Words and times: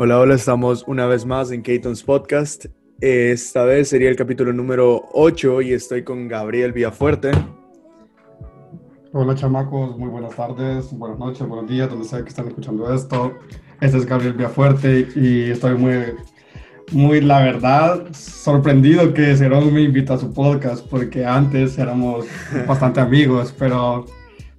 Hola, 0.00 0.20
hola, 0.20 0.36
estamos 0.36 0.84
una 0.86 1.06
vez 1.06 1.26
más 1.26 1.50
en 1.50 1.60
Keaton's 1.60 2.04
Podcast. 2.04 2.66
Esta 3.00 3.64
vez 3.64 3.88
sería 3.88 4.08
el 4.08 4.14
capítulo 4.14 4.52
número 4.52 5.06
8 5.12 5.60
y 5.62 5.72
estoy 5.72 6.04
con 6.04 6.28
Gabriel 6.28 6.72
Villafuerte. 6.72 7.32
Hola 9.12 9.34
chamacos, 9.34 9.98
muy 9.98 10.08
buenas 10.08 10.36
tardes, 10.36 10.96
buenas 10.96 11.18
noches, 11.18 11.48
buenos 11.48 11.68
días, 11.68 11.90
donde 11.90 12.04
sea 12.04 12.22
que 12.22 12.28
están 12.28 12.46
escuchando 12.46 12.94
esto. 12.94 13.34
Este 13.80 13.98
es 13.98 14.06
Gabriel 14.06 14.34
Villafuerte 14.34 15.08
y 15.16 15.50
estoy 15.50 15.74
muy, 15.74 15.96
muy, 16.92 17.20
la 17.20 17.40
verdad, 17.40 18.06
sorprendido 18.12 19.12
que 19.12 19.36
Cerón 19.36 19.74
me 19.74 19.82
invitó 19.82 20.14
a 20.14 20.18
su 20.18 20.32
podcast 20.32 20.86
porque 20.88 21.26
antes 21.26 21.76
éramos 21.76 22.24
bastante 22.68 23.00
amigos, 23.00 23.52
pero 23.58 24.06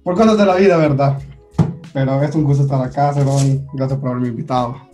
por 0.02 0.16
cosas 0.16 0.36
de 0.36 0.44
la 0.44 0.56
vida, 0.56 0.76
¿verdad? 0.76 1.18
Pero 1.94 2.22
es 2.22 2.34
un 2.34 2.44
gusto 2.44 2.64
estar 2.64 2.82
acá, 2.82 3.14
Cerón. 3.14 3.66
Gracias 3.72 3.98
por 3.98 4.10
haberme 4.10 4.28
invitado. 4.28 4.89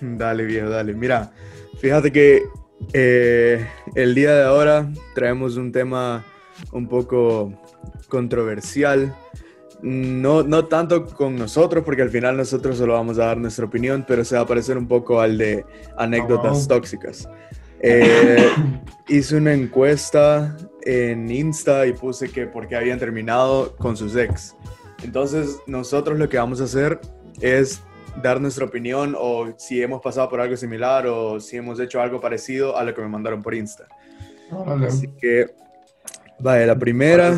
Dale, 0.00 0.44
viejo, 0.44 0.68
dale. 0.68 0.94
Mira, 0.94 1.32
fíjate 1.78 2.12
que 2.12 2.44
eh, 2.92 3.66
el 3.94 4.14
día 4.14 4.34
de 4.34 4.44
ahora 4.44 4.90
traemos 5.14 5.56
un 5.56 5.72
tema 5.72 6.24
un 6.72 6.88
poco 6.88 7.52
controversial. 8.08 9.14
No, 9.80 10.42
no 10.42 10.64
tanto 10.64 11.06
con 11.06 11.36
nosotros, 11.36 11.84
porque 11.84 12.02
al 12.02 12.10
final 12.10 12.36
nosotros 12.36 12.78
solo 12.78 12.94
vamos 12.94 13.18
a 13.18 13.26
dar 13.26 13.38
nuestra 13.38 13.64
opinión, 13.64 14.04
pero 14.06 14.24
se 14.24 14.34
va 14.34 14.42
a 14.42 14.46
parecer 14.46 14.76
un 14.76 14.88
poco 14.88 15.20
al 15.20 15.38
de 15.38 15.64
anécdotas 15.96 16.66
tóxicas. 16.66 17.28
Eh, 17.80 18.50
hice 19.08 19.36
una 19.36 19.54
encuesta 19.54 20.56
en 20.82 21.30
Insta 21.30 21.86
y 21.86 21.92
puse 21.92 22.28
que 22.28 22.46
porque 22.46 22.74
habían 22.74 22.98
terminado 22.98 23.76
con 23.76 23.96
sus 23.96 24.16
ex. 24.16 24.56
Entonces, 25.04 25.58
nosotros 25.68 26.18
lo 26.18 26.28
que 26.28 26.38
vamos 26.38 26.60
a 26.60 26.64
hacer 26.64 27.00
es 27.40 27.80
dar 28.22 28.40
nuestra 28.40 28.64
opinión 28.64 29.14
o 29.18 29.54
si 29.56 29.82
hemos 29.82 30.00
pasado 30.00 30.28
por 30.28 30.40
algo 30.40 30.56
similar 30.56 31.06
o 31.06 31.40
si 31.40 31.56
hemos 31.56 31.80
hecho 31.80 32.00
algo 32.00 32.20
parecido 32.20 32.76
a 32.76 32.84
lo 32.84 32.94
que 32.94 33.00
me 33.00 33.08
mandaron 33.08 33.42
por 33.42 33.54
Insta. 33.54 33.86
Así 34.86 35.08
que, 35.20 35.50
vaya, 36.38 36.66
la 36.66 36.78
primera 36.78 37.34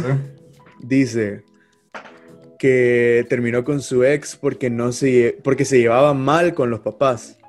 dice 0.80 1.44
que 2.58 3.26
terminó 3.28 3.64
con 3.64 3.80
su 3.80 4.04
ex 4.04 4.36
porque, 4.36 4.70
no 4.70 4.92
se, 4.92 5.38
porque 5.42 5.64
se 5.64 5.78
llevaba 5.78 6.14
mal 6.14 6.54
con 6.54 6.70
los 6.70 6.80
papás. 6.80 7.39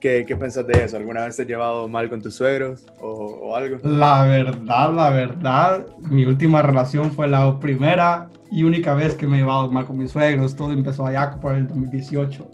¿Qué, 0.00 0.24
¿Qué 0.26 0.36
pensás 0.36 0.66
de 0.66 0.84
eso? 0.84 0.96
¿Alguna 0.96 1.24
vez 1.24 1.36
te 1.36 1.42
has 1.42 1.48
llevado 1.48 1.88
mal 1.88 2.08
con 2.10 2.20
tus 2.20 2.34
suegros 2.34 2.84
o, 3.00 3.08
o, 3.08 3.56
algo? 3.56 3.78
La 3.82 4.24
verdad, 4.24 4.92
la 4.92 5.10
verdad, 5.10 5.86
mi 6.00 6.26
última 6.26 6.60
relación 6.62 7.10
fue 7.12 7.28
la 7.28 7.58
primera 7.58 8.28
y 8.50 8.64
única 8.64 8.94
vez 8.94 9.14
que 9.14 9.26
me 9.26 9.36
he 9.36 9.40
llevado 9.40 9.70
mal 9.70 9.86
con 9.86 9.96
mis 9.96 10.10
suegros. 10.10 10.54
Todo 10.54 10.72
empezó 10.72 11.06
allá 11.06 11.38
por 11.40 11.54
el 11.54 11.66
2018 11.66 12.46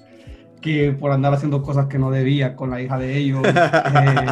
que 0.62 0.92
por 0.92 1.10
andar 1.10 1.34
haciendo 1.34 1.60
cosas 1.60 1.86
que 1.86 1.98
no 1.98 2.10
debía 2.10 2.56
con 2.56 2.70
la 2.70 2.80
hija 2.80 2.96
de 2.96 3.18
ellos. 3.18 3.42
Eh, 3.94 4.26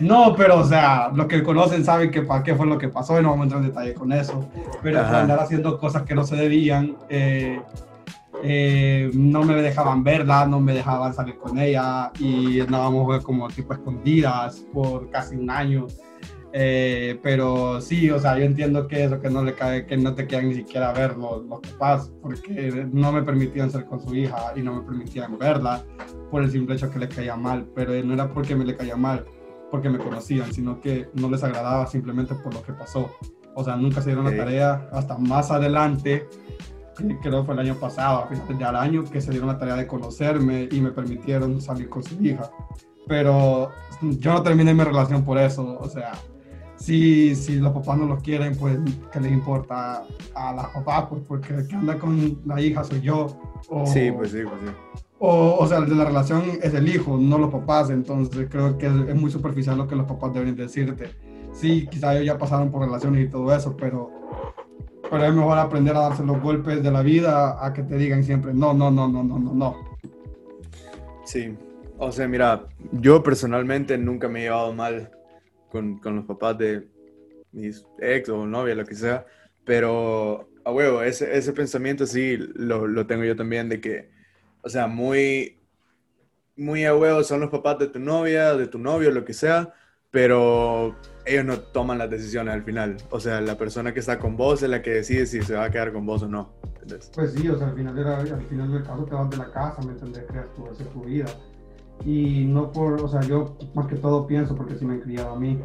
no, 0.00 0.34
pero 0.36 0.58
o 0.58 0.64
sea, 0.64 1.10
los 1.14 1.26
que 1.26 1.42
conocen 1.42 1.84
saben 1.84 2.10
que 2.10 2.22
para 2.22 2.42
qué 2.42 2.54
fue 2.54 2.66
lo 2.66 2.78
que 2.78 2.88
pasó 2.88 3.18
y 3.18 3.22
no 3.22 3.30
vamos 3.30 3.42
a 3.42 3.44
entrar 3.44 3.62
en 3.62 3.68
detalle 3.68 3.94
con 3.94 4.12
eso. 4.12 4.48
Pero 4.82 5.04
por 5.04 5.14
andar 5.14 5.38
haciendo 5.38 5.78
cosas 5.78 6.02
que 6.02 6.14
no 6.14 6.24
se 6.24 6.36
debían, 6.36 6.96
eh, 7.08 7.60
eh, 8.42 9.10
no 9.14 9.44
me 9.44 9.54
dejaban 9.62 10.02
verla, 10.02 10.46
no 10.46 10.58
me 10.60 10.74
dejaban 10.74 11.14
salir 11.14 11.36
con 11.38 11.58
ella 11.58 12.10
y 12.18 12.60
andábamos 12.60 13.24
como 13.24 13.48
tipo 13.48 13.72
escondidas 13.72 14.66
por 14.72 15.10
casi 15.10 15.36
un 15.36 15.50
año. 15.50 15.86
Eh, 16.54 17.18
pero 17.22 17.80
sí, 17.80 18.10
o 18.10 18.18
sea, 18.18 18.36
yo 18.36 18.44
entiendo 18.44 18.86
que 18.86 19.04
eso, 19.04 19.20
que 19.20 19.30
no 19.30 19.42
le 19.42 19.54
cae, 19.54 19.86
que 19.86 19.96
no 19.96 20.14
te 20.14 20.26
quieran 20.26 20.48
ni 20.48 20.54
siquiera 20.54 20.92
ver 20.92 21.16
los, 21.16 21.46
los, 21.46 21.60
papás, 21.60 22.12
porque 22.20 22.86
no 22.92 23.10
me 23.10 23.22
permitían 23.22 23.70
ser 23.70 23.86
con 23.86 24.00
su 24.00 24.14
hija 24.14 24.52
y 24.54 24.60
no 24.60 24.74
me 24.74 24.82
permitían 24.82 25.38
verla 25.38 25.82
por 26.30 26.42
el 26.42 26.50
simple 26.50 26.74
hecho 26.74 26.90
que 26.90 26.98
le 26.98 27.08
caía 27.08 27.36
mal, 27.36 27.66
pero 27.74 27.94
no 28.04 28.12
era 28.12 28.30
porque 28.30 28.54
me 28.54 28.66
le 28.66 28.76
caía 28.76 28.96
mal, 28.96 29.24
porque 29.70 29.88
me 29.88 29.98
conocían, 29.98 30.52
sino 30.52 30.78
que 30.78 31.08
no 31.14 31.30
les 31.30 31.42
agradaba 31.42 31.86
simplemente 31.86 32.34
por 32.34 32.52
lo 32.52 32.62
que 32.62 32.74
pasó. 32.74 33.10
O 33.54 33.64
sea, 33.64 33.76
nunca 33.76 34.02
se 34.02 34.10
dieron 34.10 34.24
la 34.24 34.36
tarea 34.36 34.88
hasta 34.92 35.16
más 35.16 35.50
adelante, 35.50 36.26
creo 36.94 37.40
que 37.40 37.46
fue 37.46 37.54
el 37.54 37.60
año 37.60 37.74
pasado, 37.76 38.24
a 38.24 38.26
finales 38.26 38.58
del 38.58 38.76
año, 38.76 39.04
que 39.04 39.20
se 39.20 39.30
dieron 39.30 39.48
la 39.48 39.58
tarea 39.58 39.76
de 39.76 39.86
conocerme 39.86 40.68
y 40.70 40.80
me 40.80 40.90
permitieron 40.90 41.60
salir 41.60 41.88
con 41.88 42.02
su 42.02 42.22
hija. 42.22 42.50
Pero 43.06 43.70
yo 44.00 44.32
no 44.32 44.42
terminé 44.42 44.74
mi 44.74 44.84
relación 44.84 45.24
por 45.24 45.38
eso, 45.38 45.78
o 45.78 45.88
sea, 45.88 46.12
si, 46.76 47.34
si 47.36 47.56
los 47.56 47.72
papás 47.72 47.98
no 47.98 48.06
los 48.06 48.22
quieren, 48.22 48.56
pues 48.56 48.78
que 49.12 49.20
les 49.20 49.32
importa 49.32 50.04
a 50.34 50.52
las 50.52 50.66
papás, 50.68 51.06
pues 51.10 51.22
porque 51.26 51.54
el 51.54 51.68
que 51.68 51.76
anda 51.76 51.98
con 51.98 52.40
la 52.44 52.60
hija 52.60 52.82
soy 52.82 53.00
yo. 53.00 53.26
O, 53.68 53.86
sí, 53.86 54.10
pues 54.10 54.32
sí, 54.32 54.38
pues 54.42 54.60
sí. 54.60 55.00
O, 55.18 55.58
o 55.60 55.66
sea, 55.68 55.78
el 55.78 55.88
de 55.88 55.94
la 55.94 56.06
relación 56.06 56.42
es 56.60 56.74
el 56.74 56.88
hijo, 56.88 57.16
no 57.16 57.38
los 57.38 57.50
papás, 57.50 57.90
entonces 57.90 58.48
creo 58.50 58.76
que 58.78 58.86
es, 58.86 58.92
es 59.08 59.14
muy 59.14 59.30
superficial 59.30 59.78
lo 59.78 59.86
que 59.86 59.94
los 59.94 60.06
papás 60.06 60.34
deben 60.34 60.56
decirte. 60.56 61.10
Sí, 61.52 61.86
quizá 61.88 62.14
ellos 62.14 62.26
ya 62.26 62.38
pasaron 62.38 62.72
por 62.72 62.82
relaciones 62.82 63.26
y 63.26 63.30
todo 63.30 63.54
eso, 63.54 63.76
pero, 63.76 64.10
pero 65.12 65.26
es 65.26 65.34
mejor 65.34 65.58
aprender 65.58 65.94
a 65.94 66.08
darse 66.08 66.24
los 66.24 66.40
golpes 66.40 66.82
de 66.82 66.90
la 66.90 67.02
vida 67.02 67.62
a 67.62 67.74
que 67.74 67.82
te 67.82 67.98
digan 67.98 68.24
siempre 68.24 68.54
no, 68.54 68.72
no, 68.72 68.90
no, 68.90 69.06
no, 69.06 69.22
no, 69.22 69.38
no, 69.38 69.52
no. 69.52 69.98
Sí, 71.26 71.54
o 71.98 72.10
sea, 72.10 72.26
mira, 72.26 72.64
yo 72.92 73.22
personalmente 73.22 73.98
nunca 73.98 74.26
me 74.30 74.40
he 74.40 74.42
llevado 74.44 74.72
mal 74.72 75.10
con, 75.68 75.98
con, 75.98 76.16
los 76.16 76.24
papás 76.24 76.56
de 76.56 76.88
mis 77.52 77.84
ex 77.98 78.30
o 78.30 78.46
novia, 78.46 78.74
lo 78.74 78.86
que 78.86 78.94
sea, 78.94 79.26
pero 79.66 80.48
a 80.64 80.72
huevo, 80.72 81.02
ese, 81.02 81.36
ese 81.36 81.52
pensamiento 81.52 82.06
sí 82.06 82.38
lo, 82.54 82.86
lo, 82.86 83.06
tengo 83.06 83.24
yo 83.24 83.36
también 83.36 83.68
de 83.68 83.82
que, 83.82 84.08
o 84.62 84.70
sea, 84.70 84.86
muy, 84.86 85.58
muy 86.56 86.86
a 86.86 86.96
huevo 86.96 87.22
son 87.22 87.40
los 87.40 87.50
papás 87.50 87.78
de 87.78 87.88
tu 87.88 87.98
novia, 87.98 88.56
de 88.56 88.66
tu 88.66 88.78
novio, 88.78 89.10
lo 89.10 89.26
que 89.26 89.34
sea, 89.34 89.74
pero 90.10 90.96
ellos 91.24 91.44
no 91.44 91.58
toman 91.58 91.98
las 91.98 92.10
decisiones 92.10 92.54
al 92.54 92.62
final. 92.62 92.96
O 93.10 93.20
sea, 93.20 93.40
la 93.40 93.56
persona 93.56 93.92
que 93.92 94.00
está 94.00 94.18
con 94.18 94.36
vos 94.36 94.62
es 94.62 94.70
la 94.70 94.82
que 94.82 94.90
decide 94.90 95.26
si 95.26 95.42
se 95.42 95.54
va 95.54 95.64
a 95.64 95.70
quedar 95.70 95.92
con 95.92 96.06
vos 96.06 96.22
o 96.22 96.28
no. 96.28 96.50
¿entendés? 96.64 97.10
Pues 97.14 97.32
sí, 97.32 97.48
o 97.48 97.58
sea, 97.58 97.68
al 97.68 97.74
final, 97.74 97.98
era, 97.98 98.18
al 98.18 98.42
final 98.42 98.72
del 98.72 98.82
caso 98.82 99.04
te 99.04 99.14
vas 99.14 99.30
de 99.30 99.36
la 99.36 99.50
casa, 99.50 99.82
¿me 99.82 99.92
entendés? 99.92 100.24
Creas 100.28 100.46
tu, 100.54 100.66
hacer 100.66 100.86
tu 100.88 101.04
vida 101.04 101.26
y 102.04 102.44
no 102.46 102.72
por, 102.72 103.00
o 103.00 103.08
sea, 103.08 103.20
yo 103.20 103.56
más 103.74 103.86
que 103.86 103.96
todo 103.96 104.26
pienso 104.26 104.56
porque 104.56 104.76
si 104.76 104.84
me 104.84 104.94
han 104.94 105.00
criado 105.00 105.30
a 105.34 105.38
mí. 105.38 105.58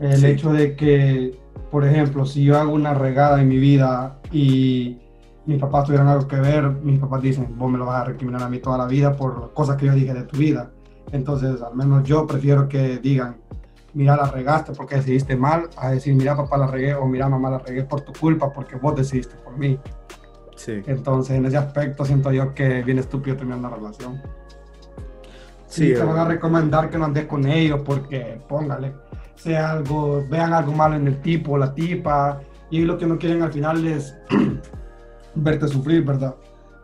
El 0.00 0.16
sí. 0.16 0.26
hecho 0.26 0.52
de 0.52 0.76
que, 0.76 1.38
por 1.70 1.84
ejemplo, 1.84 2.24
si 2.24 2.44
yo 2.44 2.56
hago 2.58 2.72
una 2.72 2.94
regada 2.94 3.40
en 3.40 3.48
mi 3.48 3.58
vida 3.58 4.20
y 4.30 4.98
mis 5.46 5.58
papás 5.58 5.86
tuvieran 5.86 6.08
algo 6.08 6.28
que 6.28 6.36
ver, 6.36 6.70
mis 6.70 7.00
papás 7.00 7.22
dicen, 7.22 7.56
vos 7.56 7.70
me 7.70 7.78
lo 7.78 7.86
vas 7.86 8.02
a 8.02 8.04
recriminar 8.04 8.42
a 8.42 8.48
mí 8.48 8.58
toda 8.58 8.78
la 8.78 8.86
vida 8.86 9.16
por 9.16 9.40
las 9.40 9.50
cosas 9.50 9.76
que 9.76 9.86
yo 9.86 9.92
dije 9.92 10.14
de 10.14 10.22
tu 10.24 10.36
vida. 10.36 10.70
Entonces, 11.10 11.62
al 11.62 11.74
menos 11.74 12.04
yo 12.04 12.26
prefiero 12.26 12.68
que 12.68 12.98
digan, 12.98 13.38
mira, 13.94 14.16
la 14.16 14.30
regaste 14.30 14.72
porque 14.72 14.96
decidiste 14.96 15.36
mal, 15.36 15.68
a 15.76 15.90
decir, 15.90 16.14
mira, 16.14 16.36
papá, 16.36 16.56
la 16.58 16.66
regué, 16.66 16.94
o 16.94 17.06
mira, 17.06 17.28
mamá, 17.28 17.50
la 17.50 17.58
regué 17.58 17.84
por 17.84 18.00
tu 18.02 18.12
culpa 18.12 18.52
porque 18.52 18.76
vos 18.76 18.96
decidiste 18.96 19.36
por 19.36 19.56
mí. 19.56 19.78
Sí. 20.56 20.82
Entonces, 20.86 21.36
en 21.36 21.46
ese 21.46 21.56
aspecto 21.56 22.04
siento 22.04 22.32
yo 22.32 22.54
que 22.54 22.82
bien 22.82 22.98
estúpido 22.98 23.36
terminar 23.36 23.60
una 23.60 23.70
relación. 23.70 24.20
Sí, 25.66 25.92
te 25.92 26.02
van 26.02 26.18
a 26.18 26.24
recomendar 26.24 26.88
que 26.90 26.98
no 26.98 27.04
andes 27.04 27.26
con 27.26 27.46
ellos 27.46 27.82
porque, 27.84 28.40
póngale, 28.48 28.94
sea 29.36 29.70
algo, 29.70 30.24
vean 30.28 30.52
algo 30.52 30.72
malo 30.72 30.96
en 30.96 31.06
el 31.06 31.20
tipo 31.20 31.52
o 31.52 31.58
la 31.58 31.74
tipa, 31.74 32.40
y 32.70 32.80
lo 32.80 32.98
que 32.98 33.06
no 33.06 33.18
quieren 33.18 33.42
al 33.42 33.52
final 33.52 33.86
es 33.86 34.16
verte 35.34 35.68
sufrir, 35.68 36.04
¿verdad? 36.04 36.34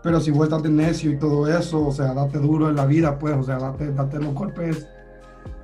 Pero 0.03 0.21
si 0.21 0.31
vos 0.31 0.44
estás 0.44 0.62
de 0.62 0.69
necio 0.69 1.10
y 1.10 1.19
todo 1.19 1.48
eso, 1.48 1.86
o 1.86 1.92
sea, 1.92 2.12
date 2.12 2.38
duro 2.38 2.69
en 2.69 2.76
la 2.76 2.86
vida, 2.86 3.19
pues, 3.19 3.34
o 3.34 3.42
sea, 3.42 3.59
date, 3.59 3.91
date 3.92 4.19
los 4.19 4.34
golpes, 4.34 4.86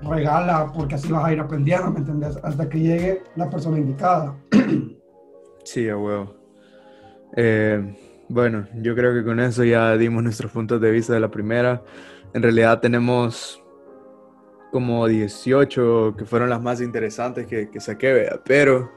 regala, 0.03 0.73
porque 0.73 0.95
así 0.95 1.11
vas 1.11 1.25
a 1.25 1.33
ir 1.33 1.41
aprendiendo, 1.41 1.91
¿me 1.91 1.99
entendés? 1.99 2.39
Hasta 2.43 2.69
que 2.69 2.79
llegue 2.79 3.23
la 3.37 3.49
persona 3.49 3.79
indicada. 3.79 4.37
Sí, 5.63 5.89
a 5.89 5.97
huevo. 5.97 6.35
Eh, 7.37 7.95
bueno, 8.29 8.67
yo 8.77 8.97
creo 8.97 9.15
que 9.15 9.23
con 9.23 9.39
eso 9.39 9.63
ya 9.63 9.97
dimos 9.97 10.23
nuestros 10.23 10.51
puntos 10.51 10.81
de 10.81 10.91
vista 10.91 11.13
de 11.13 11.21
la 11.21 11.31
primera. 11.31 11.83
En 12.33 12.43
realidad 12.43 12.81
tenemos 12.81 13.63
como 14.71 15.07
18 15.07 16.15
que 16.17 16.25
fueron 16.25 16.49
las 16.49 16.63
más 16.63 16.81
interesantes 16.81 17.47
que, 17.47 17.69
saqué, 17.81 18.13
¿verdad? 18.13 18.41
pero 18.45 18.91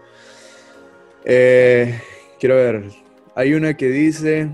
eh, 1.26 2.00
quiero 2.40 2.56
ver, 2.56 2.90
hay 3.36 3.54
una 3.54 3.76
que 3.76 3.90
dice, 3.90 4.50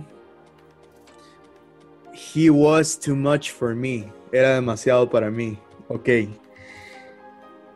He 2.14 2.50
was 2.50 3.00
too 3.00 3.16
much 3.16 3.52
for 3.52 3.76
me, 3.76 4.12
era 4.32 4.56
demasiado 4.56 5.10
para 5.10 5.30
mí, 5.30 5.60
ok. 5.90 6.10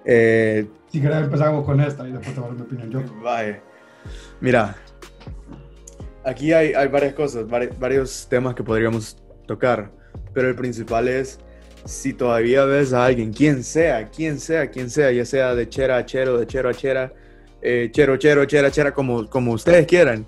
Eh, 0.06 0.68
si 0.88 1.02
querés 1.02 1.18
empezamos 1.18 1.66
con 1.66 1.82
esta 1.82 2.08
y 2.08 2.14
después 2.14 2.34
te 2.34 2.40
voy 2.40 2.50
a 2.50 2.54
dar 2.54 2.60
mi 2.60 2.66
opinión 2.66 2.90
yo. 2.90 3.22
Vaya, 3.22 3.62
mira, 4.40 4.76
aquí 6.24 6.54
hay, 6.54 6.74
hay 6.74 6.88
varias 6.88 7.14
cosas, 7.14 7.46
varios 7.48 8.28
temas 8.30 8.56
que 8.56 8.64
podríamos 8.64 9.22
tocar 9.46 9.92
pero 10.34 10.50
el 10.50 10.56
principal 10.56 11.08
es 11.08 11.40
si 11.86 12.14
todavía 12.14 12.66
ves 12.66 12.94
a 12.94 13.06
alguien, 13.06 13.34
quien 13.34 13.64
sea, 13.64 14.10
quien 14.10 14.40
sea, 14.40 14.70
quien 14.70 14.90
sea, 14.90 15.12
ya 15.12 15.26
sea 15.26 15.54
de 15.54 15.68
chera 15.68 15.98
a 15.98 16.06
chero, 16.06 16.38
de 16.38 16.48
chero 16.48 16.70
a 16.70 16.74
chera, 16.74 17.14
eh, 17.62 17.90
chero, 17.92 18.18
chero, 18.18 18.46
chera, 18.46 18.72
chera, 18.72 18.94
como, 18.94 19.30
como 19.30 19.52
ustedes 19.52 19.86
quieran, 19.86 20.26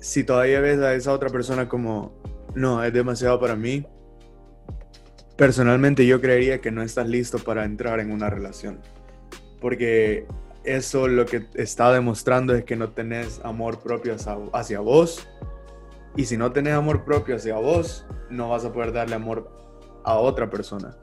si 0.00 0.24
todavía 0.24 0.60
ves 0.60 0.78
a 0.78 0.94
esa 0.94 1.12
otra 1.12 1.30
persona 1.30 1.68
como, 1.68 2.12
no, 2.54 2.84
es 2.84 2.92
demasiado 2.92 3.40
para 3.40 3.56
mí, 3.56 3.86
personalmente 5.36 6.06
yo 6.06 6.20
creería 6.20 6.60
que 6.60 6.70
no 6.70 6.82
estás 6.82 7.08
listo 7.08 7.38
para 7.38 7.64
entrar 7.64 8.00
en 8.00 8.10
una 8.10 8.30
relación. 8.30 8.80
Porque 9.60 10.26
eso 10.64 11.08
lo 11.08 11.26
que 11.26 11.46
está 11.54 11.92
demostrando 11.92 12.54
es 12.54 12.64
que 12.64 12.76
no 12.76 12.90
tenés 12.90 13.40
amor 13.44 13.80
propio 13.80 14.16
hacia, 14.52 14.80
vos. 14.80 15.26
Y 16.16 16.24
si 16.24 16.36
no 16.36 16.52
tenés 16.52 16.74
amor 16.74 17.04
propio 17.04 17.36
hacia 17.36 17.56
vos, 17.56 18.06
no 18.30 18.50
vas 18.50 18.64
a 18.64 18.72
poder 18.72 18.92
darle 18.92 19.14
amor 19.14 19.50
a 20.04 20.14
otra 20.18 20.50
persona. 20.50 20.96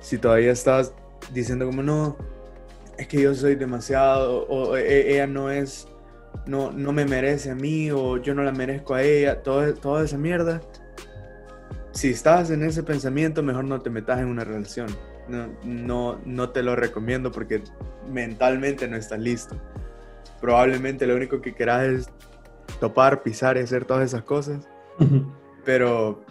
Si 0.00 0.18
todavía 0.18 0.52
estás 0.52 0.94
diciendo 1.32 1.66
como 1.66 1.82
no, 1.82 2.16
es 2.96 3.06
que 3.06 3.20
yo 3.20 3.34
soy 3.34 3.54
demasiado, 3.54 4.46
o 4.48 4.76
e, 4.76 5.12
ella 5.12 5.26
no 5.26 5.50
es, 5.50 5.88
no, 6.46 6.72
no 6.72 6.92
me 6.92 7.04
merece 7.04 7.50
a 7.50 7.54
mí, 7.54 7.90
o 7.90 8.16
yo 8.16 8.34
no 8.34 8.42
la 8.42 8.52
merezco 8.52 8.94
a 8.94 9.02
ella, 9.02 9.42
todo, 9.42 9.74
toda 9.74 10.04
esa 10.04 10.16
mierda. 10.16 10.62
Si 11.92 12.10
estás 12.10 12.50
en 12.50 12.62
ese 12.62 12.82
pensamiento, 12.82 13.42
mejor 13.42 13.64
no 13.64 13.80
te 13.80 13.90
metas 13.90 14.20
en 14.20 14.26
una 14.26 14.44
relación 14.44 14.88
no, 15.64 16.18
no, 16.24 16.50
te 16.50 16.62
lo 16.62 16.76
recomiendo 16.76 17.30
porque 17.30 17.62
mentalmente 18.10 18.88
no 18.88 18.96
estás 18.96 19.18
listo. 19.18 19.56
Probablemente 20.40 21.06
lo 21.06 21.16
único 21.16 21.40
que 21.40 21.54
quieras 21.54 21.82
es 21.84 22.10
topar, 22.80 23.22
pisar 23.22 23.56
y 23.56 23.60
hacer 23.60 23.84
todas 23.84 24.04
esas 24.04 24.22
cosas. 24.22 24.68
Pero 25.64 26.24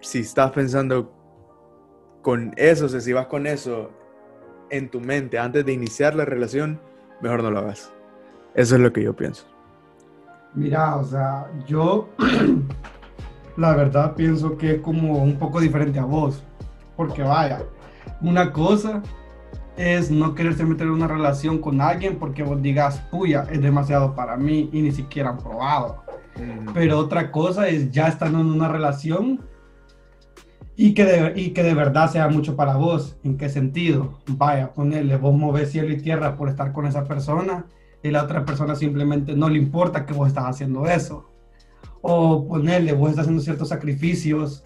si 0.00 0.20
estás 0.20 0.50
pensando 0.52 1.12
con 2.22 2.52
eso, 2.56 2.86
o 2.86 2.88
sea, 2.88 3.00
si 3.00 3.12
vas 3.12 3.26
con 3.26 3.46
eso 3.46 3.90
en 4.70 4.90
tu 4.90 5.00
mente 5.00 5.38
antes 5.38 5.64
de 5.64 5.72
iniciar 5.72 6.14
la 6.14 6.24
relación, 6.24 6.80
mejor 7.20 7.42
no 7.42 7.50
lo 7.50 7.58
hagas. 7.58 7.92
Eso 8.54 8.76
es 8.76 8.80
lo 8.80 8.92
que 8.92 9.02
yo 9.02 9.14
pienso. 9.14 9.46
Mira, 10.54 10.96
o 10.96 11.04
sea, 11.04 11.50
yo 11.66 12.08
la 13.56 13.74
verdad 13.74 14.14
pienso 14.14 14.56
que 14.56 14.72
es 14.72 14.80
como 14.80 15.22
un 15.22 15.36
poco 15.36 15.60
diferente 15.60 15.98
a 15.98 16.04
vos. 16.04 16.42
Porque 16.96 17.22
vaya, 17.22 17.62
una 18.20 18.52
cosa 18.52 19.02
es 19.76 20.10
no 20.10 20.34
quererse 20.34 20.64
meter 20.64 20.86
en 20.86 20.92
una 20.92 21.08
relación 21.08 21.58
con 21.58 21.80
alguien 21.80 22.16
porque 22.18 22.42
vos 22.42 22.62
digas, 22.62 22.98
puya, 23.10 23.46
es 23.50 23.60
demasiado 23.60 24.14
para 24.14 24.36
mí 24.36 24.70
y 24.72 24.82
ni 24.82 24.92
siquiera 24.92 25.30
han 25.30 25.38
probado. 25.38 26.02
Pero 26.72 26.98
otra 26.98 27.30
cosa 27.30 27.68
es 27.68 27.90
ya 27.92 28.08
estando 28.08 28.40
en 28.40 28.46
una 28.46 28.68
relación 28.68 29.40
y 30.76 30.94
que, 30.94 31.04
de, 31.04 31.40
y 31.40 31.50
que 31.50 31.62
de 31.62 31.74
verdad 31.74 32.10
sea 32.10 32.28
mucho 32.28 32.56
para 32.56 32.76
vos. 32.76 33.16
¿En 33.22 33.36
qué 33.36 33.48
sentido? 33.48 34.18
Vaya, 34.26 34.72
ponerle, 34.72 35.16
vos 35.16 35.34
moves 35.34 35.70
cielo 35.70 35.92
y 35.92 35.98
tierra 35.98 36.36
por 36.36 36.48
estar 36.48 36.72
con 36.72 36.86
esa 36.86 37.04
persona 37.04 37.66
y 38.02 38.10
la 38.10 38.24
otra 38.24 38.44
persona 38.44 38.74
simplemente 38.74 39.34
no 39.34 39.48
le 39.48 39.58
importa 39.58 40.04
que 40.06 40.12
vos 40.12 40.28
estás 40.28 40.44
haciendo 40.44 40.86
eso. 40.86 41.33
O 42.06 42.46
ponerle, 42.46 42.92
vos 42.92 43.08
estás 43.08 43.22
haciendo 43.22 43.42
ciertos 43.42 43.70
sacrificios 43.70 44.62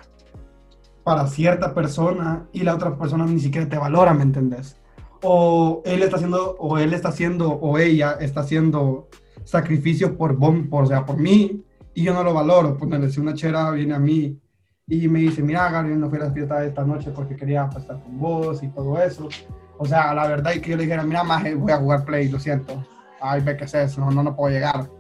para 1.05 1.29
cierta 1.29 1.73
persona 1.73 2.49
y 2.53 2.65
la 2.65 2.75
otra 2.75 2.99
persona 2.99 3.25
ni 3.27 3.39
siquiera 3.39 3.69
te 3.69 3.79
valora, 3.79 4.13
¿me 4.13 4.25
entendés? 4.25 4.77
O 5.23 5.83
él 5.85 6.03
está 6.03 6.17
haciendo, 6.17 6.57
o 6.59 6.79
él 6.79 6.93
está 6.93 7.11
haciendo, 7.11 7.53
o 7.53 7.79
ella 7.79 8.19
está 8.21 8.41
haciendo 8.41 9.09
sacrificios 9.45 10.11
por, 10.11 10.37
por, 10.69 10.83
o 10.83 10.87
sea, 10.87 11.07
por 11.07 11.17
mí 11.17 11.65
y 11.95 12.03
yo 12.03 12.13
no 12.13 12.25
lo 12.25 12.35
valoro. 12.35 12.77
Pues 12.77 13.15
si 13.15 13.21
una 13.21 13.35
chera 13.35 13.71
viene 13.71 13.95
a 13.95 14.01
mí 14.01 14.37
y 14.89 15.07
me 15.07 15.21
dice, 15.21 15.41
mira, 15.41 15.71
Gabriel, 15.71 16.01
no 16.01 16.11
fui 16.11 16.19
a 16.19 16.25
la 16.25 16.33
fiesta 16.33 16.65
esta 16.65 16.85
noche 16.85 17.13
porque 17.15 17.37
quería 17.37 17.71
estar 17.77 18.03
con 18.03 18.19
vos 18.19 18.63
y 18.65 18.69
todo 18.69 19.01
eso. 19.01 19.29
O 19.79 19.87
sea, 19.87 20.13
la 20.13 20.27
verdad 20.27 20.55
es 20.55 20.61
que 20.61 20.71
yo 20.71 20.77
le 20.77 20.83
dijera, 20.83 21.05
mira, 21.05 21.23
más 21.23 21.43
voy 21.57 21.71
a 21.71 21.79
jugar 21.79 22.05
Play, 22.05 22.29
lo 22.29 22.41
siento. 22.41 22.85
Ay, 23.21 23.41
ve 23.43 23.57
que 23.57 23.65
es 23.65 23.75
eso, 23.75 24.11
no, 24.11 24.23
no 24.23 24.35
puedo 24.35 24.53
llegar. 24.53 24.91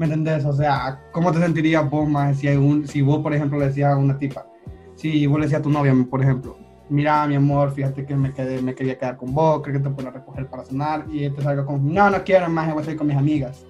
¿Me 0.00 0.06
entendés? 0.06 0.46
O 0.46 0.54
sea, 0.54 0.98
¿cómo 1.12 1.30
te 1.30 1.40
sentirías 1.40 1.90
vos, 1.90 2.08
más 2.08 2.38
si, 2.38 2.48
un, 2.48 2.88
si 2.88 3.02
vos, 3.02 3.18
por 3.18 3.34
ejemplo, 3.34 3.58
le 3.58 3.66
decías 3.66 3.92
a 3.92 3.98
una 3.98 4.16
tipa, 4.16 4.46
si 4.94 5.26
vos 5.26 5.38
le 5.38 5.44
decías 5.44 5.60
a 5.60 5.62
tu 5.62 5.68
novia, 5.68 5.94
por 6.08 6.22
ejemplo, 6.22 6.56
mira, 6.88 7.26
mi 7.26 7.34
amor, 7.34 7.70
fíjate 7.70 8.06
que 8.06 8.16
me, 8.16 8.32
quedé, 8.32 8.62
me 8.62 8.74
quería 8.74 8.98
quedar 8.98 9.18
con 9.18 9.34
vos, 9.34 9.60
creo 9.62 9.76
que 9.76 9.86
te 9.86 9.90
puedo 9.90 10.10
recoger 10.10 10.46
para 10.48 10.64
cenar, 10.64 11.04
y 11.12 11.28
te 11.28 11.42
salga 11.42 11.66
con, 11.66 11.92
no, 11.92 12.08
no 12.08 12.24
quiero 12.24 12.48
más, 12.48 12.72
voy 12.72 12.80
a 12.80 12.84
salir 12.86 12.96
con 12.96 13.08
mis 13.08 13.16
amigas. 13.18 13.66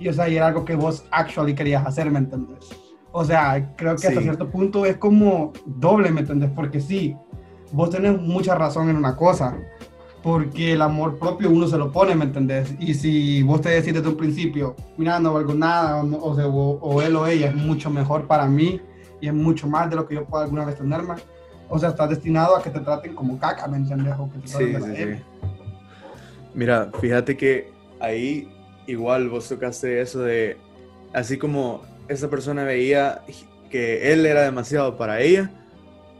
Y 0.00 0.08
o 0.08 0.12
sea, 0.12 0.28
y 0.28 0.36
era 0.36 0.48
algo 0.48 0.64
que 0.64 0.74
vos 0.74 1.04
actually 1.12 1.54
querías 1.54 1.86
hacer, 1.86 2.10
¿me 2.10 2.18
entendés? 2.18 2.68
O 3.12 3.24
sea, 3.24 3.72
creo 3.76 3.94
que 3.94 4.08
hasta 4.08 4.20
cierto 4.20 4.50
punto 4.50 4.84
es 4.84 4.96
como 4.96 5.52
doble, 5.64 6.10
¿me 6.10 6.22
entendés? 6.22 6.50
Porque 6.50 6.80
sí, 6.80 7.16
vos 7.70 7.88
tenés 7.88 8.20
mucha 8.20 8.56
razón 8.56 8.90
en 8.90 8.96
una 8.96 9.14
cosa, 9.14 9.56
porque 10.22 10.72
el 10.72 10.82
amor 10.82 11.18
propio 11.18 11.50
uno 11.50 11.66
se 11.66 11.76
lo 11.76 11.90
pone, 11.90 12.14
¿me 12.14 12.24
entendés? 12.24 12.74
Y 12.78 12.94
si 12.94 13.42
vos 13.42 13.60
te 13.60 13.70
decís 13.70 13.92
desde 13.92 14.08
un 14.08 14.16
principio, 14.16 14.76
mira, 14.96 15.18
no 15.18 15.34
valgo 15.34 15.54
nada, 15.54 16.02
o, 16.02 16.34
sea, 16.34 16.46
o 16.46 17.02
él 17.02 17.16
o 17.16 17.26
ella 17.26 17.48
es 17.48 17.54
mucho 17.54 17.90
mejor 17.90 18.26
para 18.26 18.46
mí, 18.46 18.80
y 19.22 19.28
es 19.28 19.34
mucho 19.34 19.68
más 19.68 19.88
de 19.88 19.96
lo 19.96 20.06
que 20.06 20.16
yo 20.16 20.24
pueda 20.24 20.44
alguna 20.44 20.64
vez 20.64 20.76
tenerme. 20.76 21.14
O 21.68 21.78
sea, 21.78 21.90
estás 21.90 22.10
destinado 22.10 22.56
a 22.56 22.62
que 22.62 22.70
te 22.70 22.80
traten 22.80 23.14
como 23.14 23.38
caca, 23.38 23.66
¿me 23.68 23.78
entiendes? 23.78 24.14
sí, 24.44 24.74
sí, 24.74 24.96
sí. 24.96 25.04
Mira, 26.54 26.90
fíjate 27.00 27.36
que 27.36 27.72
ahí 28.00 28.52
igual 28.86 29.30
vos 29.30 29.48
tocaste 29.48 30.00
eso 30.02 30.20
de, 30.20 30.58
así 31.14 31.38
como 31.38 31.82
esa 32.08 32.28
persona 32.28 32.64
veía 32.64 33.22
que 33.70 34.12
él 34.12 34.26
era 34.26 34.42
demasiado 34.42 34.98
para 34.98 35.20
ella, 35.20 35.50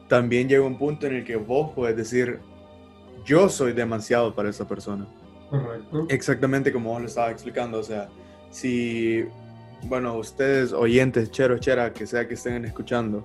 también 0.09 0.49
llega 0.49 0.65
un 0.65 0.79
punto 0.79 1.07
en 1.07 1.17
el 1.17 1.25
que 1.25 1.37
vos 1.37 1.73
puedes 1.75 1.97
decir, 1.97 2.39
yo 3.25 3.49
soy 3.49 3.73
demasiado 3.73 4.35
para 4.35 4.51
esa 4.51 4.67
persona. 4.67 5.07
Correcto. 5.51 6.07
Exactamente 6.09 6.73
como 6.73 6.91
vos 6.91 7.01
lo 7.01 7.07
estabas 7.07 7.33
explicando, 7.33 7.79
o 7.79 7.83
sea, 7.83 8.09
si 8.51 9.27
bueno, 9.85 10.17
ustedes 10.17 10.73
oyentes, 10.73 11.31
chero, 11.31 11.59
chera, 11.59 11.93
que 11.93 12.07
sea 12.07 12.27
que 12.27 12.35
estén 12.35 12.65
escuchando, 12.65 13.25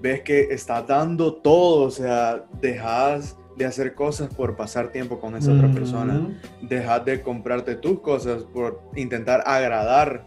ves 0.00 0.22
que 0.22 0.48
está 0.50 0.82
dando 0.82 1.34
todo, 1.34 1.84
o 1.84 1.90
sea, 1.90 2.44
dejas 2.60 3.36
de 3.56 3.64
hacer 3.64 3.94
cosas 3.94 4.32
por 4.32 4.56
pasar 4.56 4.92
tiempo 4.92 5.18
con 5.18 5.36
esa 5.36 5.52
otra 5.52 5.70
persona, 5.70 6.28
dejas 6.62 7.04
de 7.04 7.22
comprarte 7.22 7.74
tus 7.74 8.00
cosas 8.00 8.44
por 8.44 8.82
intentar 8.94 9.42
agradar 9.46 10.24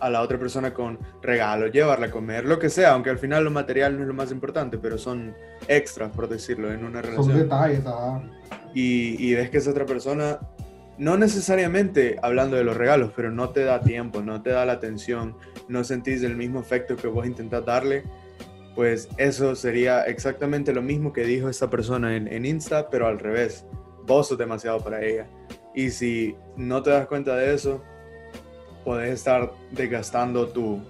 a 0.00 0.10
la 0.10 0.22
otra 0.22 0.38
persona 0.38 0.72
con 0.72 0.98
regalos, 1.20 1.72
llevarla 1.72 2.06
a 2.06 2.10
comer, 2.10 2.44
lo 2.44 2.58
que 2.58 2.68
sea, 2.68 2.92
aunque 2.92 3.10
al 3.10 3.18
final 3.18 3.44
lo 3.44 3.50
material 3.50 3.96
no 3.96 4.02
es 4.02 4.08
lo 4.08 4.14
más 4.14 4.32
importante, 4.32 4.78
pero 4.78 4.98
son 4.98 5.34
extras, 5.68 6.10
por 6.10 6.28
decirlo, 6.28 6.72
en 6.72 6.84
una 6.84 7.02
relación. 7.02 7.26
Son 7.26 7.38
detalles, 7.38 7.82
y, 8.74 9.16
y 9.24 9.34
ves 9.34 9.50
que 9.50 9.58
esa 9.58 9.70
otra 9.70 9.86
persona 9.86 10.38
no 10.98 11.16
necesariamente 11.16 12.18
hablando 12.22 12.56
de 12.56 12.64
los 12.64 12.76
regalos, 12.76 13.12
pero 13.16 13.30
no 13.30 13.50
te 13.50 13.64
da 13.64 13.80
tiempo, 13.80 14.22
no 14.22 14.42
te 14.42 14.50
da 14.50 14.64
la 14.64 14.74
atención, 14.74 15.36
no 15.68 15.84
sentís 15.84 16.22
el 16.22 16.36
mismo 16.36 16.60
efecto 16.60 16.96
que 16.96 17.08
vos 17.08 17.26
intentás 17.26 17.64
darle, 17.64 18.04
pues 18.74 19.08
eso 19.18 19.54
sería 19.54 20.04
exactamente 20.04 20.72
lo 20.72 20.82
mismo 20.82 21.12
que 21.12 21.24
dijo 21.24 21.48
esta 21.48 21.68
persona 21.68 22.16
en, 22.16 22.46
Insta, 22.46 22.88
pero 22.88 23.06
al 23.06 23.18
revés. 23.18 23.66
Vos 24.04 24.28
sos 24.28 24.38
demasiado 24.38 24.80
para 24.80 25.04
ella. 25.04 25.26
Y 25.74 25.90
si 25.90 26.36
no 26.56 26.82
te 26.82 26.90
das 26.90 27.06
cuenta 27.06 27.36
de 27.36 27.54
eso, 27.54 27.82
puedes 28.84 29.14
estar 29.14 29.52
desgastando 29.70 30.48
tu 30.48 30.80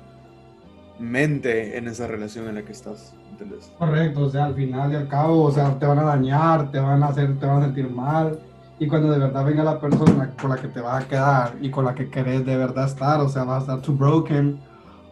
mente 0.98 1.76
en 1.76 1.88
esa 1.88 2.06
relación 2.06 2.48
en 2.48 2.56
la 2.56 2.62
que 2.62 2.72
estás. 2.72 3.14
¿entendés? 3.30 3.72
Correcto, 3.78 4.22
o 4.22 4.30
sea, 4.30 4.46
al 4.46 4.54
final 4.54 4.92
y 4.92 4.96
al 4.96 5.08
cabo, 5.08 5.42
o 5.42 5.50
sea, 5.50 5.78
te 5.78 5.86
van 5.86 5.98
a 5.98 6.04
dañar, 6.04 6.70
te 6.70 6.78
van 6.78 7.02
a 7.02 7.06
hacer, 7.08 7.38
te 7.38 7.46
van 7.46 7.62
a 7.62 7.64
sentir 7.66 7.90
mal 7.90 8.38
y 8.78 8.86
cuando 8.86 9.10
de 9.10 9.18
verdad 9.18 9.44
venga 9.44 9.64
la 9.64 9.80
persona 9.80 10.30
con 10.40 10.50
la 10.50 10.56
que 10.56 10.68
te 10.68 10.80
vas 10.80 11.04
a 11.04 11.08
quedar 11.08 11.54
y 11.60 11.70
con 11.70 11.84
la 11.84 11.94
que 11.94 12.08
querés 12.10 12.44
de 12.44 12.56
verdad 12.56 12.86
estar, 12.86 13.20
o 13.20 13.28
sea, 13.28 13.44
vas 13.44 13.58
a 13.58 13.60
estar 13.60 13.80
too 13.80 13.94
broken 13.94 14.60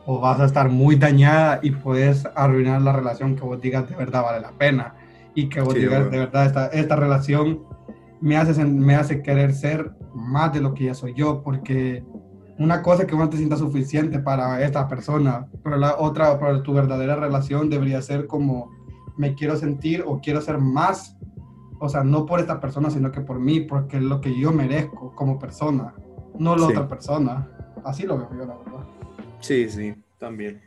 o 0.07 0.21
vas 0.21 0.41
a 0.41 0.47
estar 0.47 0.69
muy 0.69 0.97
dañada 0.97 1.61
y 1.63 1.71
puedes 1.71 2.27
arruinar 2.35 2.83
la 2.83 2.93
relación 2.93 3.37
que 3.37 3.43
vos 3.43 3.61
digas 3.61 3.89
de 3.89 3.95
verdad 3.97 4.23
vale 4.23 4.41
la 4.41 4.51
pena 4.51 4.95
y 5.35 5.49
que 5.49 5.61
vos 5.61 5.75
digas 5.75 6.11
de 6.11 6.19
verdad 6.19 6.47
esta, 6.47 6.67
esta 6.69 6.97
relación 6.97 7.61
me 8.21 8.37
hace, 8.37 8.65
me 8.65 8.95
hace 8.97 9.23
querer 9.23 9.53
ser 9.55 9.93
más 10.15 10.53
de 10.53 10.61
lo 10.61 10.75
que 10.75 10.85
ya 10.85 10.95
soy 10.95 11.15
yo, 11.15 11.43
porque 11.43 12.05
una 12.61 12.83
cosa 12.83 13.03
es 13.03 13.09
que 13.09 13.15
vos 13.15 13.31
te 13.31 13.39
sientas 13.39 13.59
suficiente 13.59 14.19
para 14.19 14.63
esta 14.63 14.87
persona, 14.87 15.49
pero 15.65 15.77
la 15.77 15.97
otra, 15.99 16.39
para 16.39 16.63
tu 16.63 16.73
verdadera 16.73 17.17
relación 17.17 17.71
debería 17.71 18.01
ser 18.03 18.27
como 18.27 18.71
me 19.17 19.35
quiero 19.35 19.57
sentir 19.57 20.05
o 20.07 20.21
quiero 20.21 20.41
ser 20.41 20.59
más 20.59 21.17
o 21.81 21.89
sea, 21.89 22.05
no 22.05 22.27
por 22.27 22.41
esta 22.41 22.61
persona, 22.61 22.91
sino 22.91 23.11
que 23.11 23.23
por 23.23 23.41
mí, 23.41 23.61
porque 23.61 23.97
es 23.97 24.03
lo 24.03 24.21
que 24.21 24.39
yo 24.39 24.53
merezco 24.53 25.15
como 25.15 25.39
persona, 25.39 25.95
no 26.39 26.55
la 26.55 26.67
otra 26.67 26.87
persona. 26.87 27.49
Así 27.83 28.03
lo 28.03 28.19
veo 28.19 28.29
yo, 28.33 28.45
la 28.45 28.55
verdad. 28.55 28.87
Sí, 29.41 29.69
sí, 29.71 29.95
también. 30.19 30.61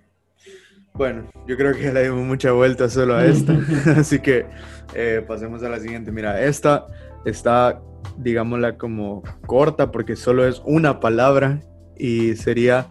Bueno, 0.95 1.25
yo 1.47 1.55
creo 1.55 1.75
que 1.75 1.93
le 1.93 2.03
dimos 2.03 2.25
mucha 2.25 2.51
vuelta 2.51 2.89
solo 2.89 3.15
a 3.15 3.25
esta, 3.25 3.53
así 3.95 4.19
que 4.19 4.47
eh, 4.95 5.23
pasemos 5.27 5.61
a 5.61 5.69
la 5.69 5.79
siguiente. 5.79 6.11
Mira, 6.11 6.41
esta 6.41 6.87
está, 7.25 7.79
digámosla 8.17 8.79
como 8.79 9.21
corta 9.45 9.91
porque 9.91 10.15
solo 10.15 10.47
es 10.47 10.63
una 10.65 10.99
palabra 10.99 11.59
y 12.03 12.35
sería 12.35 12.89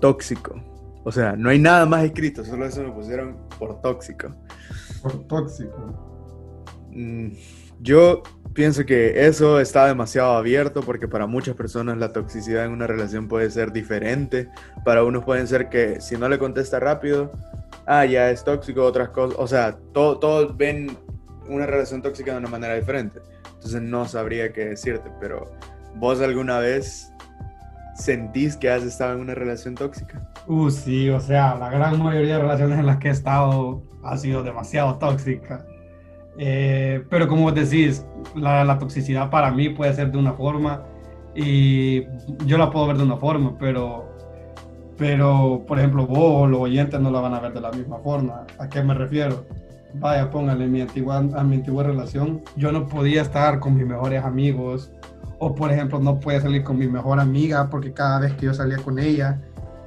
tóxico. 0.00 0.60
O 1.04 1.12
sea, 1.12 1.36
no 1.36 1.50
hay 1.50 1.60
nada 1.60 1.86
más 1.86 2.02
escrito, 2.02 2.44
solo 2.44 2.66
eso 2.66 2.82
me 2.82 2.90
pusieron 2.90 3.36
por 3.60 3.80
tóxico. 3.80 4.34
Por 5.00 5.28
tóxico. 5.28 6.88
Mm, 6.90 7.28
yo 7.80 8.24
pienso 8.54 8.84
que 8.84 9.24
eso 9.26 9.60
está 9.60 9.86
demasiado 9.86 10.32
abierto 10.32 10.80
porque 10.80 11.06
para 11.06 11.28
muchas 11.28 11.54
personas 11.54 11.96
la 11.96 12.12
toxicidad 12.12 12.64
en 12.64 12.72
una 12.72 12.88
relación 12.88 13.28
puede 13.28 13.48
ser 13.50 13.72
diferente. 13.72 14.48
Para 14.84 15.04
unos 15.04 15.24
pueden 15.24 15.46
ser 15.46 15.68
que 15.68 16.00
si 16.00 16.16
no 16.16 16.28
le 16.28 16.40
contesta 16.40 16.80
rápido, 16.80 17.30
ah, 17.86 18.04
ya 18.04 18.30
es 18.30 18.42
tóxico, 18.42 18.82
otras 18.82 19.10
cosas, 19.10 19.38
o 19.38 19.46
sea, 19.46 19.78
todos 19.92 20.56
ven 20.56 20.98
una 21.48 21.66
relación 21.66 22.02
tóxica 22.02 22.32
de 22.32 22.38
una 22.38 22.48
manera 22.48 22.74
diferente. 22.74 23.20
Entonces 23.54 23.80
no 23.80 24.08
sabría 24.08 24.52
qué 24.52 24.64
decirte, 24.64 25.08
pero 25.20 25.52
vos 25.94 26.20
alguna 26.20 26.58
vez 26.58 27.11
sentís 27.94 28.56
que 28.56 28.70
has 28.70 28.82
estado 28.82 29.14
en 29.14 29.20
una 29.20 29.34
relación 29.34 29.74
tóxica? 29.74 30.28
Uh, 30.46 30.70
sí, 30.70 31.08
o 31.10 31.20
sea, 31.20 31.54
la 31.54 31.70
gran 31.70 32.02
mayoría 32.02 32.36
de 32.36 32.42
relaciones 32.42 32.78
en 32.78 32.86
las 32.86 32.98
que 32.98 33.08
he 33.08 33.10
estado 33.10 33.82
ha 34.02 34.16
sido 34.16 34.42
demasiado 34.42 34.96
tóxica. 34.96 35.64
Eh, 36.38 37.04
pero 37.10 37.28
como 37.28 37.52
decís, 37.52 38.06
la, 38.34 38.64
la, 38.64 38.78
toxicidad 38.78 39.28
para 39.28 39.50
mí 39.50 39.68
puede 39.68 39.92
ser 39.92 40.10
de 40.10 40.18
una 40.18 40.32
forma 40.32 40.82
y 41.34 42.04
yo 42.46 42.56
la 42.56 42.70
puedo 42.70 42.86
ver 42.86 42.96
de 42.96 43.02
una 43.02 43.16
forma, 43.16 43.56
pero, 43.58 44.08
pero 44.96 45.62
por 45.66 45.78
ejemplo, 45.78 46.06
vos 46.06 46.42
o 46.42 46.46
los 46.46 46.60
oyentes 46.60 46.98
no 47.00 47.10
la 47.10 47.20
van 47.20 47.34
a 47.34 47.40
ver 47.40 47.52
de 47.52 47.60
la 47.60 47.70
misma 47.70 47.98
forma. 47.98 48.46
¿A 48.58 48.68
qué 48.68 48.82
me 48.82 48.94
refiero? 48.94 49.44
Vaya, 49.94 50.30
póngale, 50.30 50.66
mi 50.66 50.80
antigua, 50.80 51.18
a 51.18 51.44
mi 51.44 51.56
antigua 51.56 51.84
relación, 51.84 52.42
yo 52.56 52.72
no 52.72 52.86
podía 52.86 53.20
estar 53.20 53.60
con 53.60 53.76
mis 53.76 53.86
mejores 53.86 54.24
amigos 54.24 54.90
o 55.44 55.52
por 55.52 55.72
ejemplo, 55.72 55.98
no 55.98 56.20
podía 56.20 56.40
salir 56.40 56.62
con 56.62 56.78
mi 56.78 56.86
mejor 56.86 57.18
amiga 57.18 57.68
porque 57.68 57.92
cada 57.92 58.20
vez 58.20 58.32
que 58.34 58.46
yo 58.46 58.54
salía 58.54 58.76
con 58.76 59.00
ella 59.00 59.40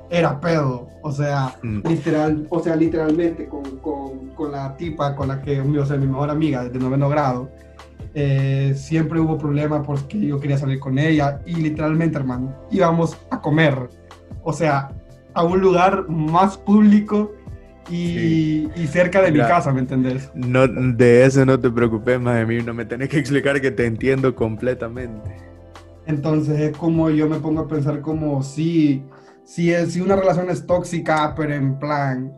era 0.10 0.42
pedo. 0.42 0.90
O 1.02 1.14
sea, 1.14 1.56
mm. 1.64 1.88
literal, 1.88 2.46
o 2.50 2.60
sea, 2.60 2.76
literalmente 2.76 3.48
con, 3.48 3.64
con, 3.78 4.32
con, 4.36 4.52
la 4.52 4.76
tipa 4.76 5.16
con 5.16 5.30
la 5.30 5.42
que, 5.42 5.62
o 5.62 5.86
sea, 5.86 5.96
mi 5.96 6.08
mejor 6.08 6.30
amiga 6.30 6.66
desde 6.66 6.78
noveno 6.78 7.08
grado, 7.08 7.50
eh, 8.14 8.74
siempre 8.76 9.18
hubo 9.22 9.38
problemas 9.38 9.86
porque 9.88 10.20
yo 10.20 10.42
quería 10.42 10.58
salir 10.58 10.78
con 10.78 11.00
ella 11.00 11.40
y 11.46 11.56
literalmente, 11.56 12.18
hermano, 12.18 12.54
íbamos 12.70 13.18
a 13.30 13.40
comer. 13.40 13.88
O 14.44 14.52
sea, 14.52 14.92
a 15.34 15.44
un 15.46 15.62
lugar 15.62 16.10
más 16.10 16.58
público 16.58 17.32
y, 17.90 18.68
y, 18.76 18.88
cerca 18.88 19.22
de 19.22 19.32
mi 19.32 19.40
casa, 19.40 19.72
¿me 19.72 19.80
entendés? 19.80 20.32
No, 20.34 20.68
de 20.68 21.26
eso 21.26 21.46
no 21.46 21.60
te 21.60 21.70
preocupes, 21.70 22.20
más 22.20 22.36
de 22.36 22.46
mí 22.46 22.64
no 22.64 22.74
me 22.74 22.86
tenés 22.86 23.10
que 23.10 23.20
explicar 23.20 23.62
que 23.62 23.72
te 23.72 23.86
entiendo 23.86 24.36
completamente. 24.36 25.36
Entonces 26.08 26.60
es 26.60 26.78
como 26.78 27.10
yo 27.10 27.28
me 27.28 27.40
pongo 27.40 27.62
a 27.62 27.68
pensar 27.68 28.02
como 28.02 28.42
si, 28.44 29.04
si, 29.44 29.72
es, 29.72 29.94
si 29.94 30.02
una 30.02 30.16
relación 30.16 30.50
es 30.50 30.66
tóxica, 30.66 31.34
pero 31.36 31.54
en 31.54 31.78
plan 31.80 32.34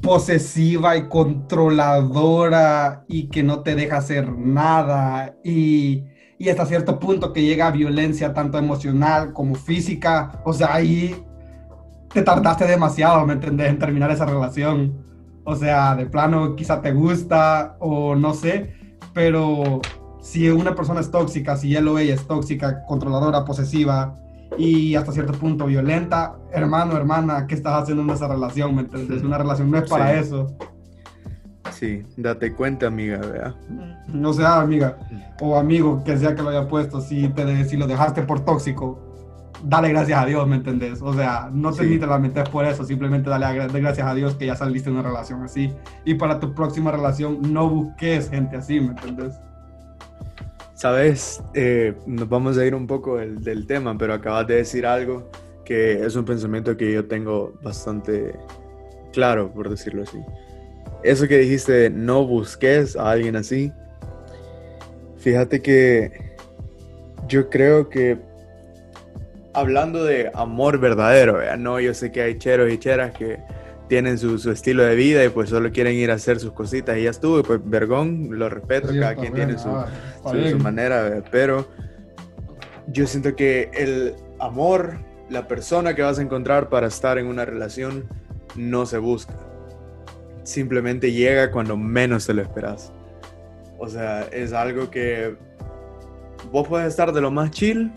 posesiva 0.00 0.96
y 0.96 1.08
controladora 1.08 3.04
y 3.08 3.28
que 3.28 3.42
no 3.42 3.60
te 3.62 3.74
deja 3.74 3.98
hacer 3.98 4.30
nada 4.32 5.36
y, 5.42 6.04
y 6.38 6.48
hasta 6.48 6.66
cierto 6.66 6.98
punto 6.98 7.32
que 7.32 7.42
llega 7.42 7.68
a 7.68 7.70
violencia 7.70 8.34
tanto 8.34 8.58
emocional 8.58 9.32
como 9.32 9.54
física, 9.54 10.42
o 10.44 10.52
sea, 10.52 10.74
ahí 10.74 11.24
te 12.14 12.22
tardaste 12.22 12.64
demasiado, 12.64 13.26
¿me 13.26 13.34
entendés? 13.34 13.68
En 13.68 13.78
terminar 13.78 14.10
esa 14.10 14.24
relación. 14.24 14.94
O 15.42 15.56
sea, 15.56 15.94
de 15.96 16.06
plano 16.06 16.56
quizá 16.56 16.80
te 16.80 16.92
gusta 16.92 17.76
o 17.80 18.14
no 18.14 18.32
sé, 18.32 18.72
pero 19.12 19.82
si 20.22 20.48
una 20.48 20.74
persona 20.74 21.00
es 21.00 21.10
tóxica, 21.10 21.56
si 21.56 21.76
él 21.76 21.86
o 21.88 21.98
ella 21.98 22.14
es 22.14 22.26
tóxica, 22.26 22.84
controladora, 22.86 23.44
posesiva 23.44 24.14
y 24.56 24.94
hasta 24.94 25.12
cierto 25.12 25.32
punto 25.34 25.66
violenta, 25.66 26.36
hermano, 26.52 26.96
hermana, 26.96 27.46
¿qué 27.46 27.56
estás 27.56 27.82
haciendo 27.82 28.04
en 28.04 28.10
esa 28.10 28.28
relación? 28.28 28.74
¿Me 28.74 28.82
entiendes? 28.82 29.22
Una 29.22 29.36
relación 29.36 29.70
no 29.70 29.78
es 29.78 29.90
para 29.90 30.14
eso. 30.14 30.56
Sí, 31.72 32.04
date 32.16 32.54
cuenta, 32.54 32.86
amiga, 32.86 33.18
vea. 33.18 33.54
No 34.08 34.32
sea 34.32 34.60
amiga 34.60 34.96
o 35.40 35.58
amigo 35.58 36.02
que 36.04 36.16
sea 36.16 36.34
que 36.34 36.42
lo 36.42 36.50
haya 36.50 36.68
puesto, 36.68 37.00
si, 37.00 37.28
te, 37.30 37.64
si 37.64 37.76
lo 37.76 37.88
dejaste 37.88 38.22
por 38.22 38.44
tóxico, 38.44 39.13
dale 39.64 39.88
gracias 39.88 40.22
a 40.22 40.26
Dios, 40.26 40.46
¿me 40.46 40.56
entendés? 40.56 41.00
O 41.02 41.12
sea, 41.14 41.48
no 41.52 41.72
te 41.72 41.84
sí. 41.84 41.88
literalmente 41.88 42.42
por 42.44 42.64
eso, 42.64 42.84
simplemente 42.84 43.30
dale 43.30 43.46
gracias 43.80 44.06
a 44.06 44.14
Dios 44.14 44.34
que 44.34 44.46
ya 44.46 44.54
saliste 44.54 44.90
de 44.90 44.96
una 44.96 45.08
relación 45.08 45.42
así. 45.42 45.72
Y 46.04 46.14
para 46.14 46.38
tu 46.38 46.54
próxima 46.54 46.92
relación, 46.92 47.40
no 47.52 47.68
busques 47.68 48.30
gente 48.30 48.56
así, 48.56 48.80
¿me 48.80 48.88
entendés? 48.88 49.34
Sabes, 50.74 51.42
eh, 51.54 51.94
nos 52.06 52.28
vamos 52.28 52.58
a 52.58 52.64
ir 52.66 52.74
un 52.74 52.86
poco 52.86 53.16
del, 53.16 53.42
del, 53.42 53.66
tema, 53.66 53.96
pero 53.96 54.12
acabas 54.12 54.46
de 54.46 54.56
decir 54.56 54.84
algo 54.84 55.30
que 55.64 56.04
es 56.04 56.14
un 56.14 56.24
pensamiento 56.24 56.76
que 56.76 56.92
yo 56.92 57.06
tengo 57.06 57.54
bastante 57.62 58.38
claro, 59.12 59.50
por 59.52 59.70
decirlo 59.70 60.02
así. 60.02 60.18
Eso 61.02 61.26
que 61.26 61.38
dijiste, 61.38 61.88
no 61.90 62.26
busques 62.26 62.96
a 62.96 63.10
alguien 63.10 63.36
así. 63.36 63.72
Fíjate 65.16 65.62
que 65.62 66.34
yo 67.28 67.48
creo 67.48 67.88
que 67.88 68.18
hablando 69.54 70.04
de 70.04 70.30
amor 70.34 70.78
verdadero, 70.78 71.40
no, 71.56 71.80
yo 71.80 71.94
sé 71.94 72.12
que 72.12 72.22
hay 72.22 72.38
cheros 72.38 72.70
y 72.72 72.78
cheras 72.78 73.12
que 73.12 73.38
tienen 73.88 74.18
su, 74.18 74.38
su, 74.38 74.50
estilo 74.50 74.82
de 74.82 74.94
vida 74.94 75.24
y 75.24 75.28
pues 75.28 75.50
solo 75.50 75.70
quieren 75.70 75.94
ir 75.94 76.10
a 76.10 76.14
hacer 76.14 76.40
sus 76.40 76.52
cositas 76.52 76.98
y 76.98 77.04
ya 77.04 77.10
estuvo, 77.10 77.42
pues 77.42 77.60
vergón, 77.64 78.28
lo 78.38 78.48
respeto, 78.48 78.88
cada 78.98 79.14
quien 79.14 79.32
tiene 79.32 79.58
su, 79.58 79.68
ah, 79.68 79.86
su, 80.24 80.58
manera, 80.58 81.22
pero 81.30 81.68
yo 82.88 83.06
siento 83.06 83.36
que 83.36 83.70
el 83.74 84.14
amor, 84.40 84.98
la 85.30 85.46
persona 85.46 85.94
que 85.94 86.02
vas 86.02 86.18
a 86.18 86.22
encontrar 86.22 86.68
para 86.68 86.88
estar 86.88 87.18
en 87.18 87.26
una 87.26 87.44
relación, 87.44 88.08
no 88.56 88.86
se 88.86 88.98
busca. 88.98 89.34
Simplemente 90.42 91.12
llega 91.12 91.50
cuando 91.50 91.76
menos 91.76 92.26
te 92.26 92.34
lo 92.34 92.42
esperas. 92.42 92.92
O 93.78 93.88
sea, 93.88 94.22
es 94.32 94.52
algo 94.52 94.90
que 94.90 95.34
vos 96.52 96.68
puedes 96.68 96.88
estar 96.88 97.12
de 97.12 97.20
lo 97.20 97.30
más 97.30 97.50
chill 97.50 97.92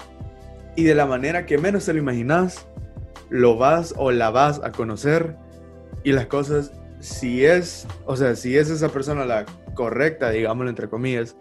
y 0.78 0.84
de 0.84 0.94
la 0.94 1.08
manera 1.08 1.48
que 1.48 1.58
menos 1.58 1.86
te 1.86 1.94
lo 1.94 2.00
imaginas, 2.00 2.68
lo 3.30 3.58
vas 3.58 3.96
o 3.98 4.12
la 4.12 4.30
vas 4.30 4.62
a 4.64 4.72
conocer 4.72 5.36
y 6.04 6.12
las 6.12 6.28
cosas, 6.28 6.72
si 7.00 7.44
es, 7.44 7.88
o 8.06 8.16
sea, 8.16 8.36
si 8.36 8.56
es 8.56 8.70
esa 8.70 8.90
persona 8.90 9.26
la 9.26 9.44
correcta, 9.74 10.30
digámoslo 10.30 10.70
entre 10.70 10.88
comillas, 10.88 11.36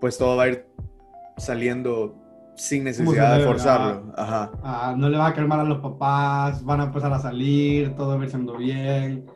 pues 0.00 0.16
todo 0.16 0.36
va 0.36 0.44
a 0.44 0.48
ir 0.48 0.66
saliendo 1.36 2.16
sin 2.56 2.84
necesidad 2.84 3.38
de 3.38 3.44
forzarlo. 3.44 4.10
Ajá. 4.16 4.50
Ah, 4.62 4.94
no 4.96 5.10
le 5.10 5.18
va 5.18 5.28
a 5.28 5.34
caer 5.34 5.46
mal 5.46 5.60
a 5.60 5.64
los 5.64 5.80
papás, 5.80 6.64
van 6.64 6.80
a 6.80 6.84
empezar 6.84 7.12
a 7.12 7.18
salir, 7.18 7.94
todo 7.94 8.18
va 8.18 8.24
a 8.24 8.28
siendo 8.28 8.56
bien. 8.56 9.26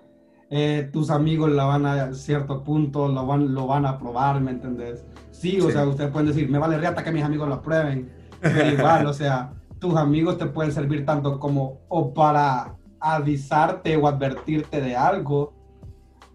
Eh, 0.48 0.88
tus 0.90 1.10
amigos 1.10 1.50
la 1.50 1.64
van 1.64 1.84
a, 1.84 2.14
cierto 2.14 2.64
punto, 2.64 3.08
lo 3.08 3.26
van, 3.26 3.52
lo 3.52 3.66
van 3.66 3.84
a 3.84 3.98
probar, 3.98 4.40
¿me 4.40 4.52
entendés? 4.52 5.04
Sí, 5.30 5.60
o 5.60 5.70
sea, 5.70 5.86
ustedes 5.86 6.10
pueden 6.10 6.28
decir, 6.28 6.48
me 6.48 6.58
vale 6.58 6.78
reata 6.78 7.04
que 7.04 7.12
mis 7.12 7.22
amigos 7.22 7.50
lo 7.50 7.60
prueben. 7.60 8.15
Pero 8.54 8.70
igual, 8.70 9.06
o 9.06 9.12
sea, 9.12 9.52
tus 9.78 9.96
amigos 9.96 10.38
te 10.38 10.46
pueden 10.46 10.72
servir 10.72 11.04
tanto 11.04 11.38
como 11.38 11.80
o 11.88 12.12
para 12.12 12.74
avisarte 13.00 13.96
o 13.96 14.06
advertirte 14.06 14.80
de 14.80 14.96
algo 14.96 15.52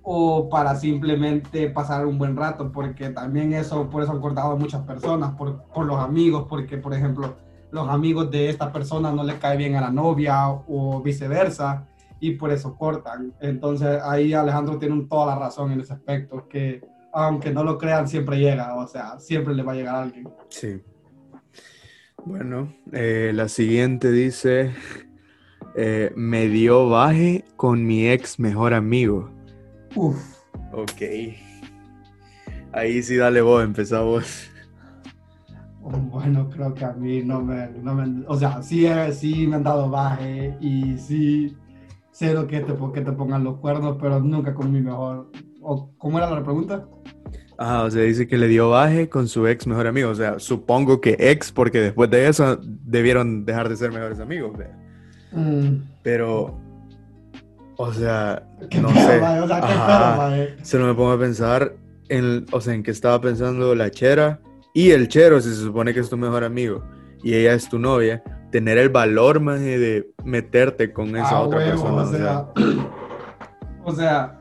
o 0.04 0.50
para 0.50 0.76
simplemente 0.76 1.70
pasar 1.70 2.06
un 2.06 2.18
buen 2.18 2.36
rato, 2.36 2.72
porque 2.72 3.10
también 3.10 3.54
eso, 3.54 3.90
por 3.90 4.02
eso 4.02 4.12
han 4.12 4.20
cortado 4.20 4.52
a 4.52 4.56
muchas 4.56 4.82
personas, 4.82 5.36
por, 5.36 5.64
por 5.66 5.86
los 5.86 6.00
amigos, 6.00 6.48
porque 6.50 6.78
por 6.78 6.94
ejemplo, 6.94 7.36
los 7.72 7.88
amigos 7.88 8.32
de 8.32 8.50
esta 8.50 8.72
persona 8.72 9.12
no 9.12 9.24
le 9.24 9.38
cae 9.38 9.58
bien 9.58 9.76
a 9.76 9.82
la 9.82 9.92
novia 9.92 10.50
o 10.50 11.02
viceversa, 11.04 11.86
y 12.22 12.32
por 12.36 12.52
eso 12.52 12.78
cortan. 12.78 13.34
Entonces 13.42 14.00
ahí 14.04 14.34
Alejandro 14.34 14.78
tiene 14.78 15.06
toda 15.10 15.26
la 15.26 15.36
razón 15.36 15.72
en 15.72 15.82
ese 15.82 15.94
aspecto, 15.94 16.48
que 16.48 16.82
aunque 17.12 17.52
no 17.52 17.64
lo 17.64 17.78
crean, 17.78 18.08
siempre 18.08 18.40
llega, 18.40 18.76
o 18.76 18.88
sea, 18.88 19.20
siempre 19.20 19.54
le 19.54 19.64
va 19.64 19.74
a 19.74 19.76
llegar 19.76 19.96
a 19.96 20.04
alguien. 20.04 20.30
Sí. 20.48 20.82
Bueno, 22.26 22.72
eh, 22.92 23.32
la 23.34 23.48
siguiente 23.48 24.12
dice, 24.12 24.72
eh, 25.76 26.12
me 26.16 26.48
dio 26.48 26.88
baje 26.88 27.46
con 27.56 27.86
mi 27.86 28.08
ex 28.08 28.40
mejor 28.40 28.74
amigo. 28.74 29.32
Uf. 29.96 30.18
Ok. 30.72 31.02
Ahí 32.74 33.02
sí, 33.02 33.16
dale 33.18 33.42
vos, 33.42 33.64
empezá 33.64 34.02
vos. 34.02 34.50
Bueno, 35.82 36.48
creo 36.50 36.74
que 36.74 36.86
a 36.86 36.94
mí 36.94 37.24
no 37.24 37.42
me, 37.42 37.70
no 37.82 37.96
me 37.96 38.24
o 38.28 38.38
sea, 38.38 38.62
sí, 38.62 38.86
eh, 38.86 39.12
sí 39.12 39.48
me 39.48 39.56
han 39.56 39.64
dado 39.64 39.90
baje 39.90 40.56
y 40.62 40.98
sí 40.98 41.58
sé 42.12 42.34
lo 42.34 42.46
que 42.46 42.60
te, 42.60 42.74
que 42.94 43.02
te 43.02 43.12
pongan 43.12 43.44
los 43.44 43.58
cuernos, 43.58 43.98
pero 44.00 44.20
nunca 44.20 44.54
con 44.54 44.72
mi 44.72 44.80
mejor. 44.80 45.32
¿O 45.62 45.92
¿Cómo 45.98 46.20
era 46.20 46.30
la 46.30 46.44
pregunta? 46.44 46.88
Ah, 47.64 47.84
o 47.84 47.92
sea, 47.92 48.02
dice 48.02 48.28
que 48.28 48.40
le 48.40 48.48
dio 48.48 48.72
baje 48.72 49.08
con 49.08 49.28
su 49.28 49.46
ex 49.46 49.68
mejor 49.68 49.86
amigo. 49.86 50.10
O 50.10 50.16
sea, 50.16 50.40
supongo 50.40 51.00
que 51.00 51.16
ex, 51.20 51.52
porque 51.52 51.80
después 51.80 52.10
de 52.10 52.28
eso 52.28 52.60
debieron 52.64 53.46
dejar 53.46 53.70
de 53.70 53.78
ser 53.78 53.92
mejores 53.92 54.20
amigos. 54.20 54.58
Mm. 55.32 55.76
Pero, 56.02 56.60
o 57.78 57.94
sea, 57.94 58.42
no 58.82 58.90
sé. 58.90 59.22
o 59.22 59.48
sea, 59.48 60.48
se 60.64 60.80
me 60.80 60.92
pongo 60.96 61.12
a 61.12 61.20
pensar 61.20 61.76
en, 62.10 62.48
o 62.52 62.60
sea, 62.62 62.74
en 62.74 62.82
que 62.82 62.90
estaba 62.90 63.22
pensando 63.22 63.76
la 63.76 63.92
chera 63.92 64.40
y 64.74 64.90
el 64.90 65.08
chero, 65.08 65.40
si 65.40 65.50
se 65.50 65.62
supone 65.62 65.94
que 65.94 66.00
es 66.00 66.10
tu 66.10 66.18
mejor 66.18 66.44
amigo 66.44 66.84
y 67.22 67.36
ella 67.36 67.54
es 67.54 67.70
tu 67.70 67.78
novia, 67.78 68.24
tener 68.52 68.80
el 68.80 68.90
valor 68.90 69.40
más 69.40 69.60
de 69.60 70.12
meterte 70.24 70.92
con 70.92 71.16
esa 71.16 71.30
ah, 71.30 71.42
otra 71.42 71.60
persona. 71.60 72.02
O 72.02 72.12
sea, 72.12 72.52
o 73.84 73.92
sea, 73.94 74.41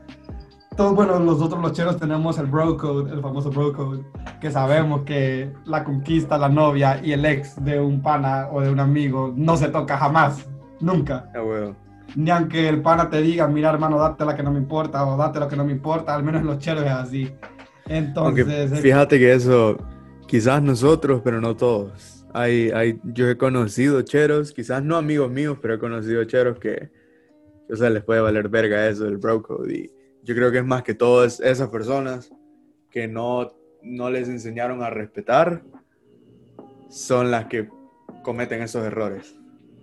todos, 0.75 0.95
bueno, 0.95 1.19
nosotros 1.19 1.61
los 1.61 1.73
cheros 1.73 1.97
tenemos 1.97 2.37
el 2.37 2.45
bro 2.45 2.77
code, 2.77 3.11
el 3.11 3.21
famoso 3.21 3.49
bro 3.49 3.73
code, 3.73 4.03
que 4.39 4.49
sabemos 4.49 5.01
que 5.01 5.51
la 5.65 5.83
conquista, 5.83 6.37
la 6.37 6.49
novia 6.49 6.99
y 7.03 7.11
el 7.11 7.25
ex 7.25 7.61
de 7.63 7.79
un 7.79 8.01
pana 8.01 8.47
o 8.51 8.61
de 8.61 8.69
un 8.69 8.79
amigo 8.79 9.33
no 9.35 9.57
se 9.57 9.67
toca 9.67 9.97
jamás. 9.97 10.47
Nunca. 10.79 11.29
Ah, 11.35 11.73
ni 12.15 12.31
aunque 12.31 12.67
el 12.67 12.81
pana 12.81 13.09
te 13.09 13.21
diga, 13.21 13.47
mira 13.47 13.69
hermano, 13.69 13.99
date 13.99 14.25
la 14.25 14.35
que 14.35 14.43
no 14.43 14.51
me 14.51 14.59
importa 14.59 15.05
o 15.05 15.17
date 15.17 15.39
lo 15.39 15.47
que 15.47 15.55
no 15.55 15.65
me 15.65 15.71
importa, 15.71 16.15
al 16.15 16.23
menos 16.23 16.41
en 16.41 16.47
los 16.47 16.59
cheros 16.59 16.83
es 16.83 16.91
así. 16.91 17.31
Entonces... 17.87 18.79
fíjate 18.79 19.19
que 19.19 19.33
eso, 19.33 19.77
quizás 20.25 20.61
nosotros, 20.63 21.21
pero 21.23 21.41
no 21.41 21.55
todos. 21.55 22.25
Hay, 22.33 22.71
hay, 22.71 22.99
yo 23.03 23.29
he 23.29 23.37
conocido 23.37 24.01
cheros, 24.03 24.53
quizás 24.53 24.81
no 24.83 24.95
amigos 24.95 25.29
míos, 25.29 25.57
pero 25.61 25.73
he 25.73 25.79
conocido 25.79 26.23
cheros 26.23 26.59
que, 26.59 26.89
o 27.69 27.75
sea, 27.75 27.89
les 27.89 28.03
puede 28.03 28.21
valer 28.21 28.47
verga 28.47 28.87
eso 28.87 29.03
del 29.03 29.17
bro 29.17 29.41
code. 29.41 29.73
Y 29.73 30.00
yo 30.23 30.35
creo 30.35 30.51
que 30.51 30.59
es 30.59 30.65
más 30.65 30.83
que 30.83 30.93
todas 30.93 31.39
esas 31.39 31.69
personas 31.69 32.31
que 32.89 33.07
no, 33.07 33.51
no 33.81 34.09
les 34.09 34.29
enseñaron 34.29 34.83
a 34.83 34.89
respetar, 34.89 35.63
son 36.89 37.31
las 37.31 37.45
que 37.45 37.69
cometen 38.23 38.61
esos 38.61 38.83
errores. 38.85 39.35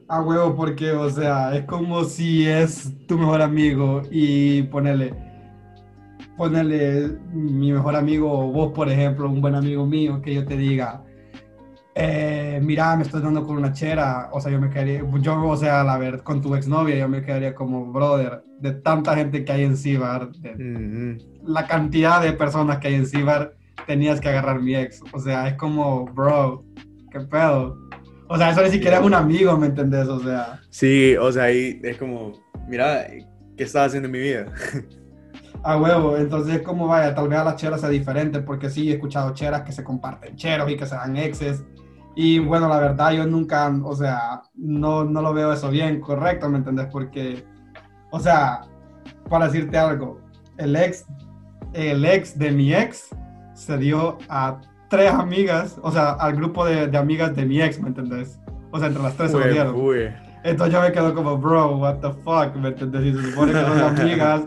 A 0.09 0.23
huevo, 0.23 0.55
porque, 0.55 0.93
o 0.93 1.11
sea, 1.11 1.55
es 1.57 1.65
como 1.65 2.05
si 2.05 2.47
es 2.47 2.93
tu 3.07 3.19
mejor 3.19 3.43
amigo 3.43 4.03
y 4.11 4.63
ponerle, 4.65 5.15
ponerle 6.37 7.19
mi 7.33 7.73
mejor 7.73 7.97
amigo, 7.97 8.51
vos, 8.51 8.73
por 8.73 8.89
ejemplo, 8.89 9.29
un 9.29 9.41
buen 9.41 9.55
amigo 9.55 9.85
mío, 9.87 10.23
que 10.23 10.35
yo 10.35 10.47
te 10.47 10.57
diga, 10.57 11.03
eh, 12.01 12.61
mira, 12.63 12.95
me 12.95 13.03
estoy 13.03 13.21
dando 13.21 13.45
con 13.45 13.57
una 13.57 13.73
chera, 13.73 14.29
o 14.33 14.41
sea, 14.41 14.53
yo 14.53 14.61
me 14.61 14.71
quedaría, 14.71 15.03
yo, 15.21 15.49
o 15.49 15.57
sea, 15.57 15.83
la 15.83 15.99
ver, 15.99 16.23
con 16.23 16.41
tu 16.41 16.55
exnovia, 16.55 16.97
yo 16.97 17.09
me 17.09 17.23
quedaría 17.23 17.57
como, 17.57 17.93
brother, 17.93 18.45
de 18.61 18.71
tanta 18.71 19.17
gente 19.17 19.45
que 19.45 19.51
hay 19.51 19.65
en 19.65 19.77
Cibar, 19.77 20.29
la 21.45 21.67
cantidad 21.67 22.23
de 22.23 22.35
personas 22.35 22.79
que 22.79 22.87
hay 22.87 22.95
en 22.95 23.07
Cibar, 23.07 23.57
tenías 23.85 24.21
que 24.21 24.29
agarrar 24.29 24.61
mi 24.61 24.77
ex, 24.77 25.03
o 25.13 25.19
sea, 25.19 25.49
es 25.49 25.55
como, 25.55 26.05
bro, 26.05 26.65
qué 27.11 27.19
pedo. 27.19 27.77
O 28.29 28.37
sea, 28.37 28.51
eso 28.51 28.63
ni 28.63 28.71
siquiera 28.71 28.99
es 28.99 29.05
un 29.05 29.15
amigo, 29.15 29.57
¿me 29.57 29.67
entendés? 29.67 30.07
O 30.07 30.21
sea. 30.21 30.61
Sí, 30.71 31.17
o 31.17 31.33
sea, 31.33 31.45
ahí 31.45 31.81
es 31.83 31.97
como, 31.97 32.33
mira, 32.69 33.09
¿qué 33.57 33.65
estás 33.65 33.89
haciendo 33.89 34.07
en 34.07 34.13
mi 34.13 34.21
vida? 34.21 34.47
A 35.65 35.77
huevo, 35.77 36.17
entonces 36.17 36.57
es 36.57 36.63
como, 36.63 36.87
vaya, 36.87 37.13
tal 37.13 37.27
vez 37.27 37.41
a 37.41 37.43
las 37.43 37.57
cheras 37.57 37.81
sea 37.81 37.89
diferente, 37.89 38.39
porque 38.39 38.71
sí, 38.71 38.89
he 38.89 38.95
escuchado 38.95 39.35
cheras 39.35 39.63
que 39.63 39.73
se 39.73 39.83
comparten 39.83 40.37
cheros 40.37 40.71
y 40.71 40.77
que 40.77 40.87
se 40.87 40.95
dan 40.95 41.17
exes. 41.17 41.65
Y 42.21 42.41
bueno, 42.41 42.67
la 42.67 42.81
verdad, 42.81 43.13
yo 43.13 43.27
nunca, 43.27 43.73
o 43.85 43.95
sea, 43.95 44.43
no, 44.57 45.05
no 45.05 45.23
lo 45.23 45.33
veo 45.33 45.53
eso 45.53 45.71
bien, 45.71 46.01
correcto, 46.01 46.49
¿me 46.49 46.59
entendés? 46.59 46.89
Porque, 46.91 47.45
o 48.11 48.19
sea, 48.19 48.63
para 49.31 49.47
decirte 49.47 49.79
algo, 49.79 50.21
el 50.57 50.75
ex, 50.75 51.07
el 51.75 52.05
ex 52.05 52.37
de 52.37 52.51
mi 52.51 52.75
ex 52.75 53.11
se 53.55 53.79
dio 53.79 54.19
a 54.29 54.61
tres 54.91 55.13
amigas, 55.13 55.79
o 55.81 55.93
sea, 55.93 56.15
al 56.15 56.35
grupo 56.35 56.65
de, 56.65 56.89
de 56.89 56.99
amigas 56.99 57.37
de 57.37 57.47
mi 57.47 57.63
ex, 57.63 57.81
¿me 57.81 57.87
entendés? 57.87 58.41
O 58.73 58.81
sea, 58.81 58.89
entre 58.89 59.05
las 59.05 59.15
tres 59.15 59.31
se 59.31 59.39
lo 59.39 59.47
dieron. 59.47 59.77
Entonces 60.43 60.75
yo 60.75 60.83
me 60.83 60.91
quedo 60.91 61.15
como, 61.15 61.39
bro, 61.39 61.77
what 61.77 61.99
the 61.99 62.11
fuck, 62.25 62.53
¿me 62.57 62.71
entendés? 62.71 63.05
Y 63.05 63.13
se 63.13 63.31
supone 63.31 63.53
que 63.53 63.61
son 63.61 63.81
amigas. 63.81 64.43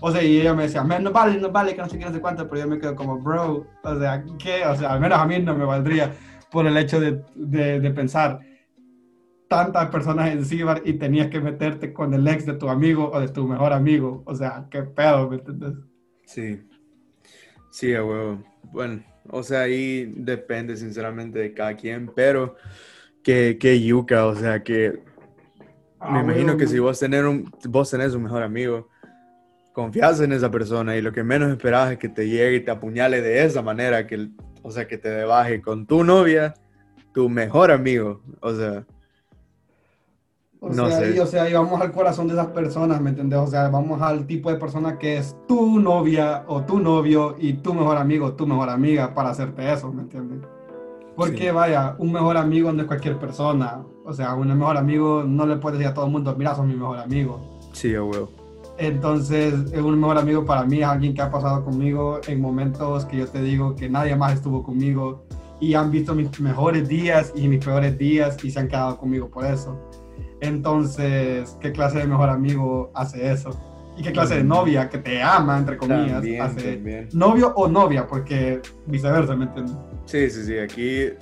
O 0.00 0.12
sea, 0.12 0.22
y 0.22 0.42
ella 0.42 0.54
me 0.54 0.62
decía, 0.62 0.84
no 0.84 1.10
vale, 1.10 1.40
no 1.40 1.50
vale, 1.50 1.74
que 1.74 1.82
no 1.82 1.88
sé 1.88 1.98
qué, 1.98 2.04
no 2.04 2.12
sé 2.12 2.20
cuánto, 2.20 2.48
pero 2.48 2.60
yo 2.62 2.68
me 2.68 2.78
quedo 2.78 2.94
como, 2.94 3.18
bro, 3.18 3.66
o 3.82 3.98
sea, 3.98 4.22
¿qué? 4.38 4.64
O 4.64 4.76
sea, 4.76 4.92
al 4.92 5.00
menos 5.00 5.18
a 5.18 5.26
mí 5.26 5.40
no 5.40 5.56
me 5.56 5.64
valdría 5.64 6.12
por 6.56 6.66
el 6.66 6.78
hecho 6.78 6.98
de, 6.98 7.22
de, 7.34 7.80
de 7.80 7.90
pensar 7.90 8.40
tantas 9.46 9.90
personas 9.90 10.32
en 10.32 10.42
Cibar 10.42 10.80
y 10.86 10.94
tenías 10.94 11.28
que 11.28 11.38
meterte 11.38 11.92
con 11.92 12.14
el 12.14 12.26
ex 12.26 12.46
de 12.46 12.54
tu 12.54 12.70
amigo 12.70 13.10
o 13.12 13.20
de 13.20 13.28
tu 13.28 13.46
mejor 13.46 13.74
amigo. 13.74 14.22
O 14.24 14.34
sea, 14.34 14.66
qué 14.70 14.80
pedo, 14.84 15.28
¿me 15.28 15.36
entendés? 15.36 15.74
Sí. 16.24 16.66
Sí, 17.70 17.94
a 17.94 18.02
huevo. 18.02 18.42
Bueno, 18.72 19.02
o 19.28 19.42
sea, 19.42 19.60
ahí 19.60 20.10
depende 20.16 20.78
sinceramente 20.78 21.40
de 21.40 21.52
cada 21.52 21.76
quien, 21.76 22.10
pero 22.16 22.56
que, 23.22 23.58
que 23.60 23.78
yuca, 23.78 24.24
o 24.24 24.34
sea, 24.34 24.62
que 24.62 25.02
ah, 26.00 26.10
me 26.10 26.20
imagino 26.20 26.56
que 26.56 26.66
si 26.66 26.78
vos 26.78 26.98
tenés, 26.98 27.22
un, 27.22 27.52
vos 27.68 27.90
tenés 27.90 28.14
un 28.14 28.22
mejor 28.22 28.42
amigo, 28.42 28.88
confías 29.74 30.22
en 30.22 30.32
esa 30.32 30.50
persona 30.50 30.96
y 30.96 31.02
lo 31.02 31.12
que 31.12 31.22
menos 31.22 31.50
esperabas 31.50 31.92
es 31.92 31.98
que 31.98 32.08
te 32.08 32.26
llegue 32.26 32.56
y 32.56 32.60
te 32.60 32.70
apuñale 32.70 33.20
de 33.20 33.44
esa 33.44 33.60
manera, 33.60 34.06
que, 34.06 34.30
o 34.66 34.70
sea, 34.72 34.88
que 34.88 34.98
te 34.98 35.08
debaje 35.08 35.62
con 35.62 35.86
tu 35.86 36.02
novia, 36.02 36.54
tu 37.14 37.28
mejor 37.28 37.70
amigo, 37.70 38.20
o 38.40 38.52
sea, 38.52 38.84
o 40.58 40.72
sea, 40.72 41.14
y, 41.14 41.18
o 41.20 41.26
sea, 41.26 41.48
y 41.48 41.52
vamos 41.52 41.80
al 41.80 41.92
corazón 41.92 42.26
de 42.26 42.34
esas 42.34 42.48
personas, 42.48 43.00
¿me 43.00 43.10
entiendes? 43.10 43.38
O 43.38 43.46
sea, 43.46 43.68
vamos 43.68 44.02
al 44.02 44.26
tipo 44.26 44.50
de 44.50 44.56
persona 44.56 44.98
que 44.98 45.18
es 45.18 45.36
tu 45.46 45.78
novia 45.78 46.44
o 46.48 46.64
tu 46.64 46.80
novio 46.80 47.36
y 47.38 47.52
tu 47.52 47.74
mejor 47.74 47.96
amigo, 47.96 48.32
tu 48.32 48.44
mejor 48.44 48.68
amiga 48.68 49.14
para 49.14 49.28
hacerte 49.30 49.72
eso, 49.72 49.92
¿me 49.92 50.02
entiendes? 50.02 50.40
Porque 51.14 51.52
vaya, 51.52 51.94
un 51.98 52.10
mejor 52.10 52.36
amigo 52.36 52.72
no 52.72 52.82
es 52.82 52.88
cualquier 52.88 53.18
persona. 53.18 53.82
O 54.04 54.12
sea, 54.12 54.34
un 54.34 54.48
mejor 54.48 54.76
amigo 54.76 55.22
no 55.24 55.46
le 55.46 55.56
puedes 55.56 55.78
decir 55.78 55.90
a 55.90 55.94
todo 55.94 56.06
el 56.06 56.12
mundo, 56.12 56.34
mira, 56.36 56.56
son 56.56 56.68
mi 56.68 56.74
mejor 56.74 56.98
amigo. 56.98 57.58
Sí, 57.72 57.94
a 57.94 58.02
huevo. 58.02 58.28
Entonces, 58.78 59.54
un 59.72 59.98
mejor 59.98 60.18
amigo 60.18 60.44
para 60.44 60.64
mí 60.64 60.80
es 60.80 60.86
alguien 60.86 61.14
que 61.14 61.22
ha 61.22 61.30
pasado 61.30 61.64
conmigo 61.64 62.20
en 62.26 62.40
momentos 62.40 63.06
que 63.06 63.18
yo 63.18 63.26
te 63.26 63.40
digo 63.40 63.74
que 63.74 63.88
nadie 63.88 64.14
más 64.16 64.34
estuvo 64.34 64.62
conmigo 64.62 65.24
y 65.60 65.74
han 65.74 65.90
visto 65.90 66.14
mis 66.14 66.38
mejores 66.40 66.86
días 66.86 67.32
y 67.34 67.48
mis 67.48 67.64
peores 67.64 67.96
días 67.96 68.36
y 68.44 68.50
se 68.50 68.60
han 68.60 68.68
quedado 68.68 68.98
conmigo 68.98 69.30
por 69.30 69.46
eso. 69.46 69.80
Entonces, 70.40 71.56
¿qué 71.60 71.72
clase 71.72 71.98
de 71.98 72.06
mejor 72.06 72.28
amigo 72.28 72.90
hace 72.94 73.32
eso? 73.32 73.50
¿Y 73.96 74.02
qué 74.02 74.12
clase 74.12 74.36
de 74.36 74.44
novia 74.44 74.90
que 74.90 74.98
te 74.98 75.22
ama, 75.22 75.56
entre 75.56 75.78
comillas, 75.78 76.22
hace 76.42 77.08
novio 77.14 77.54
o 77.56 77.66
novia? 77.66 78.06
Porque 78.06 78.60
viceversa, 78.86 79.34
¿me 79.34 79.46
entiendes? 79.46 79.74
Sí, 80.04 80.28
sí, 80.28 80.44
sí, 80.44 80.58
aquí 80.58 81.16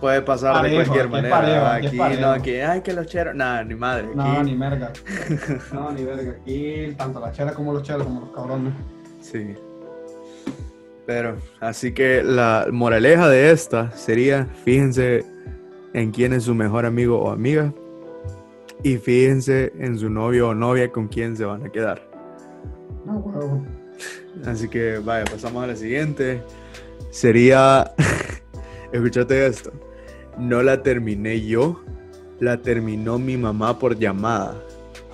puede 0.00 0.22
pasar 0.22 0.62
de 0.62 0.74
cualquier 0.74 1.08
manera. 1.08 1.74
aquí, 1.74 1.96
no, 1.96 2.30
aquí, 2.30 2.56
ay, 2.56 2.80
que 2.82 2.92
los 2.92 3.06
cheros, 3.06 3.34
nada, 3.34 3.64
ni 3.64 3.74
madre. 3.74 4.08
No, 4.14 4.42
ni 4.42 4.54
merga. 4.54 4.92
no, 5.72 5.92
ni 5.92 6.04
verga. 6.04 6.32
Aquí, 6.40 6.94
tanto 6.96 7.20
la 7.20 7.32
chera 7.32 7.52
como 7.52 7.72
los 7.72 7.82
cheros, 7.82 8.04
como 8.04 8.20
los 8.20 8.30
cabrones. 8.30 8.74
Sí. 9.20 9.54
Pero, 11.06 11.36
así 11.60 11.92
que 11.92 12.22
la 12.22 12.66
moraleja 12.70 13.28
de 13.28 13.52
esta 13.52 13.92
sería, 13.92 14.46
fíjense 14.64 15.24
en 15.94 16.10
quién 16.10 16.32
es 16.32 16.44
su 16.44 16.54
mejor 16.54 16.84
amigo 16.84 17.20
o 17.20 17.30
amiga 17.30 17.72
y 18.82 18.96
fíjense 18.98 19.72
en 19.78 19.98
su 19.98 20.10
novio 20.10 20.48
o 20.48 20.54
novia 20.54 20.90
con 20.90 21.08
quién 21.08 21.36
se 21.36 21.44
van 21.44 21.64
a 21.64 21.70
quedar. 21.70 22.02
No, 23.04 23.64
Así 24.44 24.68
que 24.68 24.98
vaya, 24.98 25.24
pasamos 25.24 25.64
a 25.64 25.68
la 25.68 25.76
siguiente. 25.76 26.42
Sería, 27.10 27.92
escúchate 28.92 29.46
esto, 29.46 29.72
no 30.38 30.62
la 30.62 30.82
terminé 30.82 31.40
yo, 31.40 31.82
la 32.40 32.56
terminó 32.60 33.18
mi 33.18 33.36
mamá 33.36 33.78
por 33.78 33.98
llamada. 33.98 34.54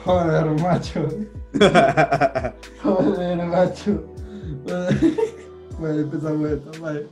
Joder, 0.05 0.47
macho. 0.61 1.09
Joder, 2.83 3.47
macho. 3.47 4.05
Vaya, 5.79 6.01
empezamos 6.01 6.51
esto, 6.51 6.71
vaya. 6.81 7.07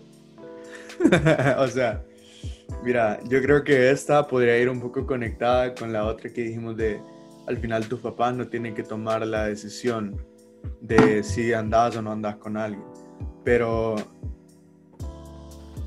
o 1.58 1.68
sea, 1.68 2.02
Mira, 2.82 3.20
yo 3.28 3.42
creo 3.42 3.62
que 3.62 3.90
esta 3.90 4.26
podría 4.26 4.58
ir 4.58 4.70
un 4.70 4.80
poco 4.80 5.06
conectada 5.06 5.74
con 5.74 5.92
la 5.92 6.04
otra 6.06 6.30
que 6.30 6.42
dijimos 6.42 6.76
de 6.76 7.00
al 7.46 7.58
final 7.58 7.86
tus 7.88 8.00
papás 8.00 8.34
no 8.34 8.48
tienen 8.48 8.74
que 8.74 8.82
tomar 8.82 9.26
la 9.26 9.46
decisión 9.46 10.16
de 10.80 11.22
si 11.22 11.52
andas 11.52 11.96
o 11.96 12.02
no 12.02 12.12
andas 12.12 12.36
con 12.36 12.56
alguien. 12.56 12.84
Pero, 13.44 13.96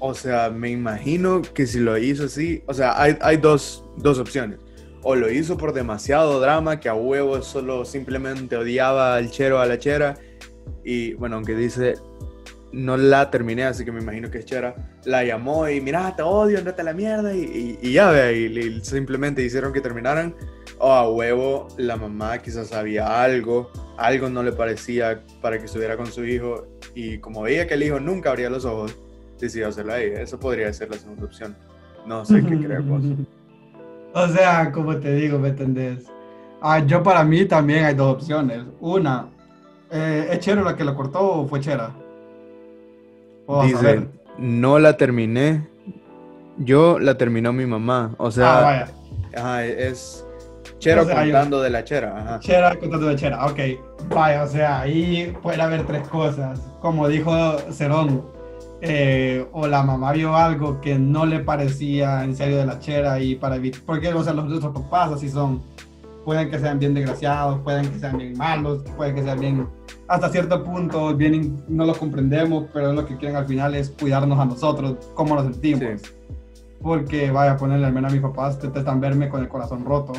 o 0.05 0.13
sea, 0.13 0.49
me 0.49 0.69
imagino 0.69 1.41
que 1.41 1.65
si 1.65 1.79
lo 1.79 1.97
hizo 1.97 2.25
así, 2.25 2.61
o 2.67 2.73
sea, 2.73 3.01
hay, 3.01 3.37
dos, 3.37 3.85
dos 3.95 4.19
opciones. 4.19 4.59
O 5.01 5.15
lo 5.15 5.31
hizo 5.31 5.57
por 5.57 5.71
demasiado 5.71 6.41
drama, 6.41 6.81
que 6.81 6.89
a 6.89 6.93
huevo 6.93 7.41
solo 7.41 7.85
simplemente 7.85 8.57
odiaba 8.57 9.15
al 9.15 9.31
chero 9.31 9.61
a 9.61 9.65
la 9.65 9.79
chera. 9.79 10.15
Y 10.83 11.13
bueno, 11.13 11.37
aunque 11.37 11.55
dice 11.55 11.95
no 12.73 12.97
la 12.97 13.29
terminé, 13.31 13.63
así 13.63 13.85
que 13.85 13.91
me 13.91 14.01
imagino 14.01 14.29
que 14.31 14.39
es 14.39 14.45
Chera, 14.45 14.75
la 15.05 15.23
llamó 15.23 15.69
y 15.69 15.79
mira, 15.79 16.13
te 16.15 16.23
odio, 16.23 16.57
andate 16.57 16.81
a 16.81 16.85
la 16.85 16.93
mierda 16.93 17.33
y, 17.33 17.77
ya 17.93 18.09
ve, 18.09 18.35
y, 18.35 18.81
simplemente 18.83 19.43
hicieron 19.43 19.71
que 19.71 19.79
terminaran. 19.79 20.35
O 20.79 20.91
a 20.91 21.07
huevo, 21.07 21.67
la 21.77 21.95
mamá 21.95 22.39
quizás 22.39 22.69
sabía 22.69 23.21
algo, 23.23 23.71
algo 23.97 24.27
no 24.29 24.43
le 24.43 24.51
parecía 24.51 25.23
para 25.39 25.59
que 25.59 25.65
estuviera 25.65 25.95
con 25.95 26.07
su 26.07 26.25
hijo 26.25 26.67
y 26.95 27.19
como 27.19 27.43
veía 27.43 27.67
que 27.67 27.75
el 27.75 27.83
hijo 27.83 27.99
nunca 27.99 28.31
abría 28.31 28.49
los 28.49 28.65
ojos, 28.65 28.97
decidió 29.43 29.67
hacerlo 29.67 29.93
ahí. 29.93 30.12
Eso 30.15 30.39
podría 30.39 30.71
ser 30.73 30.89
la 30.89 30.97
segunda 30.97 31.25
opción. 31.25 31.56
No 32.06 32.25
sé 32.25 32.43
qué 32.43 32.58
crees 32.58 32.86
vos. 32.88 33.03
O 34.15 34.27
sea, 34.27 34.71
como 34.71 34.95
te 34.97 35.12
digo, 35.15 35.39
¿me 35.39 35.49
entendés? 35.49 36.06
Ah, 36.62 36.77
yo 36.77 37.01
para 37.01 37.23
mí 37.23 37.45
también 37.45 37.86
hay 37.86 37.95
dos 37.95 38.13
opciones. 38.13 38.62
Una, 38.79 39.27
eh, 39.89 40.27
¿es 40.32 40.39
Chera 40.39 40.62
la 40.62 40.75
que 40.75 40.84
lo 40.84 40.93
cortó 40.93 41.19
o 41.19 41.47
fue 41.47 41.60
Chera? 41.60 41.89
Dice, 43.63 44.08
no 44.38 44.77
la 44.77 44.97
terminé. 44.97 45.67
Yo 46.58 46.99
la 46.99 47.17
terminó 47.17 47.51
mi 47.53 47.65
mamá. 47.65 48.13
O 48.19 48.29
sea, 48.29 48.88
ah, 49.36 49.65
es 49.65 50.23
Chero 50.84 51.08
contando 51.08 51.62
de 51.62 51.69
la 51.69 51.84
chera. 51.84 52.17
Ajá. 52.17 52.39
Chera 52.39 52.75
contando 52.75 53.08
de 53.08 53.15
chera, 53.15 53.45
ok. 53.45 53.60
Vaya, 54.10 54.43
o 54.43 54.47
sea, 54.47 54.82
ahí 54.82 55.34
puede 55.41 55.62
haber 55.62 55.86
tres 55.86 56.08
cosas. 56.10 56.60
Como 56.82 57.08
dijo 57.08 57.58
Cerón, 57.71 58.23
eh, 58.86 59.48
o 59.54 59.65
la 59.65 59.82
mamá 59.82 60.12
vio 60.12 60.36
algo 60.36 60.82
que 60.82 61.00
no 61.00 61.26
le 61.26 61.39
parecía 61.39 62.22
en 62.26 62.36
serio 62.36 62.58
de 62.58 62.65
la 62.65 62.80
chera 62.80 63.17
y 63.17 63.36
para 63.36 63.56
evitar. 63.56 63.82
Porque, 63.86 64.13
o 64.13 64.22
sea, 64.22 64.34
los 64.34 64.52
otros 64.52 64.74
papás 64.74 65.13
así 65.13 65.30
son. 65.30 65.62
pueden 66.26 66.50
que 66.50 66.60
sean 66.60 66.80
bien 66.80 66.93
desgraciados, 66.93 67.62
pueden 67.62 67.89
que 67.89 67.98
sean 68.00 68.17
bien 68.17 68.38
malos, 68.38 68.84
pueden 68.98 69.15
que 69.15 69.24
sean 69.24 69.39
bien, 69.39 69.69
hasta 70.10 70.28
cierto 70.28 70.65
punto, 70.65 71.15
bien, 71.15 71.63
no 71.69 71.86
los 71.86 71.98
comprendemos, 71.98 72.65
pero 72.74 72.91
lo 72.91 73.06
que 73.06 73.15
quieren 73.15 73.38
al 73.38 73.46
final 73.46 73.74
es 73.74 73.89
cuidarnos 73.89 74.38
a 74.38 74.43
nosotros, 74.46 74.98
cómo 75.13 75.36
nos 75.36 75.46
sentimos. 75.46 76.02
Porque, 76.82 77.32
vaya, 77.32 77.54
a 77.54 77.58
ponerle 77.58 77.86
al 77.86 77.93
menos 77.93 78.12
a 78.12 78.15
mis 78.15 78.22
papás, 78.22 78.60
intentan 78.62 79.00
verme 79.00 79.30
con 79.30 79.39
el 79.41 79.48
corazón 79.48 79.86
roto. 79.86 80.12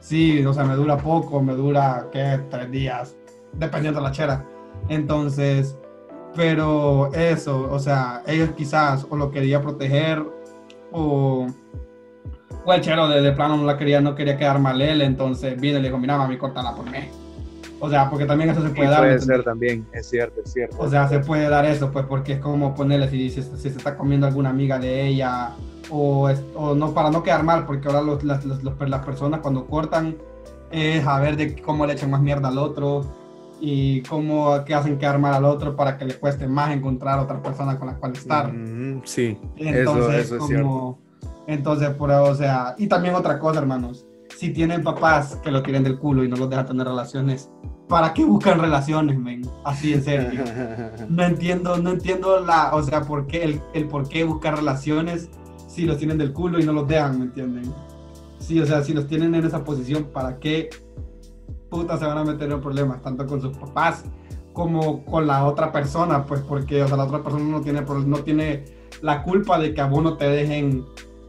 Sí, 0.00 0.44
o 0.44 0.52
sea, 0.52 0.64
me 0.64 0.74
dura 0.74 0.96
poco, 0.96 1.40
me 1.40 1.54
dura, 1.54 2.08
¿qué? 2.10 2.40
Tres 2.50 2.68
días, 2.72 3.14
dependiendo 3.52 4.00
de 4.00 4.06
la 4.06 4.12
chera. 4.12 4.44
Entonces, 4.88 5.76
pero 6.36 7.12
eso, 7.14 7.68
o 7.72 7.78
sea, 7.78 8.22
ellos 8.26 8.50
quizás 8.56 9.06
o 9.08 9.16
lo 9.16 9.30
quería 9.30 9.62
proteger 9.62 10.22
o, 10.92 11.46
o 12.64 12.72
el 12.72 12.80
chero 12.82 13.08
de, 13.08 13.22
de, 13.22 13.32
plano 13.32 13.56
no 13.56 13.64
la 13.64 13.78
quería, 13.78 14.00
no 14.00 14.14
quería 14.14 14.36
quedar 14.36 14.58
mal 14.58 14.80
él, 14.80 15.00
entonces 15.00 15.58
vino 15.58 15.78
y 15.78 15.82
le 15.82 15.88
dijo, 15.88 15.98
mira 15.98 16.18
mami, 16.18 16.36
córtala 16.36 16.74
por 16.74 16.84
mí. 16.90 16.98
O 17.78 17.90
sea, 17.90 18.08
porque 18.08 18.24
también 18.24 18.50
eso 18.50 18.62
se 18.62 18.70
puede 18.70 18.88
dar. 18.88 19.00
Puede 19.00 19.18
ser 19.18 19.44
también, 19.44 19.86
es 19.92 20.08
cierto, 20.08 20.40
es 20.42 20.52
cierto. 20.52 20.76
O 20.78 20.88
sea, 20.88 21.08
se 21.08 21.18
puede 21.20 21.48
dar 21.48 21.64
eso, 21.66 21.90
pues 21.90 22.06
porque 22.06 22.34
es 22.34 22.38
como 22.40 22.74
ponerle 22.74 23.08
si, 23.08 23.30
si, 23.30 23.42
si 23.42 23.56
se 23.56 23.68
está 23.68 23.96
comiendo 23.96 24.26
alguna 24.26 24.50
amiga 24.50 24.78
de 24.78 25.06
ella 25.06 25.50
o, 25.90 26.30
o 26.54 26.74
no 26.74 26.94
para 26.94 27.10
no 27.10 27.22
quedar 27.22 27.42
mal, 27.42 27.66
porque 27.66 27.88
ahora 27.88 28.02
los, 28.02 28.24
las, 28.24 28.44
los, 28.44 28.62
las 28.62 29.04
personas 29.04 29.40
cuando 29.40 29.66
cortan 29.66 30.16
es 30.70 31.06
a 31.06 31.20
ver 31.20 31.36
de 31.36 31.60
cómo 31.60 31.86
le 31.86 31.92
echan 31.92 32.10
más 32.10 32.20
mierda 32.20 32.48
al 32.48 32.58
otro 32.58 33.04
y 33.60 34.02
cómo 34.02 34.64
que 34.64 34.74
hacen 34.74 34.98
quedar 34.98 35.18
mal 35.18 35.34
al 35.34 35.44
otro 35.44 35.76
para 35.76 35.96
que 35.96 36.04
le 36.04 36.14
cueste 36.14 36.46
más 36.46 36.72
encontrar 36.72 37.18
otra 37.18 37.42
persona 37.42 37.78
con 37.78 37.88
la 37.88 37.94
cual 37.94 38.12
estar. 38.12 38.52
Mm, 38.52 39.02
sí, 39.04 39.38
entonces, 39.56 40.26
eso, 40.26 40.36
es 40.36 40.46
cierto. 40.46 40.98
Entonces, 41.46 41.90
por, 41.90 42.10
o 42.10 42.34
sea, 42.34 42.74
y 42.76 42.86
también 42.86 43.14
otra 43.14 43.38
cosa, 43.38 43.60
hermanos, 43.60 44.04
si 44.36 44.50
tienen 44.50 44.82
papás 44.82 45.38
que 45.42 45.50
lo 45.50 45.62
tienen 45.62 45.84
del 45.84 45.98
culo 45.98 46.24
y 46.24 46.28
no 46.28 46.36
los 46.36 46.50
dejan 46.50 46.66
tener 46.66 46.86
relaciones, 46.86 47.50
¿para 47.88 48.12
qué 48.12 48.24
buscan 48.24 48.58
relaciones, 48.58 49.18
men? 49.18 49.42
Así 49.64 49.92
en 49.92 50.02
serio. 50.02 50.44
No 51.08 51.22
entiendo, 51.22 51.76
no 51.78 51.90
entiendo 51.90 52.40
la, 52.40 52.74
o 52.74 52.82
sea, 52.82 53.02
por 53.02 53.26
qué, 53.26 53.44
el, 53.44 53.60
el 53.74 53.86
por 53.86 54.08
qué 54.08 54.24
buscar 54.24 54.56
relaciones 54.56 55.30
si 55.68 55.84
los 55.84 55.98
tienen 55.98 56.18
del 56.18 56.32
culo 56.32 56.58
y 56.58 56.64
no 56.64 56.72
los 56.72 56.88
dejan, 56.88 57.18
¿me 57.18 57.24
entienden? 57.26 57.72
Sí, 58.38 58.60
o 58.60 58.66
sea, 58.66 58.82
si 58.82 58.92
los 58.92 59.06
tienen 59.06 59.34
en 59.34 59.44
esa 59.44 59.64
posición, 59.64 60.04
¿para 60.12 60.38
qué 60.38 60.70
puta 61.70 61.98
se 61.98 62.06
van 62.06 62.18
a 62.18 62.24
meter 62.24 62.50
en 62.50 62.60
problemas? 62.60 63.02
Tanto 63.02 63.26
con 63.26 63.40
sus 63.40 63.56
papás 63.56 64.04
como 64.52 65.04
con 65.04 65.26
la 65.26 65.44
otra 65.44 65.70
persona, 65.70 66.24
pues 66.24 66.40
porque, 66.40 66.82
o 66.82 66.88
sea, 66.88 66.96
la 66.96 67.04
otra 67.04 67.22
persona 67.22 67.44
no 67.44 67.60
tiene, 67.60 67.82
no 67.82 68.18
tiene 68.18 68.64
la 69.02 69.22
culpa 69.22 69.58
de 69.58 69.74
que 69.74 69.80
a 69.80 69.86
vos 69.86 70.02
no 70.02 70.16
te 70.16 70.28
dejen 70.28 70.86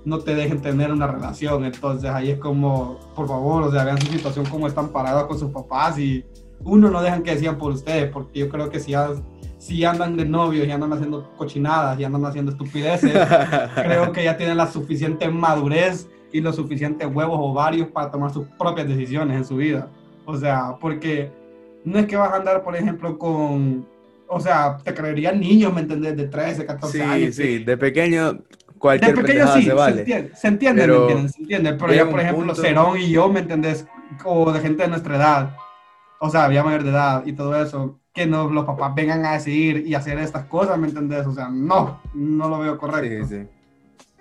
no 0.08 0.19
te 0.19 0.34
dejen 0.34 0.62
tener 0.62 0.91
una 0.91 1.06
relación. 1.06 1.65
Entonces 1.65 2.10
ahí 2.10 2.32
es 2.32 2.39
como, 2.39 2.97
por 3.13 3.28
favor, 3.28 3.63
o 3.63 3.71
sea, 3.71 3.84
vean 3.84 4.00
su 4.00 4.08
situación, 4.08 4.45
cómo 4.45 4.65
están 4.65 4.89
parados 4.89 5.26
con 5.26 5.38
sus 5.38 5.52
papás 5.52 6.00
y 6.00 6.23
uno 6.63 6.89
no 6.89 7.02
dejan 7.02 7.23
que 7.23 7.32
decían 7.32 7.58
por 7.58 7.73
ustedes, 7.73 8.10
porque 8.10 8.39
yo 8.39 8.50
creo 8.50 8.69
que 8.69 8.80
si, 8.80 8.93
si 9.58 9.84
andan 9.84 10.15
de 10.15 10.23
novios 10.23 10.65
y 10.65 10.71
andan 10.71 10.93
haciendo 10.93 11.30
cochinadas 11.36 12.00
y 12.00 12.06
andan 12.06 12.26
haciendo 12.26 12.52
estupideces, 12.52 13.12
creo 13.76 14.13
que 14.13 14.23
ya 14.23 14.38
tienen 14.38 14.56
la 14.56 14.67
suficiente 14.67 15.28
madurez 15.30 16.10
y 16.32 16.39
los 16.39 16.56
suficientes 16.56 17.08
huevos 17.13 17.39
ovarios 17.41 17.89
para 17.89 18.10
tomar 18.10 18.32
sus 18.32 18.47
propias 18.58 18.88
decisiones 18.88 19.36
en 19.36 19.45
su 19.45 19.58
vida. 19.58 19.89
O 20.29 20.35
sea, 20.35 20.75
porque 20.81 21.31
no 21.85 21.99
es 21.99 22.05
que 22.05 22.17
vas 22.17 22.33
a 22.33 22.35
andar, 22.35 22.61
por 22.61 22.75
ejemplo, 22.75 23.17
con, 23.17 23.87
o 24.27 24.39
sea, 24.41 24.77
te 24.83 24.93
creerían 24.93 25.39
niños, 25.39 25.73
¿me 25.73 25.79
entendés? 25.79 26.17
De 26.17 26.27
13, 26.27 26.65
14 26.65 27.01
años. 27.01 27.35
Sí, 27.35 27.43
sí, 27.43 27.63
de 27.63 27.77
pequeño 27.77 28.43
cualquier 28.77 29.15
de 29.15 29.21
pequeño 29.21 29.47
sí, 29.53 29.63
se, 29.63 29.73
vale. 29.73 29.93
se 29.93 29.99
entiende, 30.01 30.35
se 30.35 30.47
entiende, 30.49 30.87
¿me 30.87 31.29
Se 31.29 31.41
entiende, 31.41 31.73
pero 31.75 31.93
ya, 31.93 32.09
por 32.09 32.19
ejemplo, 32.19 32.45
punto... 32.47 32.61
Cerón 32.61 32.97
y 32.99 33.09
yo, 33.09 33.29
¿me 33.29 33.39
entendés? 33.39 33.87
O 34.25 34.51
de 34.51 34.59
gente 34.59 34.83
de 34.83 34.89
nuestra 34.89 35.15
edad, 35.15 35.55
o 36.19 36.29
sea, 36.29 36.43
había 36.43 36.61
mayor 36.61 36.83
de 36.83 36.89
edad 36.89 37.25
y 37.25 37.31
todo 37.31 37.55
eso, 37.55 37.97
que 38.13 38.25
no, 38.25 38.49
los 38.49 38.65
papás 38.65 38.93
vengan 38.95 39.25
a 39.25 39.31
decidir 39.31 39.87
y 39.87 39.95
hacer 39.95 40.17
estas 40.17 40.43
cosas, 40.47 40.77
¿me 40.77 40.89
entendés? 40.89 41.25
O 41.25 41.33
sea, 41.33 41.47
no, 41.47 42.01
no 42.13 42.49
lo 42.49 42.59
veo 42.59 42.77
correcto. 42.77 43.25
Sí, 43.29 43.37
sí. 43.37 43.47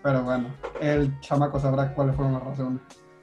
Pero 0.04 0.22
bueno, 0.22 0.54
el 0.80 1.18
chamaco 1.18 1.58
sabrá 1.58 1.92
cuáles 1.92 2.14
fueron 2.14 2.34
las 2.34 2.44
razones. 2.44 2.80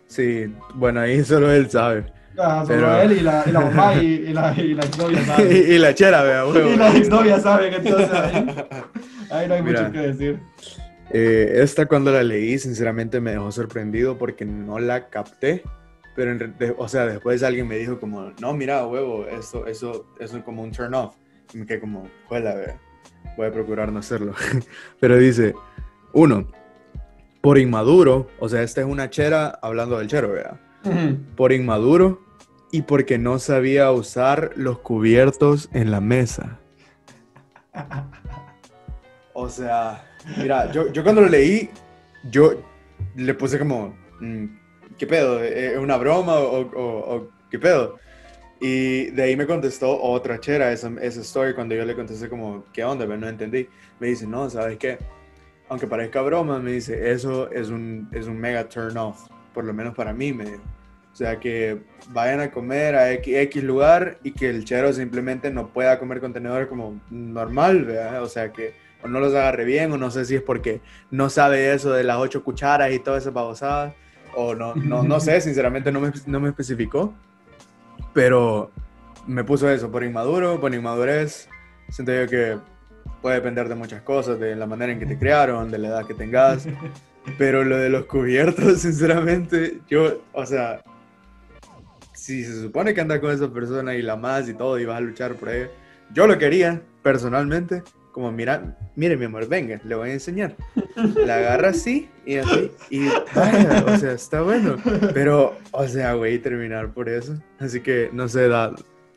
Sí, 0.08 0.54
bueno, 0.76 1.00
ahí 1.00 1.24
solo 1.24 1.50
él 1.50 1.70
sabe. 1.72 2.13
Ah, 2.38 2.64
Pero... 2.68 3.02
él 3.02 3.12
y 3.14 3.20
la, 3.20 3.44
y 3.46 3.52
la 3.52 3.60
mamá 3.60 3.96
y, 3.96 4.06
y, 4.06 4.34
la, 4.34 4.54
y 4.60 4.74
la 4.74 4.84
exnovia 4.84 5.22
saben. 5.26 5.52
y, 5.52 5.78
la 5.78 5.94
chera, 5.94 6.24
vea, 6.24 6.46
huevo. 6.48 6.70
Y 6.70 6.78
la 6.78 6.96
exnovia 6.96 7.40
saben, 7.40 7.74
entonces 7.74 8.12
ahí, 8.12 8.48
ahí 9.32 9.48
no 9.48 9.54
hay 9.54 9.62
Mira, 9.62 9.82
mucho 9.84 9.92
que 9.92 10.00
decir. 10.00 10.40
Eh, 11.12 11.60
esta 11.62 11.86
cuando 11.86 12.12
la 12.12 12.24
leí, 12.24 12.58
sinceramente 12.58 13.22
me 13.22 13.32
dejó 13.32 13.52
sorprendido 13.52 14.18
porque 14.18 14.46
no 14.46 14.80
la 14.80 15.10
capté. 15.10 15.64
Pero, 16.16 16.32
en, 16.32 16.56
de, 16.58 16.76
o 16.78 16.88
sea, 16.88 17.06
después 17.06 17.44
alguien 17.44 17.68
me 17.68 17.78
dijo 17.78 18.00
como, 18.00 18.32
no, 18.40 18.54
mira, 18.54 18.86
huevo, 18.86 19.26
esto, 19.28 19.68
eso, 19.68 20.08
eso 20.20 20.38
es 20.38 20.44
como 20.44 20.64
un 20.64 20.72
turn 20.72 20.94
off. 20.94 21.16
Y 21.54 21.58
me 21.58 21.66
quedé 21.66 21.80
como, 21.80 22.08
juela, 22.28 22.56
vea. 22.56 22.80
Voy 23.38 23.48
a 23.48 23.52
procurar 23.52 23.92
no 23.92 24.00
hacerlo. 24.00 24.34
Pero 25.00 25.18
dice, 25.18 25.54
uno, 26.14 26.48
por 27.42 27.58
inmaduro, 27.58 28.28
o 28.40 28.48
sea, 28.50 28.64
esta 28.64 28.82
es 28.82 28.88
una 28.88 29.10
chera 29.10 29.60
hablando 29.62 29.98
del 29.98 30.08
chero, 30.08 30.32
vea. 30.32 30.60
Por 31.36 31.52
inmaduro 31.52 32.22
y 32.72 32.82
porque 32.82 33.18
no 33.18 33.40
sabía 33.40 33.92
usar 33.92 34.52
los 34.56 34.80
cubiertos 34.80 35.70
en 35.74 35.92
la 35.92 36.02
mesa. 36.02 36.60
O 39.34 39.50
sea, 39.50 40.04
Mira, 40.38 40.72
yo, 40.72 40.92
yo 40.92 41.04
cuando 41.04 41.22
lo 41.22 41.30
leí, 41.30 41.70
yo 42.30 42.64
le 43.16 43.34
puse 43.34 43.60
como, 43.60 43.96
mm, 44.20 44.46
¿qué 44.98 45.06
pedo? 45.06 45.44
¿Es 45.44 45.78
una 45.78 45.98
broma 45.98 46.36
o, 46.38 46.62
o, 46.62 47.16
o, 47.16 47.30
qué 47.52 47.60
pedo? 47.60 48.00
Y 48.62 49.12
de 49.12 49.24
ahí 49.24 49.36
me 49.36 49.46
contestó 49.46 50.02
otra 50.02 50.40
chera 50.40 50.72
esa, 50.72 50.92
esa 51.02 51.22
story 51.22 51.54
cuando 51.54 51.76
yo 51.76 51.84
le 51.84 51.96
contesté 51.96 52.30
como, 52.30 52.64
¿qué 52.72 52.84
onda? 52.84 53.06
No 53.06 53.28
entendí. 53.28 53.68
Me 54.00 54.08
dice, 54.08 54.26
no, 54.26 54.50
¿sabes 54.50 54.78
qué? 54.78 54.98
Aunque 55.68 55.88
parezca 55.88 56.22
broma, 56.22 56.60
me 56.60 56.72
dice, 56.72 57.12
eso 57.12 57.52
es 57.52 57.70
un, 57.70 58.08
es 58.14 58.28
un 58.28 58.38
mega 58.38 58.68
turn 58.70 58.96
off, 58.98 59.28
por 59.54 59.66
lo 59.66 59.74
menos 59.74 59.96
para 59.96 60.14
mí, 60.14 60.34
me 60.34 60.46
dijo. 60.46 60.64
O 61.12 61.16
sea, 61.16 61.40
que 61.40 61.80
vayan 62.10 62.40
a 62.40 62.50
comer 62.50 62.96
a 62.96 63.12
X, 63.12 63.36
X, 63.36 63.64
lugar 63.64 64.18
y 64.24 64.32
que 64.32 64.50
el 64.50 64.66
chero 64.66 64.92
simplemente 64.94 65.52
no 65.52 65.68
pueda 65.68 66.00
comer 66.00 66.20
contenedor 66.20 66.68
como 66.68 67.00
normal, 67.12 67.86
¿verdad? 67.86 68.24
O 68.24 68.28
sea, 68.28 68.52
que 68.52 68.74
o 69.04 69.08
no 69.08 69.20
los 69.20 69.34
agarre 69.34 69.66
bien, 69.66 69.92
o 69.92 69.98
no 69.98 70.10
sé 70.10 70.26
si 70.26 70.36
es 70.36 70.42
porque 70.42 70.82
no 71.12 71.30
sabe 71.30 71.74
eso 71.74 71.92
de 71.92 72.04
las 72.04 72.18
ocho 72.18 72.44
cucharas 72.44 72.92
y 72.92 73.00
todas 73.00 73.24
esas 73.24 73.34
babosadas, 73.34 73.94
o 74.36 74.56
no, 74.56 74.74
no, 74.76 75.04
no 75.04 75.20
sé, 75.20 75.40
sinceramente 75.42 75.92
no 75.92 76.00
me, 76.00 76.12
no 76.26 76.40
me 76.40 76.50
especificó, 76.50 77.14
pero 78.14 78.72
me 79.28 79.44
puso 79.44 79.70
eso, 79.70 79.92
por 79.92 80.04
inmaduro, 80.04 80.60
por 80.60 80.74
inmadurez, 80.74 81.50
siento 81.90 82.14
yo 82.14 82.28
que 82.28 82.58
puede 83.22 83.36
depender 83.36 83.70
de 83.70 83.76
muchas 83.76 84.02
cosas, 84.02 84.40
de 84.40 84.56
la 84.56 84.66
manera 84.66 84.92
en 84.92 85.00
que 85.00 85.06
te 85.06 85.20
criaron, 85.20 85.70
de 85.70 85.78
la 85.78 85.90
edad 85.90 86.06
que 86.08 86.14
tengas, 86.14 86.68
pero 87.38 87.64
lo 87.64 87.78
de 87.78 87.90
los 87.90 88.06
cubiertos, 88.06 88.80
sinceramente, 88.82 89.82
yo, 89.90 90.22
o 90.34 90.46
sea, 90.46 90.84
si 92.14 92.44
se 92.44 92.62
supone 92.62 92.94
que 92.94 93.02
anda 93.02 93.20
con 93.20 93.32
esa 93.32 93.52
persona 93.52 93.96
y 93.96 94.02
la 94.02 94.16
más 94.16 94.48
y 94.48 94.54
todo 94.54 94.80
y 94.80 94.86
vas 94.86 94.98
a 94.98 95.02
luchar 95.02 95.36
por 95.36 95.50
ella, 95.50 95.70
yo 96.14 96.28
lo 96.28 96.38
quería 96.38 96.82
personalmente, 97.02 97.84
como, 98.12 98.32
mira, 98.32 98.78
mire 98.96 99.18
mi 99.18 99.26
amor, 99.26 99.48
venga, 99.48 99.82
le 99.84 99.96
voy 99.96 100.10
a 100.10 100.14
enseñar. 100.14 100.56
La 101.26 101.38
agarra 101.38 101.70
así 101.70 102.10
y 102.26 102.38
así, 102.38 102.72
y 102.92 103.08
vaya, 103.36 103.84
o 103.88 103.98
sea, 103.98 104.12
está 104.12 104.42
bueno. 104.44 104.78
Pero, 105.14 105.58
o 105.72 105.88
sea, 105.88 106.14
güey, 106.14 106.38
terminar 106.38 106.94
por 106.94 107.10
eso. 107.10 107.36
Así 107.60 107.82
que, 107.82 108.12
no 108.14 108.28
sé, 108.28 108.48
da 108.48 108.74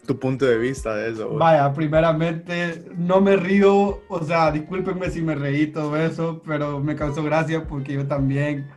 tu 0.06 0.18
punto 0.18 0.44
de 0.44 0.58
vista 0.58 0.94
de 0.94 1.10
eso. 1.10 1.34
Vaya, 1.34 1.72
primeramente, 1.72 2.84
no 2.96 3.20
me 3.20 3.36
río, 3.36 4.00
o 4.08 4.24
sea, 4.24 4.50
discúlpenme 4.50 5.10
si 5.10 5.22
me 5.22 5.34
reí 5.34 5.66
todo 5.66 5.96
eso, 5.96 6.40
pero 6.46 6.80
me 6.80 6.94
causó 6.96 7.22
gracia 7.22 7.66
porque 7.66 7.94
yo 7.94 8.06
también 8.06 8.68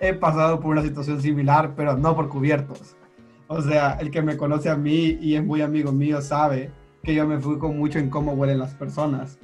he 0.00 0.12
pasado 0.12 0.60
por 0.60 0.72
una 0.72 0.82
situación 0.82 1.20
similar, 1.20 1.74
pero 1.76 1.96
no 1.96 2.14
por 2.14 2.28
cubiertos. 2.28 2.96
O 3.46 3.62
sea, 3.62 3.92
el 4.00 4.10
que 4.10 4.22
me 4.22 4.36
conoce 4.36 4.68
a 4.68 4.76
mí 4.76 5.18
y 5.20 5.36
es 5.36 5.44
muy 5.44 5.62
amigo 5.62 5.92
mío 5.92 6.20
sabe 6.20 6.70
que 7.02 7.14
yo 7.14 7.26
me 7.26 7.38
fui 7.38 7.58
con 7.58 7.78
mucho 7.78 7.98
en 7.98 8.10
cómo 8.10 8.32
huelen 8.32 8.58
las 8.58 8.74
personas. 8.74 9.38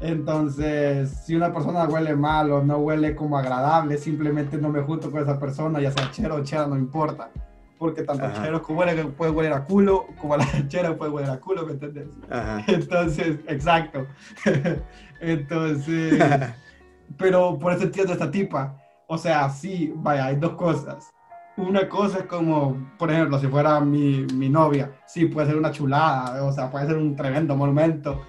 Entonces, 0.00 1.10
si 1.24 1.34
una 1.34 1.52
persona 1.52 1.86
huele 1.86 2.14
mal 2.16 2.50
o 2.50 2.62
no 2.62 2.78
huele 2.78 3.14
como 3.14 3.38
agradable, 3.38 3.96
simplemente 3.96 4.58
no 4.58 4.68
me 4.68 4.82
junto 4.82 5.10
con 5.10 5.22
esa 5.22 5.38
persona, 5.38 5.80
ya 5.80 5.92
sea 5.92 6.10
chero 6.10 6.36
o 6.36 6.42
chera, 6.42 6.66
no 6.66 6.76
importa. 6.76 7.30
Porque 7.84 8.02
tanto 8.02 8.24
Ajá. 8.24 8.42
chero 8.42 8.62
como 8.62 8.80
huele, 8.80 9.04
puede 9.04 9.30
hueler 9.30 9.52
a 9.52 9.62
culo, 9.66 10.06
como 10.18 10.38
la 10.38 10.46
chera 10.68 10.96
puede 10.96 11.10
hueler 11.10 11.30
a 11.32 11.38
culo, 11.38 11.66
¿me 11.66 11.72
entiendes? 11.72 12.08
Ajá. 12.30 12.64
Entonces, 12.66 13.40
exacto. 13.46 14.06
Entonces, 15.20 16.18
pero 17.18 17.58
por 17.58 17.74
eso 17.74 17.82
entiendo 17.82 18.14
esta 18.14 18.30
tipa. 18.30 18.74
O 19.06 19.18
sea, 19.18 19.50
sí, 19.50 19.92
vaya, 19.96 20.24
hay 20.24 20.36
dos 20.36 20.52
cosas. 20.52 21.10
Una 21.58 21.86
cosa 21.86 22.20
es 22.20 22.24
como, 22.24 22.90
por 22.96 23.10
ejemplo, 23.10 23.38
si 23.38 23.48
fuera 23.48 23.78
mi, 23.80 24.24
mi 24.32 24.48
novia, 24.48 24.90
sí, 25.06 25.26
puede 25.26 25.48
ser 25.48 25.58
una 25.58 25.70
chulada, 25.70 26.42
o 26.42 26.52
sea, 26.52 26.70
puede 26.70 26.86
ser 26.86 26.96
un 26.96 27.14
tremendo 27.14 27.54
monumento 27.54 28.22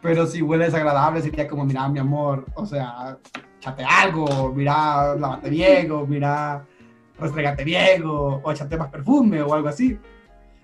pero 0.00 0.26
si 0.26 0.42
huele 0.42 0.66
desagradable 0.66 1.20
sería 1.22 1.48
como, 1.48 1.64
mira, 1.64 1.88
mi 1.88 1.98
amor, 1.98 2.46
o 2.54 2.64
sea, 2.64 3.18
chate 3.58 3.84
algo, 3.84 4.52
mira, 4.54 5.16
lavate 5.16 5.50
bien, 5.50 5.90
o 5.90 6.06
mira, 6.06 6.64
restregate 7.18 7.64
bien 7.64 8.04
o, 8.04 8.40
o 8.42 8.52
échate 8.52 8.76
más 8.76 8.88
perfume 8.88 9.42
o 9.42 9.52
algo 9.54 9.68
así. 9.68 9.98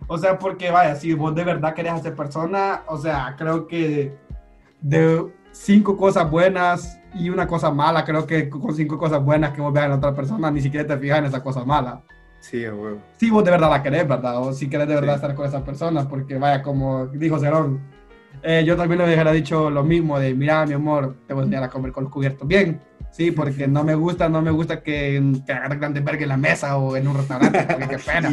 O 0.07 0.19
sea, 0.19 0.39
porque 0.39 0.71
vaya, 0.71 0.95
si 0.97 1.15
vos 1.15 1.35
de 1.35 1.45
verdad 1.45 1.75
querés 1.75 1.93
hacer 1.93 2.15
persona, 2.15 2.83
o 2.87 2.99
sea, 2.99 3.35
creo 3.39 3.67
que 3.67 4.15
de 4.81 5.33
cinco 5.51 5.97
cosas 5.97 6.31
buenas 6.31 7.01
y 7.15 7.31
una 7.31 7.47
cosa 7.47 7.71
mala, 7.71 8.05
creo 8.05 8.27
que 8.27 8.51
con 8.51 8.75
cinco 8.75 8.99
cosas 8.99 9.25
buenas 9.25 9.53
que 9.53 9.61
vos 9.61 9.73
veas 9.73 9.87
en 9.87 9.93
otra 9.93 10.15
persona, 10.15 10.51
ni 10.51 10.61
siquiera 10.61 10.87
te 10.87 10.99
fijas 10.99 11.21
en 11.21 11.25
esa 11.27 11.43
cosa 11.43 11.65
mala. 11.65 12.03
Sí, 12.41 12.69
huevo. 12.69 12.99
Si 13.17 13.31
vos 13.31 13.43
de 13.43 13.53
verdad 13.53 13.71
la 13.71 13.83
querés, 13.83 14.07
¿verdad? 14.07 14.39
O 14.43 14.53
si 14.53 14.69
querés 14.69 14.89
de 14.89 14.97
verdad 14.97 15.15
estar 15.15 15.35
con 15.35 15.47
esa 15.47 15.65
persona, 15.65 16.07
porque 16.07 16.37
vaya, 16.37 16.63
como 16.63 17.07
dijo 17.07 17.39
Cerón, 17.39 17.81
eh, 18.43 18.63
yo 18.67 18.77
también 18.77 18.99
le 18.99 19.07
hubiera 19.07 19.33
dicho 19.33 19.71
lo 19.71 19.83
mismo 19.85 20.19
de, 20.19 20.35
mira, 20.35 20.67
mi 20.67 20.75
amor, 20.75 21.17
te 21.27 21.35
voy 21.35 21.43
a 21.43 21.45
enseñar 21.45 21.65
a 21.65 21.71
comer 21.71 21.93
con 21.93 22.05
los 22.05 22.13
cubiertos 22.13 22.47
bien. 22.47 22.81
Sí, 23.11 23.31
porque 23.31 23.69
no 23.69 23.85
me 23.85 23.95
gusta, 23.95 24.29
no 24.29 24.43
me 24.43 24.51
gusta 24.51 24.83
que, 24.83 25.23
que 25.47 25.53
agarre 25.53 25.77
grandes 25.77 26.03
verga 26.03 26.25
en 26.25 26.29
la 26.31 26.37
mesa 26.37 26.77
o 26.77 26.97
en 26.97 27.07
un 27.07 27.17
restaurante, 27.17 27.65
porque 27.71 27.87
qué 27.87 27.99
pena. 28.05 28.33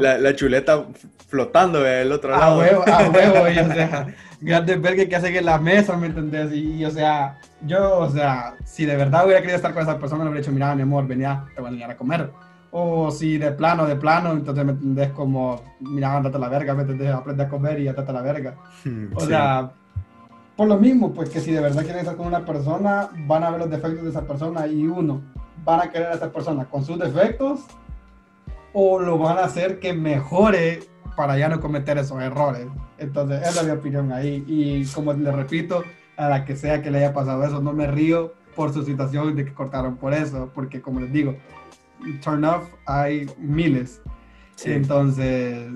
la, 0.00 0.16
la, 0.16 0.34
chuleta 0.34 0.86
flotando 1.28 1.82
del 1.82 2.10
otro 2.10 2.30
lado. 2.30 2.54
A 2.54 2.58
huevo, 2.58 2.84
a 2.86 3.10
huevo, 3.10 3.50
y, 3.50 3.58
o 3.58 3.66
sea, 3.74 4.06
grandes 4.40 4.80
verga 4.80 5.04
que 5.04 5.16
hacen 5.16 5.36
en 5.36 5.44
la 5.44 5.58
mesa, 5.58 5.98
¿me 5.98 6.06
entendés? 6.06 6.50
Y, 6.50 6.82
o 6.82 6.90
sea, 6.90 7.38
yo, 7.66 7.98
o 7.98 8.10
sea, 8.10 8.54
si 8.64 8.86
de 8.86 8.96
verdad 8.96 9.26
hubiera 9.26 9.40
querido 9.40 9.56
estar 9.56 9.74
con 9.74 9.82
esa 9.82 9.98
persona, 9.98 10.24
le 10.24 10.30
hubiera 10.30 10.42
dicho, 10.42 10.52
mira, 10.52 10.74
mi 10.74 10.82
amor, 10.82 11.06
venía, 11.06 11.44
te 11.54 11.60
voy 11.60 11.68
a 11.68 11.72
enseñar 11.72 11.90
a 11.90 11.96
comer. 11.98 12.30
O 12.72 13.10
si 13.10 13.38
de 13.38 13.52
plano, 13.52 13.86
de 13.86 13.96
plano, 13.96 14.32
entonces 14.32 14.64
me 14.64 14.72
entendés 14.72 15.10
como, 15.10 15.62
mira, 15.80 16.16
andate 16.16 16.36
a 16.36 16.40
la 16.40 16.48
verga, 16.48 16.74
me 16.74 16.82
entendés, 16.82 17.10
aprende 17.10 17.44
a 17.44 17.48
comer 17.48 17.78
y 17.80 17.88
andate 17.88 18.10
a 18.10 18.14
la 18.14 18.22
verga. 18.22 18.56
O 19.14 19.20
sea 19.20 19.70
por 20.56 20.68
lo 20.68 20.78
mismo, 20.78 21.12
pues 21.12 21.30
que 21.30 21.40
si 21.40 21.50
de 21.50 21.60
verdad 21.60 21.82
quieren 21.82 22.00
estar 22.00 22.16
con 22.16 22.26
una 22.26 22.44
persona, 22.44 23.08
van 23.26 23.42
a 23.42 23.50
ver 23.50 23.60
los 23.60 23.70
defectos 23.70 24.04
de 24.04 24.10
esa 24.10 24.26
persona 24.26 24.66
y 24.66 24.86
uno, 24.86 25.22
van 25.64 25.80
a 25.80 25.90
querer 25.90 26.08
a 26.08 26.14
esa 26.14 26.30
persona 26.30 26.66
con 26.66 26.84
sus 26.84 26.98
defectos 26.98 27.60
o 28.72 29.00
lo 29.00 29.18
van 29.18 29.38
a 29.38 29.44
hacer 29.44 29.80
que 29.80 29.92
mejore 29.92 30.80
para 31.16 31.38
ya 31.38 31.48
no 31.48 31.60
cometer 31.60 31.98
esos 31.98 32.20
errores. 32.22 32.66
Entonces, 32.98 33.42
esa 33.46 33.60
es 33.60 33.66
mi 33.66 33.72
opinión 33.72 34.12
ahí. 34.12 34.44
Y 34.46 34.86
como 34.92 35.12
le 35.12 35.32
repito, 35.32 35.84
a 36.16 36.28
la 36.28 36.44
que 36.44 36.56
sea 36.56 36.82
que 36.82 36.90
le 36.90 36.98
haya 36.98 37.12
pasado 37.12 37.44
eso, 37.44 37.60
no 37.60 37.72
me 37.72 37.86
río 37.86 38.34
por 38.54 38.72
su 38.72 38.82
situación 38.82 39.34
de 39.34 39.44
que 39.44 39.54
cortaron 39.54 39.96
por 39.96 40.12
eso, 40.12 40.50
porque 40.54 40.80
como 40.80 41.00
les 41.00 41.12
digo, 41.12 41.34
turn 42.22 42.44
off 42.44 42.64
hay 42.86 43.26
miles. 43.38 44.00
Sí. 44.56 44.72
Entonces, 44.72 45.70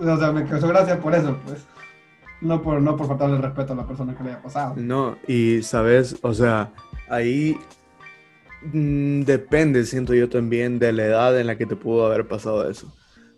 o 0.00 0.18
sea, 0.18 0.32
me 0.32 0.44
causó 0.44 0.68
gracia 0.68 1.00
por 1.00 1.14
eso, 1.14 1.36
pues. 1.44 1.66
No 2.40 2.60
por, 2.60 2.82
no 2.82 2.96
por 2.96 3.08
faltarle 3.08 3.36
el 3.36 3.42
respeto 3.42 3.72
a 3.72 3.76
la 3.76 3.86
persona 3.86 4.14
que 4.14 4.22
le 4.22 4.30
haya 4.30 4.42
pasado. 4.42 4.74
No, 4.76 5.16
y 5.26 5.62
sabes, 5.62 6.16
o 6.20 6.34
sea, 6.34 6.72
ahí 7.08 7.56
mmm, 8.72 9.22
depende, 9.22 9.84
siento 9.84 10.14
yo 10.14 10.28
también, 10.28 10.78
de 10.78 10.92
la 10.92 11.04
edad 11.04 11.40
en 11.40 11.46
la 11.46 11.56
que 11.56 11.64
te 11.64 11.76
pudo 11.76 12.06
haber 12.06 12.28
pasado 12.28 12.68
eso. 12.68 12.94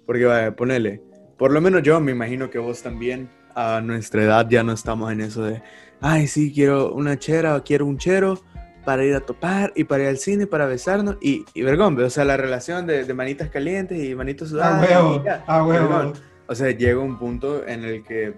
Porque, 0.06 0.24
vaya, 0.24 0.56
ponele, 0.56 1.02
por 1.36 1.52
lo 1.52 1.60
menos 1.60 1.82
yo 1.82 2.00
me 2.00 2.12
imagino 2.12 2.50
que 2.50 2.58
vos 2.58 2.82
también, 2.82 3.28
a 3.54 3.80
nuestra 3.80 4.22
edad 4.22 4.48
ya 4.50 4.62
no 4.62 4.72
estamos 4.72 5.12
en 5.12 5.20
eso 5.20 5.44
de, 5.44 5.62
ay, 6.00 6.26
sí, 6.26 6.52
quiero 6.52 6.92
una 6.92 7.18
chera 7.18 7.56
o 7.56 7.62
quiero 7.62 7.86
un 7.86 7.98
chero 7.98 8.40
para 8.86 9.04
ir 9.04 9.16
a 9.16 9.20
topar 9.20 9.72
y 9.74 9.82
para 9.82 10.04
ir 10.04 10.08
al 10.10 10.18
cine, 10.18 10.46
para 10.46 10.64
besarnos 10.64 11.16
y, 11.20 11.44
y 11.54 11.62
vergón, 11.62 12.00
o 12.00 12.08
sea, 12.08 12.24
la 12.24 12.36
relación 12.36 12.86
de, 12.86 13.04
de 13.04 13.14
manitas 13.14 13.50
calientes 13.50 13.98
y 13.98 14.14
manitos 14.14 14.50
sudadas. 14.50 14.90
A 14.90 15.02
huevo, 15.02 15.24
a 15.46 15.64
huevo. 15.64 16.12
O 16.46 16.54
sea, 16.54 16.70
llega 16.70 17.00
un 17.00 17.18
punto 17.18 17.66
en 17.66 17.84
el 17.84 18.04
que 18.04 18.34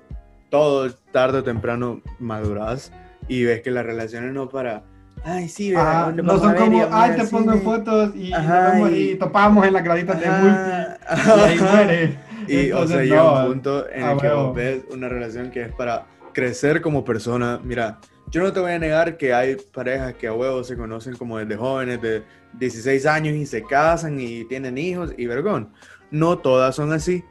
todo 0.48 0.90
tarde 1.12 1.40
o 1.40 1.44
temprano 1.44 2.00
maduras 2.18 2.90
y 3.28 3.44
ves 3.44 3.60
que 3.60 3.70
las 3.70 3.84
relaciones 3.84 4.32
no 4.32 4.48
para 4.48 4.82
ay 5.22 5.46
sí 5.46 5.74
ah, 5.76 6.10
no 6.14 6.38
son 6.38 6.54
como 6.54 6.88
ay 6.90 7.16
te 7.16 7.26
pongo 7.26 7.52
en 7.52 7.62
fotos 7.62 8.16
y, 8.16 8.32
Ajá, 8.32 8.88
y, 8.88 9.10
y, 9.10 9.14
topamos 9.16 9.66
en 9.66 9.74
la 9.74 9.82
gradita 9.82 10.14
de 10.14 10.30
multi 10.30 11.26
y 11.26 11.40
ahí 11.40 11.58
muere. 11.72 12.18
Y 12.46 12.56
Entonces, 12.66 12.72
o 12.72 12.88
sea 12.88 13.02
llega 13.02 13.22
no, 13.22 13.40
un 13.40 13.52
punto 13.52 13.90
en 13.90 14.02
el 14.02 14.16
que 14.18 14.28
vos 14.30 14.54
ves 14.54 14.82
una 14.90 15.10
relación 15.10 15.50
que 15.50 15.62
es 15.64 15.72
para 15.72 16.06
crecer 16.32 16.80
como 16.80 17.04
persona. 17.04 17.60
Mira 17.62 17.98
yo 18.30 18.42
no 18.42 18.52
te 18.52 18.60
voy 18.60 18.72
a 18.72 18.78
negar 18.78 19.16
que 19.16 19.32
hay 19.32 19.56
parejas 19.56 20.14
que 20.14 20.26
a 20.26 20.32
huevos 20.32 20.66
se 20.66 20.76
conocen 20.76 21.16
como 21.16 21.38
desde 21.38 21.56
jóvenes 21.56 22.00
de 22.02 22.22
16 22.54 23.06
años 23.06 23.34
y 23.34 23.46
se 23.46 23.62
casan 23.62 24.20
y 24.20 24.44
tienen 24.44 24.78
hijos 24.78 25.12
y 25.16 25.26
vergón 25.26 25.72
no 26.10 26.38
todas 26.38 26.74
son 26.74 26.92
así 26.92 27.24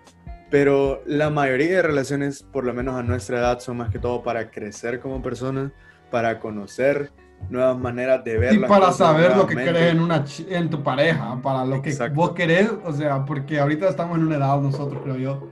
pero 0.50 1.02
la 1.06 1.30
mayoría 1.30 1.78
de 1.78 1.82
relaciones, 1.82 2.44
por 2.44 2.64
lo 2.64 2.74
menos 2.74 2.96
a 2.96 3.04
nuestra 3.04 3.40
edad, 3.40 3.60
son 3.60 3.78
más 3.78 3.90
que 3.90 4.00
todo 4.00 4.24
para 4.24 4.50
crecer 4.50 5.00
como 5.00 5.22
personas, 5.22 5.72
para 6.10 6.40
conocer 6.40 7.12
nuevas 7.50 7.78
maneras 7.78 8.24
de 8.24 8.38
ver. 8.38 8.54
Y 8.54 8.60
para 8.60 8.92
saber 8.92 9.36
lo 9.36 9.46
que 9.46 9.56
querés 9.56 9.92
en, 9.92 10.00
una, 10.00 10.24
en 10.50 10.70
tu 10.70 10.82
pareja, 10.84 11.40
para 11.42 11.66
lo 11.66 11.82
que 11.82 11.90
Exacto. 11.90 12.16
vos 12.16 12.32
querés, 12.32 12.72
o 12.86 12.94
sea, 12.94 13.26
porque 13.26 13.60
ahorita 13.60 13.90
estamos 13.90 14.18
en 14.18 14.26
una 14.26 14.38
edad 14.38 14.60
nosotros, 14.60 15.02
creo 15.04 15.18
yo. 15.18 15.50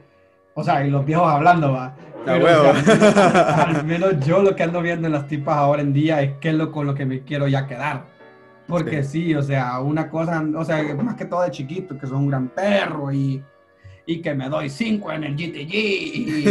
O 0.54 0.64
sea, 0.64 0.86
y 0.86 0.90
los 0.90 1.06
viejos 1.06 1.28
hablando, 1.28 1.74
va. 1.74 1.94
Pero, 2.26 2.72
o 2.72 2.76
sea, 2.76 3.64
al, 3.68 3.86
menos, 3.86 4.26
yo 4.26 4.42
lo 4.42 4.56
que 4.56 4.64
ando 4.64 4.82
viendo 4.82 5.08
en 5.08 5.14
las 5.14 5.28
tipas 5.28 5.56
ahora 5.56 5.82
en 5.82 5.94
día 5.94 6.22
es 6.22 6.34
qué 6.40 6.50
es 6.50 6.56
lo 6.56 6.72
con 6.72 6.88
lo 6.88 6.96
que 6.96 7.06
me 7.06 7.22
quiero 7.22 7.48
ya 7.48 7.68
quedar. 7.68 8.06
Porque 8.68 9.04
sí. 9.04 9.26
sí, 9.26 9.36
o 9.36 9.44
sea, 9.44 9.80
una 9.80 10.10
cosa, 10.10 10.44
o 10.56 10.66
sea, 10.66 10.84
más 10.96 11.16
que 11.16 11.26
todo 11.26 11.44
de 11.44 11.52
chiquito, 11.52 11.98
que 11.98 12.08
son 12.08 12.18
un 12.18 12.28
gran 12.28 12.50
perro 12.50 13.12
y 13.12 13.44
y 14.06 14.22
que 14.22 14.34
me 14.34 14.50
doy 14.50 14.70
5 14.70 15.12
en 15.14 15.24
el 15.24 15.36
GTG 15.36 15.74
y, 15.74 16.46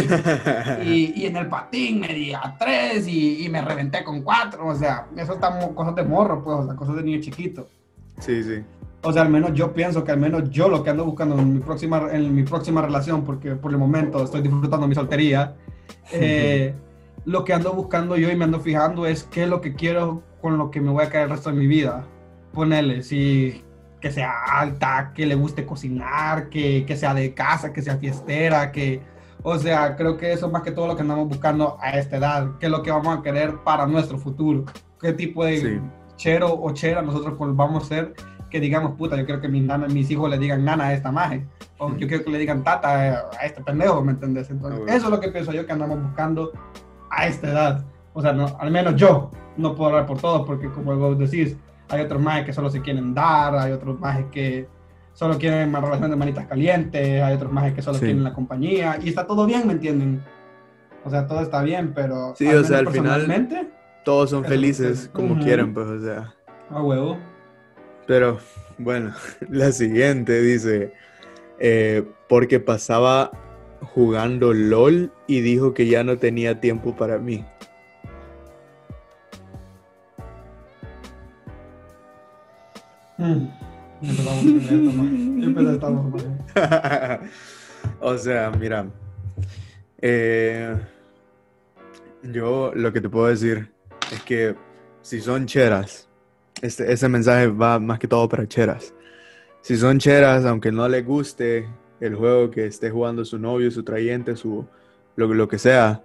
y, 0.82 1.12
y, 1.22 1.26
en 1.26 1.36
el 1.36 1.46
patín 1.46 2.00
me 2.00 2.08
di 2.08 2.32
a 2.32 2.56
3 2.58 3.06
y, 3.06 3.44
y, 3.44 3.48
me 3.48 3.62
reventé 3.62 4.02
con 4.02 4.22
4. 4.22 4.66
O 4.66 4.74
sea, 4.74 5.06
eso 5.16 5.34
están 5.34 5.74
cosas 5.74 5.94
de 5.94 6.02
morro, 6.02 6.42
pues, 6.42 6.56
o 6.56 6.66
sea, 6.66 6.74
cosas 6.74 6.96
de 6.96 7.02
niño 7.04 7.20
chiquito. 7.20 7.68
Sí, 8.18 8.42
sí. 8.42 8.62
O 9.04 9.12
sea, 9.12 9.22
al 9.22 9.28
menos 9.28 9.52
yo 9.52 9.72
pienso 9.72 10.02
que 10.02 10.12
al 10.12 10.18
menos 10.18 10.50
yo 10.50 10.68
lo 10.68 10.82
que 10.82 10.90
ando 10.90 11.04
buscando 11.04 11.38
en 11.38 11.54
mi 11.54 11.60
próxima, 11.60 12.08
en 12.10 12.34
mi 12.34 12.42
próxima 12.42 12.80
relación, 12.80 13.24
porque 13.24 13.54
por 13.54 13.70
el 13.70 13.78
momento 13.78 14.24
estoy 14.24 14.40
disfrutando 14.40 14.88
mi 14.88 14.94
soltería, 14.94 15.54
eh, 16.10 16.74
lo 17.26 17.44
que 17.44 17.52
ando 17.52 17.72
buscando 17.72 18.16
yo 18.16 18.30
y 18.30 18.36
me 18.36 18.44
ando 18.44 18.60
fijando 18.60 19.06
es 19.06 19.24
qué 19.24 19.44
es 19.44 19.48
lo 19.48 19.60
que 19.60 19.74
quiero 19.74 20.22
con 20.40 20.58
lo 20.58 20.70
que 20.70 20.80
me 20.80 20.90
voy 20.90 21.04
a 21.04 21.10
quedar 21.10 21.24
el 21.24 21.30
resto 21.30 21.50
de 21.50 21.56
mi 21.56 21.66
vida. 21.66 22.04
Ponerle, 22.52 23.02
si 23.02 23.62
que 24.00 24.10
sea 24.10 24.32
alta, 24.50 25.12
que 25.14 25.24
le 25.24 25.34
guste 25.34 25.64
cocinar, 25.64 26.50
que, 26.50 26.84
que, 26.86 26.94
sea 26.94 27.14
de 27.14 27.32
casa, 27.32 27.72
que 27.72 27.80
sea 27.80 27.96
fiestera, 27.96 28.70
que, 28.70 29.00
o 29.42 29.58
sea, 29.58 29.96
creo 29.96 30.18
que 30.18 30.32
eso 30.32 30.46
es 30.46 30.52
más 30.52 30.62
que 30.62 30.72
todo 30.72 30.86
lo 30.86 30.94
que 30.94 31.00
andamos 31.00 31.26
buscando 31.26 31.78
a 31.80 31.92
esta 31.92 32.18
edad, 32.18 32.50
qué 32.60 32.66
es 32.66 32.72
lo 32.72 32.82
que 32.82 32.90
vamos 32.90 33.18
a 33.18 33.22
querer 33.22 33.56
para 33.64 33.86
nuestro 33.86 34.18
futuro, 34.18 34.66
qué 35.00 35.14
tipo 35.14 35.42
de 35.46 35.58
sí. 35.58 35.80
chero 36.16 36.54
o 36.54 36.70
chera 36.74 37.00
nosotros 37.00 37.34
pues 37.38 37.56
vamos 37.56 37.84
a 37.84 37.86
ser, 37.86 38.14
que 38.54 38.60
digamos, 38.60 38.92
puta, 38.92 39.16
yo 39.16 39.26
quiero 39.26 39.40
que 39.40 39.48
mis, 39.48 39.64
nana, 39.64 39.88
mis 39.88 40.08
hijos 40.12 40.30
le 40.30 40.38
digan 40.38 40.64
nana 40.64 40.84
a 40.84 40.92
esta 40.94 41.10
maje, 41.10 41.44
o 41.76 41.90
yo 41.96 42.06
quiero 42.06 42.22
que 42.22 42.30
le 42.30 42.38
digan 42.38 42.62
tata 42.62 43.28
a 43.36 43.44
este 43.46 43.60
pendejo, 43.64 44.00
¿me 44.00 44.12
entendés? 44.12 44.48
Entonces, 44.48 44.78
oh, 44.80 44.86
eso 44.86 45.06
es 45.06 45.10
lo 45.10 45.18
que 45.18 45.28
pienso 45.32 45.50
yo 45.50 45.66
que 45.66 45.72
andamos 45.72 46.00
buscando 46.00 46.52
a 47.10 47.26
esta 47.26 47.48
edad. 47.48 47.84
O 48.12 48.22
sea, 48.22 48.32
no, 48.32 48.46
al 48.60 48.70
menos 48.70 48.94
yo 48.94 49.32
no 49.56 49.74
puedo 49.74 49.90
hablar 49.90 50.06
por 50.06 50.20
todos, 50.20 50.46
porque 50.46 50.70
como 50.70 50.94
vos 50.96 51.18
decís, 51.18 51.56
hay 51.88 52.02
otros 52.02 52.22
más 52.22 52.44
que 52.44 52.52
solo 52.52 52.70
se 52.70 52.80
quieren 52.80 53.12
dar, 53.12 53.56
hay 53.56 53.72
otros 53.72 53.98
más 53.98 54.22
que 54.30 54.68
solo 55.14 55.36
quieren 55.36 55.70
una 55.70 55.80
relación 55.80 56.12
de 56.12 56.16
manitas 56.16 56.46
calientes, 56.46 57.22
hay 57.24 57.34
otros 57.34 57.50
más 57.50 57.72
que 57.72 57.82
solo 57.82 57.98
sí. 57.98 58.04
quieren 58.04 58.22
la 58.22 58.34
compañía, 58.34 59.00
y 59.02 59.08
está 59.08 59.26
todo 59.26 59.46
bien, 59.46 59.66
¿me 59.66 59.72
entienden? 59.72 60.22
O 61.04 61.10
sea, 61.10 61.26
todo 61.26 61.40
está 61.40 61.60
bien, 61.60 61.92
pero... 61.92 62.36
Sí, 62.36 62.46
o 62.46 62.62
sea, 62.62 62.78
al 62.78 62.88
final 62.88 63.26
todos 64.04 64.30
son 64.30 64.44
felices 64.44 65.10
como 65.12 65.34
uh 65.34 65.38
-huh. 65.38 65.42
quieren, 65.42 65.74
pues, 65.74 65.88
o 65.88 66.00
sea... 66.00 66.32
A 66.70 66.80
huevo. 66.80 67.18
Pero, 68.06 68.38
bueno, 68.78 69.14
la 69.48 69.72
siguiente 69.72 70.40
dice, 70.40 70.92
eh, 71.58 72.04
porque 72.28 72.60
pasaba 72.60 73.30
jugando 73.80 74.52
LOL 74.52 75.12
y 75.26 75.40
dijo 75.40 75.74
que 75.74 75.86
ya 75.86 76.04
no 76.04 76.18
tenía 76.18 76.60
tiempo 76.60 76.96
para 76.96 77.18
mí. 77.18 77.44
Mm. 83.18 83.46
o 88.00 88.18
sea, 88.18 88.50
mira, 88.50 88.86
eh, 90.00 90.76
yo 92.22 92.72
lo 92.74 92.92
que 92.92 93.00
te 93.00 93.08
puedo 93.08 93.28
decir 93.28 93.72
es 94.12 94.20
que 94.22 94.56
si 95.00 95.20
son 95.20 95.46
cheras, 95.46 96.08
este, 96.62 96.92
ese 96.92 97.08
mensaje 97.08 97.48
va 97.48 97.78
más 97.78 97.98
que 97.98 98.08
todo 98.08 98.28
para 98.28 98.46
cheras. 98.46 98.94
Si 99.60 99.76
son 99.76 99.98
cheras, 99.98 100.44
aunque 100.44 100.70
no 100.70 100.88
les 100.88 101.04
guste 101.04 101.68
el 102.00 102.14
juego 102.14 102.50
que 102.50 102.66
esté 102.66 102.90
jugando 102.90 103.24
su 103.24 103.38
novio, 103.38 103.70
su 103.70 103.82
trayente, 103.82 104.36
su 104.36 104.66
lo, 105.16 105.32
lo 105.32 105.48
que 105.48 105.58
sea, 105.58 106.02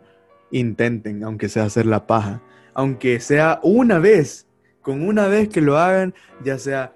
intenten, 0.51 1.23
aunque 1.23 1.49
sea 1.49 1.65
hacer 1.65 1.85
la 1.85 2.07
paja. 2.07 2.41
Aunque 2.73 3.19
sea 3.19 3.59
una 3.63 3.99
vez, 3.99 4.47
con 4.81 5.01
una 5.05 5.27
vez 5.27 5.49
que 5.49 5.61
lo 5.61 5.77
hagan, 5.77 6.13
ya 6.43 6.57
sea 6.57 6.93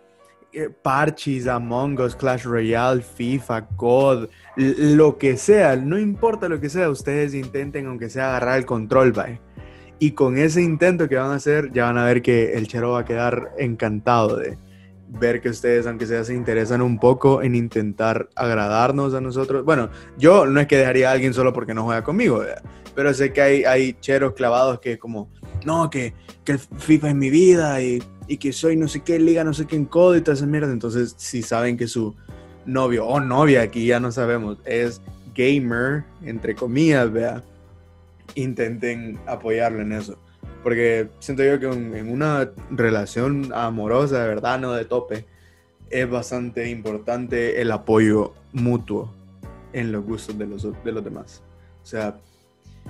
eh, 0.53 0.69
Parchis, 0.69 1.47
Among 1.47 1.99
Us, 1.99 2.15
Clash 2.15 2.43
Royale, 2.43 3.01
FIFA, 3.01 3.67
COD, 3.75 4.29
lo 4.55 5.17
que 5.17 5.35
sea, 5.35 5.75
no 5.75 5.97
importa 5.97 6.47
lo 6.47 6.59
que 6.59 6.69
sea, 6.69 6.89
ustedes 6.89 7.33
intenten 7.33 7.87
aunque 7.87 8.09
sea 8.09 8.29
agarrar 8.29 8.59
el 8.59 8.65
control, 8.65 9.11
bye. 9.11 9.39
Y 9.99 10.11
con 10.11 10.37
ese 10.37 10.61
intento 10.61 11.07
que 11.07 11.15
van 11.15 11.31
a 11.31 11.35
hacer, 11.35 11.71
ya 11.71 11.85
van 11.85 11.97
a 11.97 12.05
ver 12.05 12.21
que 12.21 12.53
el 12.53 12.67
chero 12.67 12.91
va 12.91 12.99
a 12.99 13.05
quedar 13.05 13.53
encantado 13.57 14.37
de, 14.37 14.57
ver 15.19 15.41
que 15.41 15.49
ustedes, 15.49 15.85
aunque 15.85 16.05
sea, 16.05 16.23
se 16.23 16.33
interesan 16.33 16.81
un 16.81 16.99
poco 16.99 17.41
en 17.41 17.55
intentar 17.55 18.29
agradarnos 18.35 19.13
a 19.13 19.21
nosotros. 19.21 19.63
Bueno, 19.63 19.89
yo 20.17 20.45
no 20.45 20.59
es 20.59 20.67
que 20.67 20.77
dejaría 20.77 21.09
a 21.09 21.13
alguien 21.13 21.33
solo 21.33 21.53
porque 21.53 21.73
no 21.73 21.83
juega 21.83 22.03
conmigo, 22.03 22.43
pero 22.95 23.13
sé 23.13 23.31
que 23.31 23.41
hay, 23.41 23.63
hay 23.63 23.93
cheros 24.01 24.33
clavados 24.33 24.79
que 24.79 24.97
como, 24.97 25.29
no, 25.65 25.89
que, 25.89 26.13
que 26.43 26.57
FIFA 26.57 27.09
es 27.09 27.15
mi 27.15 27.29
vida 27.29 27.81
y, 27.81 28.01
y, 28.27 28.37
que 28.37 28.51
soy 28.51 28.75
no 28.75 28.87
sé 28.87 29.01
qué 29.01 29.19
liga, 29.19 29.43
no 29.43 29.53
sé 29.53 29.65
qué 29.65 29.75
en 29.75 29.85
codo 29.85 30.17
y 30.17 30.21
todas 30.21 30.39
esas 30.39 30.49
mierdas. 30.49 30.71
Entonces, 30.71 31.13
si 31.17 31.41
saben 31.43 31.77
que 31.77 31.87
su 31.87 32.15
novio 32.65 33.05
o 33.05 33.19
novia, 33.19 33.61
aquí 33.61 33.85
ya 33.85 33.99
no 33.99 34.11
sabemos, 34.11 34.57
es 34.65 35.01
gamer, 35.35 36.03
entre 36.23 36.55
comillas, 36.55 37.11
vea, 37.11 37.43
intenten 38.35 39.19
apoyarlo 39.27 39.81
en 39.81 39.93
eso. 39.93 40.17
Porque 40.63 41.09
siento 41.19 41.43
yo 41.43 41.59
que 41.59 41.67
en 41.67 42.09
una 42.09 42.51
relación 42.71 43.51
amorosa, 43.53 44.21
de 44.21 44.27
verdad, 44.29 44.59
no 44.59 44.71
de 44.71 44.85
tope, 44.85 45.25
es 45.89 46.09
bastante 46.09 46.69
importante 46.69 47.61
el 47.61 47.71
apoyo 47.71 48.33
mutuo 48.53 49.13
en 49.73 49.91
los 49.91 50.03
gustos 50.03 50.37
de 50.37 50.47
los, 50.47 50.63
de 50.83 50.91
los 50.91 51.03
demás. 51.03 51.43
O 51.83 51.85
sea, 51.85 52.15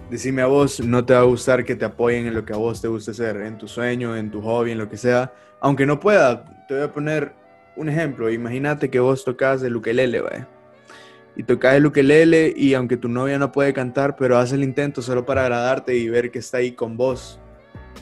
decime 0.09 0.41
a 0.41 0.45
vos, 0.45 0.79
no 0.79 1.03
te 1.05 1.13
va 1.13 1.21
a 1.21 1.23
gustar 1.23 1.65
que 1.65 1.75
te 1.75 1.85
apoyen 1.85 2.27
en 2.27 2.33
lo 2.33 2.45
que 2.45 2.53
a 2.53 2.57
vos 2.57 2.81
te 2.81 2.87
guste 2.87 3.11
hacer, 3.11 3.37
en 3.37 3.57
tu 3.57 3.67
sueño, 3.67 4.15
en 4.15 4.29
tu 4.29 4.41
hobby, 4.41 4.71
en 4.71 4.77
lo 4.77 4.89
que 4.89 4.97
sea. 4.97 5.33
Aunque 5.59 5.85
no 5.85 5.99
pueda, 5.99 6.65
te 6.67 6.75
voy 6.75 6.83
a 6.83 6.93
poner 6.93 7.33
un 7.75 7.89
ejemplo. 7.89 8.29
Imagínate 8.29 8.89
que 8.89 8.99
vos 8.99 9.23
tocas 9.25 9.63
el 9.63 9.75
ukelele, 9.75 10.21
¿vale? 10.21 10.45
Y 11.35 11.43
tocas 11.43 11.75
el 11.75 11.85
ukelele 11.85 12.53
y 12.55 12.73
aunque 12.75 12.97
tu 12.97 13.09
novia 13.09 13.39
no 13.39 13.51
puede 13.51 13.73
cantar, 13.73 14.15
pero 14.15 14.37
hace 14.37 14.55
el 14.55 14.63
intento 14.63 15.01
solo 15.01 15.25
para 15.25 15.41
agradarte 15.43 15.95
y 15.95 16.07
ver 16.07 16.29
que 16.29 16.39
está 16.39 16.57
ahí 16.57 16.73
con 16.73 16.95
vos 16.95 17.39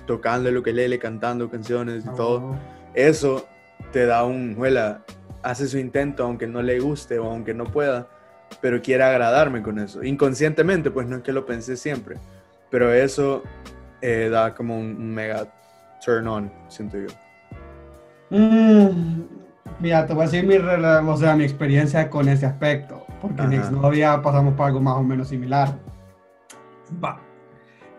tocando 0.05 0.49
el 0.49 0.57
ukelele, 0.57 0.99
cantando 0.99 1.49
canciones 1.49 2.05
y 2.05 2.15
todo, 2.15 2.57
eso 2.93 3.47
te 3.91 4.05
da 4.05 4.25
un, 4.25 4.55
juela, 4.55 5.03
hace 5.43 5.67
su 5.67 5.77
intento 5.77 6.23
aunque 6.23 6.47
no 6.47 6.61
le 6.61 6.79
guste 6.79 7.19
o 7.19 7.29
aunque 7.29 7.53
no 7.53 7.65
pueda, 7.65 8.07
pero 8.61 8.81
quiere 8.81 9.03
agradarme 9.03 9.61
con 9.61 9.79
eso. 9.79 10.03
Inconscientemente, 10.03 10.91
pues 10.91 11.07
no 11.07 11.17
es 11.17 11.23
que 11.23 11.31
lo 11.31 11.45
pensé 11.45 11.77
siempre, 11.77 12.17
pero 12.69 12.91
eso 12.91 13.43
eh, 14.01 14.29
da 14.31 14.53
como 14.53 14.77
un 14.77 15.13
mega 15.13 15.47
turn 16.03 16.27
on, 16.27 16.51
siento 16.67 16.97
yo. 16.97 17.07
Mm, 18.29 19.23
mira, 19.79 20.05
te 20.05 20.13
voy 20.13 20.23
a 20.23 20.25
decir 20.25 20.45
mi, 20.45 20.55
o 20.55 21.17
sea, 21.17 21.35
mi 21.35 21.43
experiencia 21.43 22.09
con 22.09 22.27
ese 22.29 22.45
aspecto, 22.45 23.00
porque 23.21 23.43
en 23.43 23.53
exnovia 23.53 24.21
pasamos 24.21 24.55
por 24.55 24.65
algo 24.67 24.81
más 24.81 24.97
o 24.97 25.03
menos 25.03 25.27
similar. 25.27 25.77
Va 27.03 27.21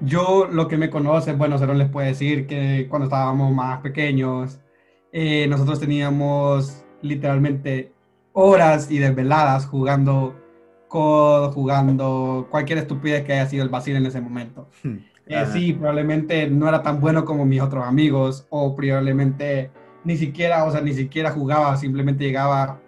yo 0.04 0.48
lo 0.50 0.68
que 0.68 0.76
me 0.76 0.90
conoce, 0.90 1.32
bueno, 1.32 1.58
no 1.58 1.74
les 1.74 1.88
puede 1.88 2.08
decir 2.08 2.46
que 2.46 2.86
cuando 2.88 3.04
estábamos 3.06 3.52
más 3.52 3.80
pequeños, 3.80 4.60
eh, 5.12 5.46
nosotros 5.48 5.78
teníamos 5.80 6.84
literalmente 7.02 7.92
horas 8.32 8.90
y 8.90 8.98
desveladas 8.98 9.66
jugando 9.66 10.34
COD, 10.88 11.52
jugando 11.52 12.48
cualquier 12.50 12.78
estupidez 12.78 13.24
que 13.24 13.32
haya 13.34 13.46
sido 13.46 13.62
el 13.62 13.68
vacío 13.68 13.96
en 13.96 14.06
ese 14.06 14.20
momento. 14.20 14.68
Hmm. 14.82 14.98
Eh, 15.26 15.46
sí, 15.52 15.72
probablemente 15.72 16.50
no 16.50 16.68
era 16.68 16.82
tan 16.82 17.00
bueno 17.00 17.24
como 17.24 17.44
mis 17.46 17.62
otros 17.62 17.86
amigos, 17.86 18.46
o 18.50 18.74
probablemente 18.74 19.70
ni 20.04 20.16
siquiera, 20.16 20.64
o 20.64 20.72
sea, 20.72 20.80
ni 20.80 20.92
siquiera 20.92 21.30
jugaba, 21.30 21.76
simplemente 21.76 22.24
llegaba 22.24 22.80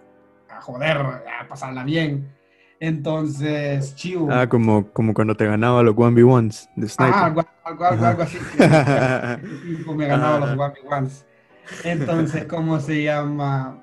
a 0.55 0.61
joder, 0.61 0.97
a 0.97 1.47
pasarla 1.47 1.83
bien. 1.83 2.33
Entonces, 2.79 3.95
chivo. 3.95 4.29
Ah, 4.31 4.47
como, 4.47 4.91
como 4.91 5.13
cuando 5.13 5.35
te 5.35 5.45
ganaba 5.45 5.81
los 5.81 5.95
1v1s 5.95 6.69
de 6.75 6.89
Sniper. 6.89 7.15
Ah, 7.15 7.25
algo, 7.25 7.43
algo, 7.63 8.23
así. 8.23 8.37
me 9.95 10.07
ganaba 10.07 10.39
los 10.39 10.57
1v1s. 10.57 11.25
Entonces, 11.83 12.45
¿cómo 12.45 12.79
se 12.79 13.03
llama? 13.03 13.81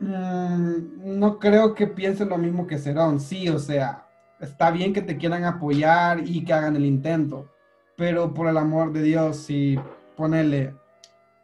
Mm, 0.00 1.18
no 1.18 1.38
creo 1.38 1.74
que 1.74 1.86
piensen 1.86 2.28
lo 2.28 2.38
mismo 2.38 2.66
que 2.66 2.78
Cerón. 2.78 3.20
Sí, 3.20 3.48
o 3.48 3.58
sea, 3.58 4.06
está 4.40 4.70
bien 4.70 4.92
que 4.92 5.02
te 5.02 5.16
quieran 5.16 5.44
apoyar 5.44 6.20
y 6.24 6.44
que 6.44 6.52
hagan 6.52 6.76
el 6.76 6.86
intento. 6.86 7.52
Pero 7.96 8.32
por 8.32 8.46
el 8.48 8.56
amor 8.56 8.92
de 8.92 9.02
Dios, 9.02 9.36
si 9.36 9.78
ponele, 10.16 10.74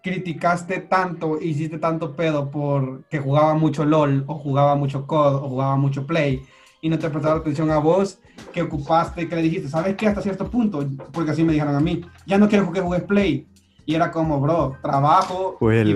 criticaste 0.02 0.80
tanto, 0.80 1.40
hiciste 1.40 1.78
tanto 1.78 2.14
pedo 2.14 2.50
por 2.50 3.04
que 3.04 3.18
jugaba 3.18 3.54
mucho 3.54 3.84
LOL, 3.84 4.24
o 4.26 4.34
jugaba 4.34 4.74
mucho 4.74 5.06
COD, 5.06 5.36
o 5.36 5.48
jugaba 5.48 5.76
mucho 5.76 6.06
Play, 6.06 6.42
y 6.80 6.88
no 6.88 6.98
te 6.98 7.10
prestaron 7.10 7.40
atención 7.40 7.70
a 7.70 7.78
vos, 7.78 8.20
que 8.52 8.62
ocupaste, 8.62 9.28
que 9.28 9.36
le 9.36 9.42
dijiste, 9.42 9.68
¿sabes 9.68 9.96
qué? 9.96 10.06
Hasta 10.06 10.22
cierto 10.22 10.48
punto, 10.50 10.84
porque 11.12 11.32
así 11.32 11.42
me 11.42 11.52
dijeron 11.52 11.74
a 11.74 11.80
mí, 11.80 12.02
ya 12.26 12.38
no 12.38 12.48
quiero 12.48 12.70
que 12.72 12.80
juegues 12.80 13.06
Play. 13.06 13.46
Y 13.84 13.94
era 13.94 14.10
como, 14.10 14.38
bro, 14.38 14.76
trabajo 14.82 15.56
y 15.62 15.94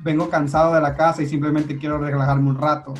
vengo, 0.00 0.30
cansado 0.30 0.74
de 0.74 0.80
la 0.80 0.94
casa 0.94 1.22
y 1.22 1.26
simplemente 1.26 1.76
quiero 1.76 1.98
relajarme 1.98 2.48
un 2.48 2.56
rato. 2.56 2.94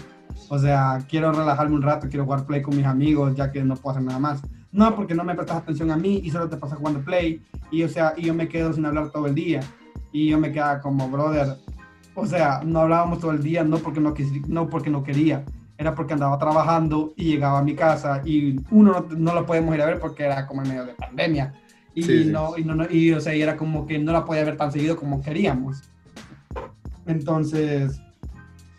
O 0.48 0.58
sea, 0.58 0.98
quiero 1.08 1.30
relajarme 1.30 1.76
un 1.76 1.82
rato, 1.82 2.08
quiero 2.08 2.24
jugar 2.24 2.44
Play 2.44 2.60
con 2.60 2.76
mis 2.76 2.84
amigos, 2.84 3.36
ya 3.36 3.52
que 3.52 3.62
no 3.62 3.76
puedo 3.76 3.92
hacer 3.96 4.02
nada 4.04 4.18
más. 4.18 4.42
No, 4.72 4.96
porque 4.96 5.14
no 5.14 5.22
me 5.22 5.36
prestas 5.36 5.58
atención 5.58 5.92
a 5.92 5.96
mí 5.96 6.20
y 6.24 6.30
solo 6.30 6.48
te 6.48 6.56
pasas 6.56 6.78
jugando 6.78 7.04
Play. 7.04 7.40
Y, 7.70 7.84
o 7.84 7.88
sea, 7.88 8.14
y 8.16 8.24
yo 8.24 8.34
me 8.34 8.48
quedo 8.48 8.72
sin 8.72 8.84
hablar 8.84 9.10
todo 9.10 9.26
el 9.26 9.34
día. 9.36 9.60
Y 10.12 10.28
yo 10.28 10.38
me 10.38 10.52
quedaba 10.52 10.80
como, 10.80 11.08
brother, 11.08 11.56
o 12.14 12.26
sea, 12.26 12.60
no 12.64 12.80
hablábamos 12.80 13.20
todo 13.20 13.30
el 13.30 13.42
día, 13.42 13.64
no 13.64 13.78
porque 13.78 14.00
no, 14.00 14.14
no, 14.48 14.68
porque 14.68 14.90
no 14.90 15.02
quería, 15.02 15.44
era 15.78 15.94
porque 15.94 16.12
andaba 16.12 16.38
trabajando 16.38 17.14
y 17.16 17.24
llegaba 17.24 17.58
a 17.58 17.62
mi 17.62 17.74
casa 17.74 18.22
y 18.24 18.60
uno 18.70 19.06
no, 19.10 19.34
lo 19.34 19.46
podemos 19.46 19.74
ir 19.74 19.82
a 19.82 19.86
ver 19.86 19.98
porque 19.98 20.24
era 20.24 20.46
como 20.46 20.62
en 20.62 20.68
medio 20.68 20.84
de 20.84 20.94
pandemia. 20.94 21.54
Y, 21.94 22.24
no, 22.24 22.56
y, 22.56 22.64
no, 22.64 22.90
y, 22.90 23.12
o 23.12 23.20
sea, 23.20 23.34
y 23.34 23.42
era 23.42 23.56
como 23.56 23.86
que 23.86 23.98
no 23.98 24.12
la 24.12 24.24
podía 24.24 24.44
ver 24.44 24.56
tan 24.56 24.72
seguido 24.72 24.96
como 24.96 25.22
queríamos. 25.22 25.82
Entonces, 27.06 28.00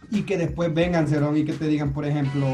y 0.10 0.24
que 0.24 0.38
después 0.38 0.74
vengan, 0.74 1.08
Cerón, 1.08 1.38
y 1.38 1.44
que 1.44 1.54
te 1.54 1.68
digan, 1.68 1.94
por 1.94 2.06
ejemplo, 2.06 2.46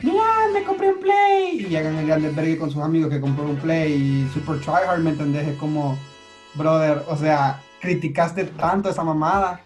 mira, 0.00 0.22
me 0.52 0.62
compré 0.62 0.92
un 0.92 1.00
Play, 1.00 1.66
y 1.68 1.76
hagan 1.76 1.96
el 1.96 2.06
grande 2.06 2.58
con 2.58 2.70
sus 2.70 2.82
amigos 2.82 3.10
que 3.10 3.20
compró 3.20 3.44
un 3.44 3.56
Play, 3.56 3.92
y 3.92 4.30
super 4.32 4.60
tryhard, 4.60 5.00
¿me 5.00 5.10
entendés? 5.10 5.48
Es 5.48 5.56
como, 5.56 5.98
brother, 6.54 7.02
o 7.08 7.16
sea, 7.16 7.60
criticaste 7.80 8.44
tanto 8.44 8.90
esa 8.90 9.02
mamada 9.02 9.60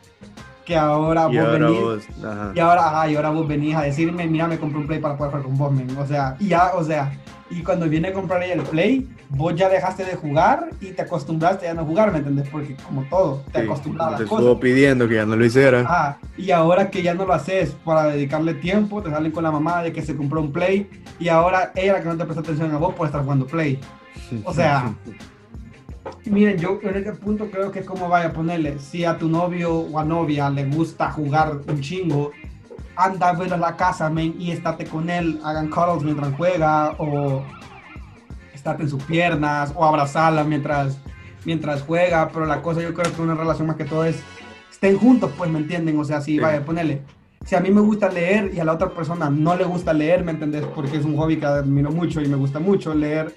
que 0.65 0.77
ahora 0.77 1.27
vos 1.27 1.53
venís 1.53 2.09
y 2.55 2.61
ahora 2.61 3.11
y 3.11 3.17
ahora 3.17 3.31
vos 3.31 3.47
venís 3.47 3.77
a 3.77 3.83
decirme 3.83 4.27
mira 4.27 4.47
me 4.47 4.59
compré 4.59 4.79
un 4.81 4.87
play 4.87 4.99
para 4.99 5.17
poder 5.17 5.33
jugar 5.33 5.47
con 5.47 5.59
vos 5.59 5.99
o 5.99 6.07
sea 6.07 6.37
y 6.39 6.49
ya 6.49 6.73
o 6.75 6.83
sea 6.83 7.13
y 7.51 7.63
cuando 7.63 7.89
viene 7.89 8.09
a 8.09 8.13
comprar 8.15 8.43
el 8.43 8.63
play 8.63 9.07
vos 9.29 9.55
ya 9.55 9.69
dejaste 9.69 10.05
de 10.05 10.15
jugar 10.15 10.71
y 10.81 10.93
te 10.93 11.03
acostumbraste 11.03 11.69
a 11.69 11.75
no 11.75 11.85
jugar 11.85 12.13
me 12.13 12.19
entendés 12.19 12.49
porque 12.49 12.75
como 12.77 13.03
todo 13.05 13.43
te 13.53 13.61
sí, 13.61 13.65
acostumbras 13.67 14.07
a 14.07 14.11
las 14.13 14.19
te 14.21 14.25
estuvo 14.25 14.59
pidiendo 14.59 15.07
que 15.07 15.17
ya 15.17 15.27
no 15.27 15.37
lo 15.37 15.45
hiciera. 15.45 15.85
Ah, 15.87 16.17
y 16.39 16.51
ahora 16.51 16.91
que 16.91 17.03
ya 17.03 17.15
no 17.15 17.27
lo 17.27 17.35
haces 17.35 17.77
para 17.85 18.07
dedicarle 18.07 18.55
tiempo 18.55 19.03
te 19.03 19.11
salen 19.11 19.33
con 19.33 19.45
la 19.45 19.51
mamada 19.51 19.83
de 19.83 19.93
que 19.93 20.03
se 20.03 20.17
compró 20.17 20.41
un 20.41 20.53
play 20.53 20.89
y 21.19 21.29
ahora 21.29 21.73
ella 21.75 22.01
que 22.01 22.09
no 22.09 22.17
te 22.17 22.25
presta 22.25 22.41
atención 22.41 22.73
a 22.75 22.79
vos 22.79 22.95
por 22.95 23.07
estar 23.07 23.23
jugando 23.23 23.47
play. 23.47 23.79
O 24.45 24.55
sea 24.55 24.95
Miren, 26.27 26.59
yo 26.59 26.79
en 26.83 26.97
este 26.97 27.13
punto 27.13 27.51
creo 27.51 27.71
que 27.71 27.81
es 27.81 27.87
como 27.87 28.09
vaya 28.09 28.29
a 28.29 28.33
ponerle, 28.33 28.79
si 28.79 29.05
a 29.05 29.17
tu 29.17 29.29
novio 29.29 29.75
o 29.75 29.99
a 29.99 30.05
novia 30.05 30.51
le 30.51 30.65
gusta 30.67 31.11
jugar 31.11 31.61
un 31.67 31.81
chingo, 31.81 32.31
anda 32.97 33.31
a 33.31 33.33
ver 33.35 33.53
a 33.53 33.57
la 33.57 33.77
casa, 33.77 34.09
men, 34.11 34.35
y 34.39 34.51
estate 34.51 34.87
con 34.87 35.11
él, 35.11 35.41
hagan 35.45 35.69
cuddles 35.69 36.05
mientras 36.05 36.35
juega, 36.35 36.95
o 36.99 37.43
estate 38.55 38.85
en 38.85 38.89
sus 38.89 39.03
piernas, 39.05 39.73
o 39.75 39.85
abrazarla 39.85 40.45
mientras, 40.45 40.99
mientras 41.45 41.83
juega, 41.83 42.29
pero 42.29 42.47
la 42.47 42.63
cosa 42.63 42.81
yo 42.81 42.95
creo 42.95 43.13
que 43.13 43.23
una 43.23 43.35
relación 43.35 43.67
más 43.67 43.77
que 43.77 43.85
todo 43.85 44.05
es, 44.05 44.23
estén 44.71 44.97
juntos, 44.97 45.31
pues, 45.37 45.51
¿me 45.51 45.59
entienden? 45.59 45.99
O 45.99 46.05
sea, 46.05 46.21
si 46.21 46.39
vaya 46.39 46.59
a 46.59 46.65
ponerle, 46.65 47.03
si 47.45 47.55
a 47.55 47.61
mí 47.61 47.71
me 47.71 47.81
gusta 47.81 48.09
leer 48.09 48.53
y 48.55 48.61
a 48.61 48.65
la 48.65 48.73
otra 48.73 48.91
persona 48.91 49.29
no 49.29 49.57
le 49.57 49.65
gusta 49.65 49.93
leer, 49.93 50.25
¿me 50.25 50.33
entendés? 50.33 50.65
Porque 50.75 50.97
es 50.97 51.05
un 51.05 51.17
hobby 51.17 51.37
que 51.37 51.47
admiro 51.47 51.91
mucho 51.91 52.21
y 52.23 52.29
me 52.29 52.37
gusta 52.37 52.59
mucho 52.59 52.95
leer, 52.95 53.35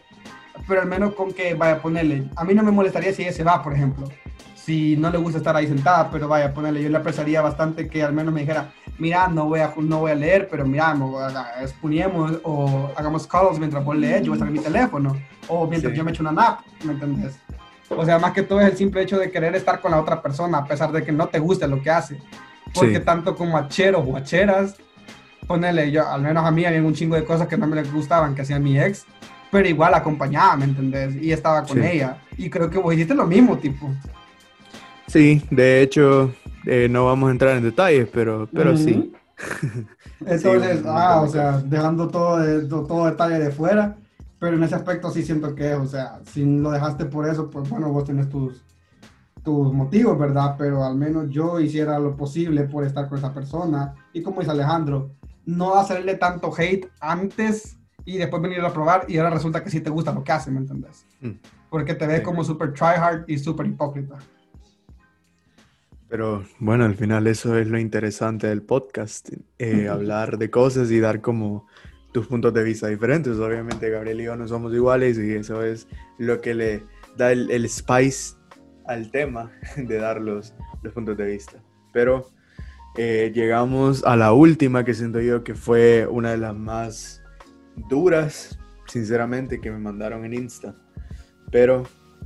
pero 0.67 0.81
al 0.81 0.87
menos 0.87 1.13
con 1.13 1.33
que 1.33 1.53
vaya 1.53 1.75
a 1.75 1.81
ponerle. 1.81 2.25
A 2.35 2.43
mí 2.43 2.53
no 2.53 2.63
me 2.63 2.71
molestaría 2.71 3.13
si 3.13 3.23
ella 3.23 3.31
se 3.31 3.43
va, 3.43 3.63
por 3.63 3.73
ejemplo. 3.73 4.09
Si 4.55 4.97
no 4.97 5.09
le 5.09 5.17
gusta 5.17 5.37
estar 5.37 5.55
ahí 5.55 5.65
sentada, 5.65 6.11
pero 6.11 6.27
vaya 6.27 6.47
a 6.47 6.53
ponerle. 6.53 6.83
Yo 6.83 6.89
le 6.89 6.97
apreciaría 6.97 7.41
bastante 7.41 7.87
que 7.87 8.03
al 8.03 8.11
menos 8.11 8.33
me 8.33 8.41
dijera, 8.41 8.71
mira, 8.97 9.27
no 9.29 9.45
voy 9.45 9.61
a, 9.61 9.73
no 9.77 9.99
voy 9.99 10.11
a 10.11 10.15
leer, 10.15 10.49
pero 10.51 10.65
mira, 10.65 10.93
exponemos 11.61 12.39
o 12.43 12.91
hagamos 12.95 13.25
calls 13.25 13.59
mientras 13.59 13.83
vos 13.83 13.95
lees, 13.95 14.23
yo 14.23 14.31
voy 14.31 14.33
a 14.33 14.35
estar 14.35 14.47
en 14.47 14.53
mi 14.53 14.59
teléfono. 14.59 15.15
O 15.47 15.65
mientras 15.67 15.93
yo 15.93 16.03
me 16.03 16.11
echo 16.11 16.21
una 16.21 16.33
nap, 16.33 16.59
¿me 16.83 16.93
entendés? 16.93 17.39
O 17.89 18.03
sea, 18.03 18.19
más 18.19 18.33
que 18.33 18.43
todo 18.43 18.59
es 18.59 18.69
el 18.69 18.77
simple 18.77 19.01
hecho 19.01 19.17
de 19.17 19.31
querer 19.31 19.55
estar 19.55 19.79
con 19.79 19.91
la 19.91 20.01
otra 20.01 20.21
persona, 20.21 20.57
a 20.57 20.65
pesar 20.65 20.91
de 20.91 21.03
que 21.03 21.13
no 21.13 21.27
te 21.27 21.39
guste 21.39 21.65
lo 21.67 21.81
que 21.81 21.89
hace. 21.89 22.19
Porque 22.73 22.99
tanto 22.99 23.33
como 23.33 23.57
acheros 23.57 24.03
o 24.05 24.17
acheras, 24.17 24.75
ponele, 25.47 25.89
yo, 25.89 26.05
al 26.05 26.21
menos 26.21 26.45
a 26.45 26.51
mí 26.51 26.65
había 26.65 26.83
un 26.83 26.93
chingo 26.93 27.15
de 27.15 27.23
cosas 27.23 27.47
que 27.47 27.57
no 27.57 27.65
me 27.65 27.81
gustaban 27.83 28.35
que 28.35 28.41
hacía 28.41 28.59
mi 28.59 28.77
ex 28.77 29.05
pero 29.51 29.67
igual 29.67 29.93
acompañaba, 29.93 30.57
¿me 30.57 30.65
entendés? 30.65 31.15
Y 31.15 31.31
estaba 31.31 31.63
con 31.63 31.83
ella. 31.83 32.17
Y 32.37 32.49
creo 32.49 32.69
que 32.69 32.77
vos 32.77 32.93
hiciste 32.93 33.15
lo 33.15 33.25
mismo, 33.25 33.57
tipo. 33.57 33.89
Sí, 35.07 35.41
de 35.49 35.81
hecho, 35.81 36.33
eh, 36.65 36.87
no 36.89 37.05
vamos 37.05 37.29
a 37.29 37.31
entrar 37.31 37.57
en 37.57 37.63
detalles, 37.63 38.09
pero, 38.11 38.47
pero 38.53 38.75
sí. 38.75 39.13
Entonces, 40.25 40.83
ah, 40.85 41.21
o 41.21 41.27
sea, 41.27 41.59
dejando 41.59 42.07
todo, 42.07 42.39
de, 42.39 42.67
todo 42.67 43.05
detalle 43.05 43.39
de 43.39 43.51
fuera, 43.51 43.95
pero 44.39 44.57
en 44.57 44.63
ese 44.63 44.75
aspecto 44.75 45.09
sí 45.11 45.23
siento 45.23 45.55
que, 45.55 45.73
o 45.75 45.85
sea, 45.85 46.19
si 46.25 46.43
lo 46.43 46.71
dejaste 46.71 47.05
por 47.05 47.27
eso, 47.27 47.49
pues 47.49 47.69
bueno, 47.69 47.89
vos 47.89 48.03
tenés 48.03 48.29
tus, 48.29 48.63
tus 49.43 49.71
motivos, 49.71 50.17
¿verdad? 50.19 50.55
Pero 50.57 50.83
al 50.83 50.95
menos 50.95 51.29
yo 51.29 51.59
hiciera 51.59 51.99
lo 51.99 52.17
posible 52.17 52.63
por 52.63 52.83
estar 52.83 53.07
con 53.07 53.17
esa 53.17 53.33
persona. 53.33 53.95
Y 54.11 54.21
como 54.21 54.41
dice 54.41 54.51
Alejandro, 54.51 55.11
no 55.45 55.75
hacerle 55.75 56.15
tanto 56.15 56.51
hate 56.55 56.89
antes 56.99 57.77
y 58.07 58.17
después 58.17 58.41
venir 58.41 58.61
a 58.61 58.71
probar 58.71 59.03
y 59.09 59.17
ahora 59.17 59.31
resulta 59.31 59.61
que 59.61 59.69
sí 59.69 59.81
te 59.81 59.89
gusta 59.89 60.13
lo 60.13 60.23
que 60.23 60.31
hace, 60.31 60.49
¿me 60.49 60.59
entendés? 60.59 61.05
Mm. 61.19 61.31
Porque 61.69 61.93
te 61.93 62.07
ves 62.07 62.21
como 62.21 62.41
súper 62.41 62.73
tryhard 62.73 63.25
y 63.27 63.37
súper 63.37 63.65
hipócrita. 63.65 64.17
Pero 66.07 66.45
bueno, 66.57 66.85
al 66.85 66.95
final 66.95 67.27
eso 67.27 67.57
es 67.57 67.67
lo 67.67 67.77
interesante 67.77 68.47
del 68.47 68.61
podcast, 68.61 69.31
eh, 69.59 69.89
hablar 69.89 70.37
de 70.37 70.49
cosas 70.49 70.89
y 70.89 71.01
dar 71.01 71.19
como 71.19 71.67
tus 72.13 72.27
puntos 72.27 72.53
de 72.53 72.63
vista 72.63 72.87
diferentes. 72.87 73.37
Obviamente 73.39 73.89
Gabriel 73.89 74.21
y 74.21 74.23
yo 74.23 74.37
no 74.37 74.47
somos 74.47 74.73
iguales 74.73 75.17
y 75.17 75.33
eso 75.33 75.61
es 75.61 75.85
lo 76.17 76.39
que 76.39 76.55
le 76.55 76.85
da 77.17 77.33
el, 77.33 77.69
spice 77.69 78.37
al 78.85 79.11
tema 79.11 79.51
de 79.75 79.97
dar 79.97 80.21
los, 80.21 80.53
los 80.81 80.93
puntos 80.93 81.17
de 81.17 81.25
vista. 81.25 81.61
Pero 81.91 82.29
eh, 82.95 83.33
llegamos 83.35 84.05
a 84.05 84.15
la 84.15 84.31
última 84.31 84.85
que 84.85 84.93
siento 84.93 85.19
yo 85.19 85.43
que 85.43 85.55
fue 85.55 86.07
una 86.09 86.31
de 86.31 86.37
las 86.37 86.55
más 86.55 87.21
duras, 87.89 88.57
sinceramente, 88.87 89.61
que 89.61 89.71
me 89.71 89.79
mandaron 89.79 90.25
en 90.25 90.33
Insta. 90.33 90.75
Pero 91.51 91.83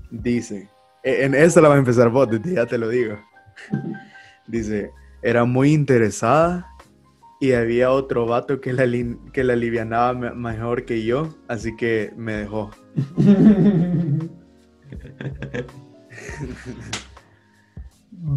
dice, 0.10 0.70
e, 1.04 1.26
en 1.26 1.36
esta 1.36 1.62
la 1.62 1.70
va 1.70 1.76
a 1.76 1.80
empezar 1.80 2.10
vos, 2.10 2.28
ya 2.44 2.66
te 2.66 2.78
lo 2.78 2.90
digo. 2.90 3.20
Dice, 4.48 4.92
era 5.22 5.46
muy 5.46 5.72
interesada 5.72 6.68
y 7.40 7.54
había 7.54 7.92
otro 7.92 8.26
vato 8.26 8.60
que 8.60 8.74
la, 8.74 8.86
que 9.32 9.44
la 9.44 9.54
alivianaba 9.54 10.14
mejor 10.14 10.86
que 10.86 11.06
yo, 11.06 11.36
así 11.48 11.76
que 11.76 12.12
me 12.18 12.34
dejó. 12.34 12.72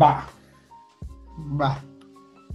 Va. 0.01 0.27
Va. 1.61 1.83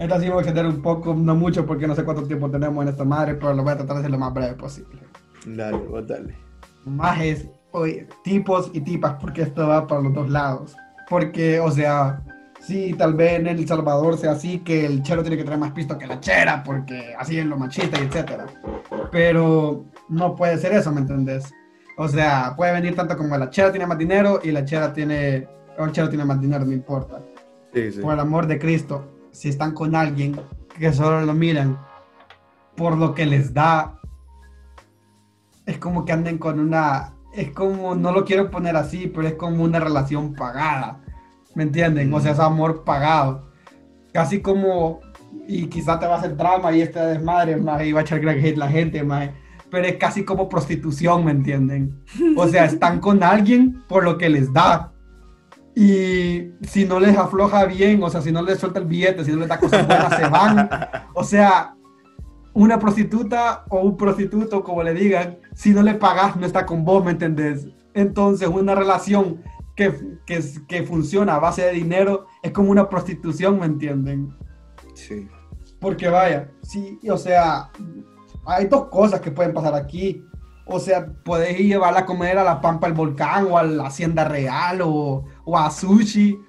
Esta 0.00 0.18
sí 0.18 0.28
voy 0.30 0.38
a 0.38 0.40
extender 0.40 0.64
un 0.64 0.80
poco, 0.80 1.12
no 1.12 1.34
mucho, 1.34 1.66
porque 1.66 1.86
no 1.86 1.94
sé 1.94 2.04
cuánto 2.04 2.22
tiempo 2.22 2.50
tenemos 2.50 2.82
en 2.82 2.88
esta 2.88 3.04
madre, 3.04 3.34
pero 3.34 3.52
lo 3.52 3.62
voy 3.62 3.72
a 3.72 3.76
tratar 3.76 3.96
de 3.96 4.00
hacer 4.00 4.10
lo 4.10 4.18
más 4.18 4.32
breve 4.32 4.54
posible. 4.54 4.98
Dale, 5.44 5.76
vos 5.76 6.06
dale. 6.06 6.34
Más 6.86 7.20
es, 7.20 7.46
oye, 7.72 8.08
tipos 8.24 8.70
y 8.72 8.80
tipas, 8.80 9.16
porque 9.20 9.42
esto 9.42 9.68
va 9.68 9.86
para 9.86 10.00
los 10.00 10.14
dos 10.14 10.30
lados. 10.30 10.74
Porque, 11.06 11.60
o 11.60 11.70
sea, 11.70 12.22
sí, 12.60 12.94
tal 12.96 13.12
vez 13.12 13.40
en 13.40 13.46
El 13.46 13.68
Salvador 13.68 14.16
sea 14.16 14.32
así, 14.32 14.60
que 14.60 14.86
el 14.86 15.02
chero 15.02 15.20
tiene 15.20 15.36
que 15.36 15.44
traer 15.44 15.60
más 15.60 15.72
pisto 15.72 15.98
que 15.98 16.06
la 16.06 16.18
chera, 16.18 16.64
porque 16.64 17.14
así 17.18 17.38
es 17.38 17.44
lo 17.44 17.58
machista 17.58 18.00
y 18.00 18.06
etcétera. 18.06 18.46
Pero 19.12 19.84
no 20.08 20.34
puede 20.34 20.56
ser 20.56 20.72
eso, 20.72 20.90
¿me 20.92 21.02
entendés? 21.02 21.52
O 21.98 22.08
sea, 22.08 22.54
puede 22.56 22.72
venir 22.72 22.96
tanto 22.96 23.18
como 23.18 23.36
la 23.36 23.50
chera 23.50 23.70
tiene 23.70 23.86
más 23.86 23.98
dinero 23.98 24.40
y 24.42 24.50
la 24.50 24.64
chera 24.64 24.94
tiene, 24.94 25.46
o 25.78 25.84
el 25.84 25.92
chero 25.92 26.08
tiene 26.08 26.24
más 26.24 26.40
dinero, 26.40 26.64
no 26.64 26.72
importa. 26.72 27.20
Sí, 27.74 27.92
sí. 27.92 28.00
Por 28.00 28.14
el 28.14 28.20
amor 28.20 28.46
de 28.46 28.58
Cristo, 28.58 29.19
si 29.32 29.48
están 29.48 29.72
con 29.72 29.94
alguien 29.94 30.40
que 30.78 30.92
solo 30.92 31.22
lo 31.22 31.34
miran 31.34 31.78
por 32.76 32.96
lo 32.96 33.14
que 33.14 33.26
les 33.26 33.52
da, 33.52 34.00
es 35.66 35.78
como 35.78 36.04
que 36.04 36.12
anden 36.12 36.38
con 36.38 36.58
una, 36.58 37.14
es 37.34 37.50
como, 37.50 37.94
no 37.94 38.12
lo 38.12 38.24
quiero 38.24 38.50
poner 38.50 38.76
así, 38.76 39.06
pero 39.06 39.28
es 39.28 39.34
como 39.34 39.64
una 39.64 39.78
relación 39.78 40.34
pagada, 40.34 41.00
¿me 41.54 41.64
entienden? 41.64 42.12
O 42.12 42.20
sea, 42.20 42.32
es 42.32 42.38
amor 42.38 42.84
pagado. 42.84 43.50
Casi 44.12 44.40
como, 44.40 45.00
y 45.46 45.66
quizá 45.66 45.98
te 45.98 46.06
va 46.06 46.14
a 46.14 46.18
hacer 46.18 46.36
drama 46.36 46.72
y 46.72 46.80
este 46.80 47.00
desmadre, 47.00 47.56
más, 47.56 47.84
y 47.84 47.92
va 47.92 48.00
a 48.00 48.02
echar 48.02 48.26
hate 48.26 48.56
la 48.56 48.68
gente, 48.68 49.02
más, 49.04 49.30
pero 49.70 49.86
es 49.86 49.96
casi 49.96 50.24
como 50.24 50.48
prostitución, 50.48 51.24
¿me 51.24 51.30
entienden? 51.30 52.02
O 52.36 52.48
sea, 52.48 52.64
están 52.64 52.98
con 52.98 53.22
alguien 53.22 53.82
por 53.88 54.04
lo 54.04 54.18
que 54.18 54.28
les 54.28 54.52
da, 54.52 54.92
y 55.74 56.52
si 56.62 56.84
no 56.84 56.98
les 57.00 57.16
afloja 57.16 57.64
bien, 57.64 58.02
o 58.02 58.10
sea, 58.10 58.20
si 58.20 58.32
no 58.32 58.42
les 58.42 58.58
suelta 58.58 58.80
el 58.80 58.86
billete, 58.86 59.24
si 59.24 59.32
no 59.32 59.38
les 59.38 59.48
da 59.48 59.58
cosas 59.58 59.86
buenas, 59.86 60.16
se 60.16 60.28
van. 60.28 60.68
O 61.14 61.24
sea, 61.24 61.74
una 62.54 62.78
prostituta 62.78 63.64
o 63.68 63.80
un 63.80 63.96
prostituto, 63.96 64.62
como 64.62 64.82
le 64.82 64.94
digan, 64.94 65.38
si 65.54 65.70
no 65.70 65.82
le 65.82 65.94
pagas, 65.94 66.36
no 66.36 66.46
está 66.46 66.64
con 66.66 66.84
vos, 66.84 67.04
¿me 67.04 67.12
entendés? 67.12 67.68
Entonces, 67.94 68.48
una 68.48 68.74
relación 68.74 69.42
que, 69.76 69.94
que, 70.26 70.40
que 70.66 70.82
funciona 70.82 71.34
a 71.34 71.38
base 71.38 71.62
de 71.62 71.72
dinero 71.72 72.26
es 72.42 72.52
como 72.52 72.70
una 72.70 72.88
prostitución, 72.88 73.58
¿me 73.58 73.66
entienden? 73.66 74.36
Sí. 74.94 75.28
Porque 75.80 76.08
vaya, 76.08 76.50
sí, 76.62 76.98
o 77.10 77.16
sea, 77.16 77.70
hay 78.46 78.66
dos 78.66 78.86
cosas 78.86 79.20
que 79.20 79.30
pueden 79.30 79.54
pasar 79.54 79.74
aquí. 79.74 80.24
O 80.66 80.78
sea, 80.78 81.06
podés 81.24 81.58
llevarla 81.58 82.00
a 82.00 82.06
comer 82.06 82.38
a 82.38 82.44
la 82.44 82.60
Pampa 82.60 82.86
del 82.86 82.96
Volcán 82.96 83.48
o 83.50 83.58
a 83.58 83.62
la 83.64 83.86
Hacienda 83.86 84.24
Real 84.24 84.80
o, 84.84 85.24
o 85.50 85.58
a 85.58 85.70
sushi, 85.70 86.40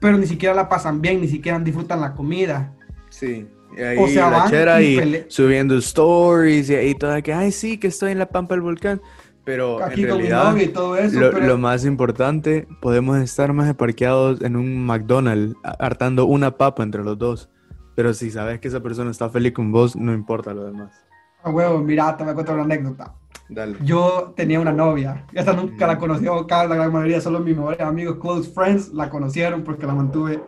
pero 0.00 0.16
ni 0.16 0.26
siquiera 0.26 0.54
la 0.54 0.68
pasan 0.68 1.00
bien, 1.00 1.20
ni 1.20 1.28
siquiera 1.28 1.58
disfrutan 1.58 2.00
la 2.00 2.14
comida. 2.14 2.74
Sí. 3.10 3.46
Y 3.76 3.82
ahí 3.82 3.98
o 3.98 4.08
sea, 4.08 4.30
la 4.30 4.50
chera 4.50 4.82
y, 4.82 5.26
subiendo 5.28 5.76
stories 5.76 6.70
y 6.70 6.74
ahí 6.74 6.94
toda 6.94 7.22
que, 7.22 7.32
ay, 7.32 7.52
sí, 7.52 7.78
que 7.78 7.88
estoy 7.88 8.12
en 8.12 8.18
la 8.18 8.26
Pampa 8.26 8.54
del 8.54 8.62
Volcán. 8.62 9.00
Pero 9.44 9.82
Aquí 9.82 10.02
en 10.02 10.08
realidad, 10.08 10.56
y 10.56 10.68
todo 10.68 10.96
eso, 10.96 11.18
lo, 11.18 11.32
lo, 11.32 11.58
más 11.58 11.84
importante, 11.84 12.68
podemos 12.80 13.18
estar 13.18 13.52
más 13.52 13.74
parqueados 13.74 14.40
en 14.42 14.56
un 14.56 14.84
McDonald's 14.84 15.56
hartando 15.78 16.26
una 16.26 16.56
papa 16.56 16.82
entre 16.82 17.02
los 17.02 17.18
dos. 17.18 17.48
Pero 17.94 18.14
si 18.14 18.30
sabes 18.30 18.60
que 18.60 18.68
esa 18.68 18.80
persona 18.80 19.10
está 19.10 19.28
feliz 19.28 19.52
con 19.52 19.72
vos, 19.72 19.96
no 19.96 20.12
importa 20.12 20.54
lo 20.54 20.64
demás. 20.64 20.92
A 21.42 21.50
huevo, 21.50 21.78
mira, 21.78 22.16
te 22.16 22.24
voy 22.24 22.32
a 22.32 22.34
contar 22.34 22.54
una 22.54 22.64
anécdota. 22.64 23.14
Yo 23.82 24.32
tenía 24.36 24.60
una 24.60 24.72
novia, 24.72 25.26
esta 25.32 25.52
nunca 25.52 25.86
la 25.86 25.96
mm. 25.96 25.98
conoció, 25.98 26.46
la 26.48 26.66
gran 26.66 26.92
mayoría, 26.92 27.20
solo 27.20 27.40
mis 27.40 27.56
mejores 27.56 27.80
amigos, 27.80 28.18
close 28.20 28.50
friends, 28.50 28.92
la 28.92 29.10
conocieron 29.10 29.64
porque 29.64 29.86
la 29.86 29.94
mantuve 29.94 30.40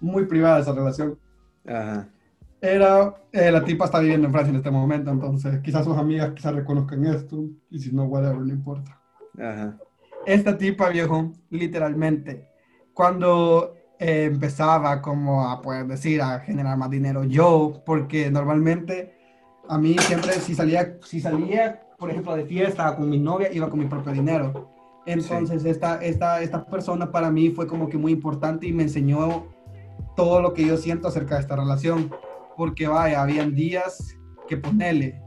muy 0.00 0.24
privada 0.24 0.60
esa 0.60 0.72
relación. 0.72 1.18
Ajá. 1.66 2.08
Era, 2.60 3.14
eh, 3.32 3.50
la 3.50 3.62
tipa 3.64 3.84
está 3.84 4.00
viviendo 4.00 4.26
en 4.26 4.32
Francia 4.32 4.50
en 4.50 4.56
este 4.56 4.70
momento, 4.70 5.10
entonces 5.10 5.60
quizás 5.62 5.84
sus 5.84 5.96
amigas 5.96 6.32
quizás 6.34 6.54
reconozcan 6.54 7.04
esto, 7.04 7.44
y 7.70 7.78
si 7.78 7.92
no, 7.92 8.04
whatever, 8.04 8.38
no 8.38 8.52
importa. 8.52 8.98
Ajá. 9.38 9.76
Esta 10.24 10.56
tipa, 10.56 10.88
viejo, 10.88 11.32
literalmente, 11.50 12.48
cuando 12.94 13.74
eh, 13.98 14.24
empezaba 14.24 15.02
como 15.02 15.48
a 15.48 15.60
poder 15.60 15.86
decir, 15.86 16.22
a 16.22 16.40
generar 16.40 16.78
más 16.78 16.90
dinero 16.90 17.24
yo, 17.24 17.82
porque 17.84 18.30
normalmente 18.30 19.14
a 19.68 19.76
mí 19.76 19.96
siempre 19.98 20.32
si 20.32 20.54
salía, 20.54 20.96
si 21.02 21.20
salía 21.20 21.82
por 21.98 22.10
ejemplo, 22.10 22.36
de 22.36 22.44
fiesta 22.44 22.94
con 22.94 23.10
mi 23.10 23.18
novia, 23.18 23.52
iba 23.52 23.68
con 23.68 23.80
mi 23.80 23.86
propio 23.86 24.12
dinero. 24.12 24.70
Entonces, 25.04 25.64
esta, 25.64 25.96
esta, 25.96 26.40
esta 26.40 26.64
persona 26.64 27.10
para 27.10 27.30
mí 27.30 27.50
fue 27.50 27.66
como 27.66 27.88
que 27.88 27.98
muy 27.98 28.12
importante 28.12 28.66
y 28.66 28.72
me 28.72 28.84
enseñó 28.84 29.46
todo 30.14 30.40
lo 30.40 30.54
que 30.54 30.64
yo 30.64 30.76
siento 30.76 31.08
acerca 31.08 31.34
de 31.34 31.40
esta 31.40 31.56
relación. 31.56 32.10
Porque 32.56 32.86
vaya, 32.86 33.22
habían 33.22 33.54
días 33.54 34.16
que 34.46 34.56
ponele, 34.56 35.20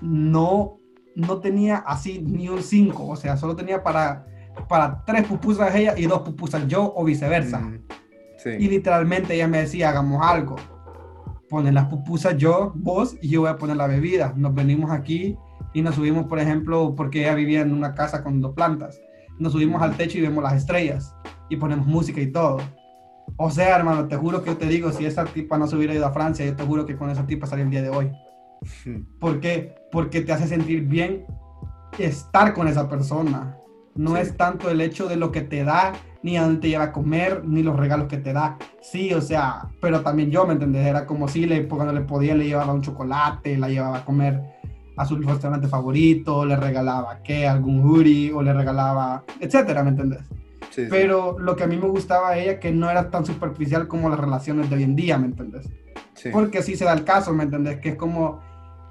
no, 0.00 0.78
no 1.16 1.40
tenía 1.40 1.78
así 1.78 2.20
ni 2.20 2.48
un 2.48 2.62
5, 2.62 3.08
o 3.08 3.16
sea, 3.16 3.36
solo 3.36 3.56
tenía 3.56 3.82
para, 3.82 4.26
para 4.68 5.04
tres 5.04 5.26
pupusas 5.26 5.74
ella 5.74 5.94
y 5.96 6.06
dos 6.06 6.20
pupusas 6.20 6.66
yo 6.68 6.92
o 6.94 7.04
viceversa. 7.04 7.68
Y 8.46 8.68
literalmente 8.68 9.34
ella 9.34 9.48
me 9.48 9.58
decía, 9.58 9.90
hagamos 9.90 10.24
algo. 10.24 10.56
Ponen 11.48 11.74
las 11.74 11.86
pupusas 11.86 12.36
yo, 12.36 12.72
vos 12.76 13.16
y 13.20 13.28
yo 13.28 13.40
voy 13.40 13.50
a 13.50 13.56
poner 13.56 13.76
la 13.76 13.88
bebida. 13.88 14.32
Nos 14.36 14.54
venimos 14.54 14.90
aquí 14.92 15.36
y 15.72 15.82
nos 15.82 15.94
subimos, 15.94 16.26
por 16.26 16.38
ejemplo, 16.38 16.94
porque 16.96 17.20
ella 17.20 17.34
vivía 17.34 17.60
en 17.60 17.72
una 17.72 17.94
casa 17.94 18.22
con 18.22 18.40
dos 18.40 18.54
plantas. 18.54 19.00
Nos 19.38 19.52
subimos 19.52 19.80
al 19.82 19.96
techo 19.96 20.18
y 20.18 20.22
vemos 20.22 20.42
las 20.42 20.54
estrellas 20.54 21.14
y 21.48 21.56
ponemos 21.56 21.86
música 21.86 22.20
y 22.20 22.26
todo. 22.26 22.58
O 23.36 23.50
sea, 23.50 23.76
hermano, 23.76 24.08
te 24.08 24.16
juro 24.16 24.42
que 24.42 24.50
yo 24.50 24.56
te 24.56 24.66
digo, 24.66 24.92
si 24.92 25.06
esa 25.06 25.24
tipa 25.24 25.56
no 25.58 25.66
se 25.66 25.76
hubiera 25.76 25.94
ido 25.94 26.06
a 26.06 26.12
Francia, 26.12 26.44
yo 26.44 26.56
te 26.56 26.64
juro 26.64 26.84
que 26.84 26.96
con 26.96 27.10
esa 27.10 27.26
tipa 27.26 27.44
estaría 27.44 27.64
el 27.64 27.70
día 27.70 27.82
de 27.82 27.90
hoy. 27.90 28.10
¿Por 29.20 29.40
qué? 29.40 29.74
Porque 29.92 30.20
te 30.20 30.32
hace 30.32 30.46
sentir 30.46 30.82
bien 30.82 31.24
estar 31.98 32.52
con 32.54 32.68
esa 32.68 32.88
persona. 32.88 33.56
No 33.94 34.16
es 34.16 34.36
tanto 34.36 34.70
el 34.70 34.80
hecho 34.80 35.08
de 35.08 35.16
lo 35.16 35.32
que 35.32 35.42
te 35.42 35.64
da, 35.64 35.92
ni 36.22 36.36
a 36.36 36.42
dónde 36.42 36.60
te 36.60 36.68
lleva 36.68 36.84
a 36.84 36.92
comer, 36.92 37.44
ni 37.44 37.62
los 37.62 37.76
regalos 37.76 38.08
que 38.08 38.18
te 38.18 38.32
da. 38.32 38.56
Sí, 38.80 39.12
o 39.12 39.20
sea, 39.20 39.68
pero 39.80 40.00
también 40.00 40.30
yo, 40.30 40.46
¿me 40.46 40.52
entendés? 40.52 40.86
Era 40.86 41.06
como 41.06 41.28
si 41.28 41.46
le, 41.46 41.66
cuando 41.66 41.92
le 41.92 42.02
podía 42.02 42.34
le 42.34 42.46
llevaba 42.46 42.72
un 42.72 42.82
chocolate, 42.82 43.56
la 43.56 43.68
llevaba 43.68 43.98
a 43.98 44.04
comer 44.04 44.59
a 45.00 45.06
su 45.06 45.16
restaurante 45.16 45.66
favorito, 45.66 46.44
le 46.44 46.56
regalaba 46.56 47.22
que 47.22 47.48
algún 47.48 47.80
hoodie 47.80 48.32
o 48.32 48.42
le 48.42 48.52
regalaba, 48.52 49.24
etcétera, 49.40 49.82
¿me 49.82 49.90
entendés? 49.90 50.20
Pero 50.88 51.38
lo 51.38 51.56
que 51.56 51.64
a 51.64 51.66
mí 51.66 51.76
me 51.76 51.88
gustaba 51.88 52.30
a 52.30 52.38
ella 52.38 52.60
que 52.60 52.70
no 52.70 52.90
era 52.90 53.10
tan 53.10 53.24
superficial 53.24 53.88
como 53.88 54.10
las 54.10 54.20
relaciones 54.20 54.68
de 54.68 54.76
hoy 54.76 54.82
en 54.82 54.94
día, 54.94 55.18
¿me 55.18 55.26
entendés? 55.26 55.68
Porque 56.32 56.58
así 56.58 56.76
se 56.76 56.84
da 56.84 56.92
el 56.92 57.04
caso, 57.04 57.32
¿me 57.32 57.44
entendés? 57.44 57.80
Que 57.80 57.90
es 57.90 57.96
como, 57.96 58.40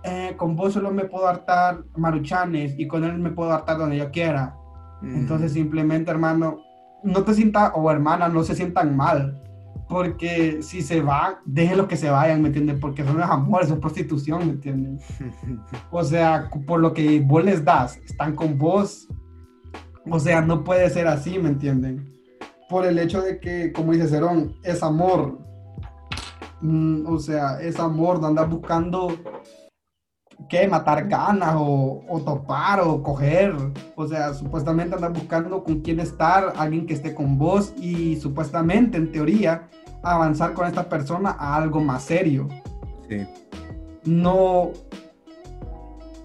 eh, 0.03 0.34
con 0.36 0.55
vos 0.55 0.74
solo 0.74 0.89
me 0.91 1.05
puedo 1.05 1.28
hartar 1.28 1.84
maruchanes 1.95 2.74
y 2.78 2.88
con 2.88 3.03
él 3.03 3.20
me 3.20 3.30
puedo 3.30 3.53
hartar 3.53 3.78
donde 3.78 3.97
yo 3.97 4.10
quiera. 4.12 4.55
Entonces 5.03 5.53
simplemente, 5.53 6.10
hermano, 6.12 6.60
no 7.03 7.24
te 7.24 7.34
sientas, 7.34 7.72
o 7.76 7.89
hermana, 7.89 8.28
no 8.28 8.43
se 8.43 8.55
sientan 8.55 8.97
mal 8.97 9.39
porque 9.90 10.62
si 10.62 10.82
se 10.82 11.02
va, 11.02 11.42
déjenlos 11.44 11.88
que 11.88 11.98
se 11.98 12.10
vayan, 12.10 12.42
¿me 12.42 12.48
entienden? 12.48 12.80
Porque 12.80 13.02
eso 13.02 13.12
no 13.12 13.24
es 13.24 13.30
amor, 13.30 13.64
eso 13.64 13.74
es 13.74 13.80
prostitución, 13.80 14.46
¿me 14.46 14.54
entienden? 14.54 15.00
O 15.92 16.04
sea, 16.04 16.50
por 16.66 16.80
lo 16.80 16.94
que 16.94 17.20
vos 17.20 17.44
les 17.44 17.66
das, 17.66 17.98
están 17.98 18.36
con 18.36 18.58
vos. 18.58 19.08
O 20.10 20.20
sea, 20.20 20.42
no 20.42 20.64
puede 20.64 20.90
ser 20.90 21.08
así, 21.08 21.38
¿me 21.40 21.50
entienden? 21.50 22.20
por 22.70 22.86
el 22.86 23.00
hecho 23.00 23.22
de 23.22 23.40
que, 23.40 23.74
como 23.74 23.92
dice 23.92 24.08
Cerón, 24.08 24.56
es 24.64 24.84
amor. 24.84 25.40
Mm, 26.62 27.08
o 27.08 27.18
sea, 27.18 27.60
es 27.60 27.80
amor, 27.80 28.22
no 28.22 28.28
andas 28.28 28.48
buscando 28.48 29.18
¿qué? 30.48 30.68
Matar 30.68 31.08
ganas 31.08 31.56
o, 31.58 32.04
o, 32.08 32.22
topar 32.22 32.82
o 32.82 33.02
coger. 33.04 33.56
O 33.96 34.08
sea, 34.08 34.34
supuestamente 34.34 34.96
andas 34.96 35.14
buscando 35.14 35.64
con 35.64 35.82
quién 35.82 36.00
estar, 36.00 36.54
alguien 36.58 36.86
que 36.86 36.94
esté 36.94 37.14
con 37.14 37.38
vos 37.38 37.74
y 37.78 38.16
supuestamente, 38.18 38.98
en 38.98 39.12
teoría, 39.12 39.68
avanzar 40.04 40.54
con 40.54 40.68
esta 40.68 40.90
persona 40.90 41.36
a 41.38 41.56
algo 41.56 41.82
más 41.82 42.04
serio. 42.04 42.48
Sí. 43.08 43.26
No. 44.06 44.72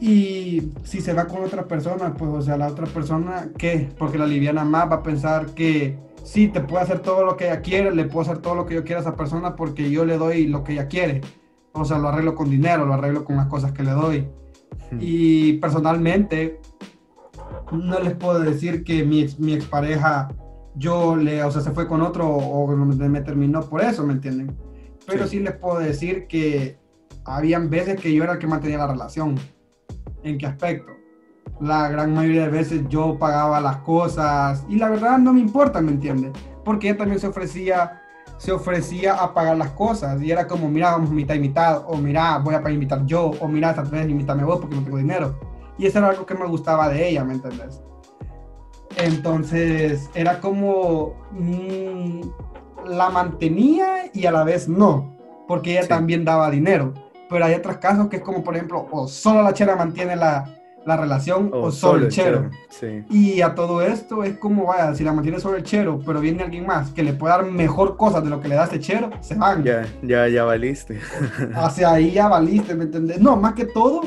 Y 0.00 0.72
si 0.82 1.00
se 1.00 1.12
va 1.12 1.26
con 1.26 1.42
otra 1.44 1.66
persona, 1.66 2.14
pues, 2.14 2.30
o 2.30 2.42
sea, 2.42 2.56
la 2.56 2.68
otra 2.68 2.86
persona, 2.86 3.48
¿qué? 3.56 3.88
Porque 3.96 4.18
la 4.18 4.26
liviana 4.26 4.64
más 4.64 4.90
va 4.90 4.96
a 4.96 5.02
pensar 5.02 5.46
que 5.54 5.98
sí, 6.24 6.48
te 6.48 6.60
puedo 6.60 6.82
hacer 6.82 7.00
todo 7.00 7.24
lo 7.24 7.36
que 7.36 7.46
ella 7.46 7.62
quiere, 7.62 7.94
le 7.94 8.04
puedo 8.04 8.22
hacer 8.22 8.38
todo 8.38 8.54
lo 8.54 8.66
que 8.66 8.74
yo 8.74 8.84
quiera 8.84 9.00
a 9.00 9.02
esa 9.02 9.16
persona 9.16 9.56
porque 9.56 9.90
yo 9.90 10.04
le 10.04 10.18
doy 10.18 10.46
lo 10.46 10.64
que 10.64 10.72
ella 10.72 10.88
quiere 10.88 11.22
o 11.74 11.84
sea, 11.84 11.98
lo 11.98 12.08
arreglo 12.08 12.34
con 12.34 12.48
dinero, 12.48 12.86
lo 12.86 12.94
arreglo 12.94 13.24
con 13.24 13.36
las 13.36 13.46
cosas 13.46 13.72
que 13.72 13.82
le 13.82 13.90
doy. 13.90 14.28
Y 15.00 15.54
personalmente, 15.54 16.60
no 17.72 17.98
les 17.98 18.14
puedo 18.14 18.38
decir 18.38 18.84
que 18.84 19.04
mi, 19.04 19.22
ex, 19.22 19.40
mi 19.40 19.54
expareja, 19.54 20.28
yo 20.76 21.16
le, 21.16 21.42
o 21.42 21.50
sea, 21.50 21.62
se 21.62 21.72
fue 21.72 21.88
con 21.88 22.00
otro 22.00 22.28
o 22.28 22.66
me 22.76 23.20
terminó 23.20 23.60
por 23.62 23.82
eso, 23.82 24.06
¿me 24.06 24.12
entienden? 24.12 24.56
Pero 25.06 25.26
sí. 25.26 25.40
les 25.40 25.54
puedo 25.56 25.80
decir 25.80 26.26
que 26.28 26.78
habían 27.24 27.68
veces 27.70 28.00
que 28.00 28.14
yo 28.14 28.22
era 28.22 28.34
el 28.34 28.38
que 28.38 28.46
mantenía 28.46 28.78
la 28.78 28.86
relación. 28.86 29.34
¿En 30.22 30.38
qué 30.38 30.46
aspecto? 30.46 30.92
La 31.60 31.88
gran 31.88 32.14
mayoría 32.14 32.42
de 32.42 32.50
veces 32.50 32.82
yo 32.88 33.18
pagaba 33.18 33.60
las 33.60 33.78
cosas 33.78 34.64
y 34.68 34.76
la 34.76 34.88
verdad 34.88 35.18
no 35.18 35.32
me 35.32 35.40
importa, 35.40 35.80
¿me 35.80 35.90
entiendes? 35.90 36.32
Porque 36.64 36.88
ella 36.88 36.98
también 36.98 37.20
se 37.20 37.26
ofrecía 37.26 38.00
se 38.36 38.52
ofrecía 38.52 39.14
a 39.14 39.32
pagar 39.32 39.56
las 39.56 39.70
cosas 39.70 40.20
y 40.22 40.30
era 40.30 40.46
como, 40.46 40.68
mira, 40.68 40.92
vamos 40.92 41.10
mitad 41.10 41.34
y 41.34 41.40
mitad, 41.40 41.82
o 41.86 41.96
mira, 41.96 42.38
voy 42.38 42.54
a 42.54 42.70
invitar 42.70 43.04
yo, 43.06 43.30
o 43.40 43.48
mira, 43.48 43.70
esta 43.70 43.82
vez 43.82 44.08
invítame 44.08 44.44
vos 44.44 44.60
porque 44.60 44.76
no 44.76 44.82
tengo 44.82 44.98
dinero. 44.98 45.38
Y 45.78 45.86
eso 45.86 45.98
era 45.98 46.08
algo 46.08 46.26
que 46.26 46.34
me 46.34 46.46
gustaba 46.46 46.88
de 46.88 47.08
ella, 47.08 47.24
¿me 47.24 47.34
entendés? 47.34 47.82
Entonces, 48.96 50.08
era 50.14 50.40
como, 50.40 51.14
mmm, 51.32 52.20
la 52.86 53.10
mantenía 53.10 54.10
y 54.12 54.26
a 54.26 54.32
la 54.32 54.44
vez 54.44 54.68
no, 54.68 55.16
porque 55.48 55.72
ella 55.72 55.82
sí. 55.82 55.88
también 55.88 56.24
daba 56.24 56.50
dinero. 56.50 56.94
Pero 57.28 57.44
hay 57.44 57.54
otros 57.54 57.78
casos 57.78 58.08
que 58.08 58.16
es 58.16 58.22
como, 58.22 58.44
por 58.44 58.54
ejemplo, 58.54 58.86
o 58.90 59.08
solo 59.08 59.42
la 59.42 59.54
chera 59.54 59.74
mantiene 59.74 60.14
la, 60.14 60.53
la 60.86 60.96
relación 60.96 61.50
o, 61.52 61.62
o 61.62 61.72
solo 61.72 62.04
el 62.04 62.08
chero. 62.10 62.50
Sí. 62.68 63.04
Y 63.10 63.40
a 63.40 63.54
todo 63.54 63.82
esto 63.82 64.22
es 64.22 64.36
como, 64.38 64.66
vaya, 64.66 64.94
si 64.94 65.04
la 65.04 65.12
mantiene 65.12 65.40
solo 65.40 65.56
el 65.56 65.62
chero, 65.62 66.00
pero 66.04 66.20
viene 66.20 66.42
alguien 66.42 66.66
más 66.66 66.90
que 66.90 67.02
le 67.02 67.12
puede 67.12 67.34
dar 67.34 67.44
mejor 67.46 67.96
cosas 67.96 68.22
de 68.24 68.30
lo 68.30 68.40
que 68.40 68.48
le 68.48 68.56
da 68.56 68.64
este 68.64 68.80
chero, 68.80 69.10
se 69.20 69.34
van. 69.34 69.62
Ya, 69.64 69.86
ya, 70.02 70.28
ya 70.28 70.44
valiste. 70.44 71.00
Hacia 71.54 71.92
ahí 71.92 72.12
ya 72.12 72.28
valiste, 72.28 72.74
¿me 72.74 72.84
entendés? 72.84 73.20
No, 73.20 73.36
más 73.36 73.54
que 73.54 73.64
todo, 73.64 74.02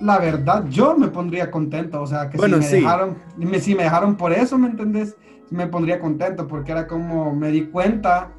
la 0.00 0.18
verdad, 0.18 0.64
yo 0.68 0.96
me 0.96 1.08
pondría 1.08 1.50
contento, 1.50 2.00
o 2.00 2.06
sea, 2.06 2.30
que 2.30 2.38
bueno, 2.38 2.56
si, 2.56 2.62
me 2.62 2.68
sí. 2.68 2.76
dejaron, 2.76 3.18
me, 3.36 3.60
si 3.60 3.74
me 3.74 3.82
dejaron 3.84 4.16
por 4.16 4.32
eso, 4.32 4.58
¿me 4.58 4.68
entendés? 4.68 5.16
Me 5.50 5.66
pondría 5.66 6.00
contento, 6.00 6.46
porque 6.46 6.72
era 6.72 6.86
como, 6.86 7.34
me 7.34 7.50
di 7.50 7.66
cuenta 7.66 8.32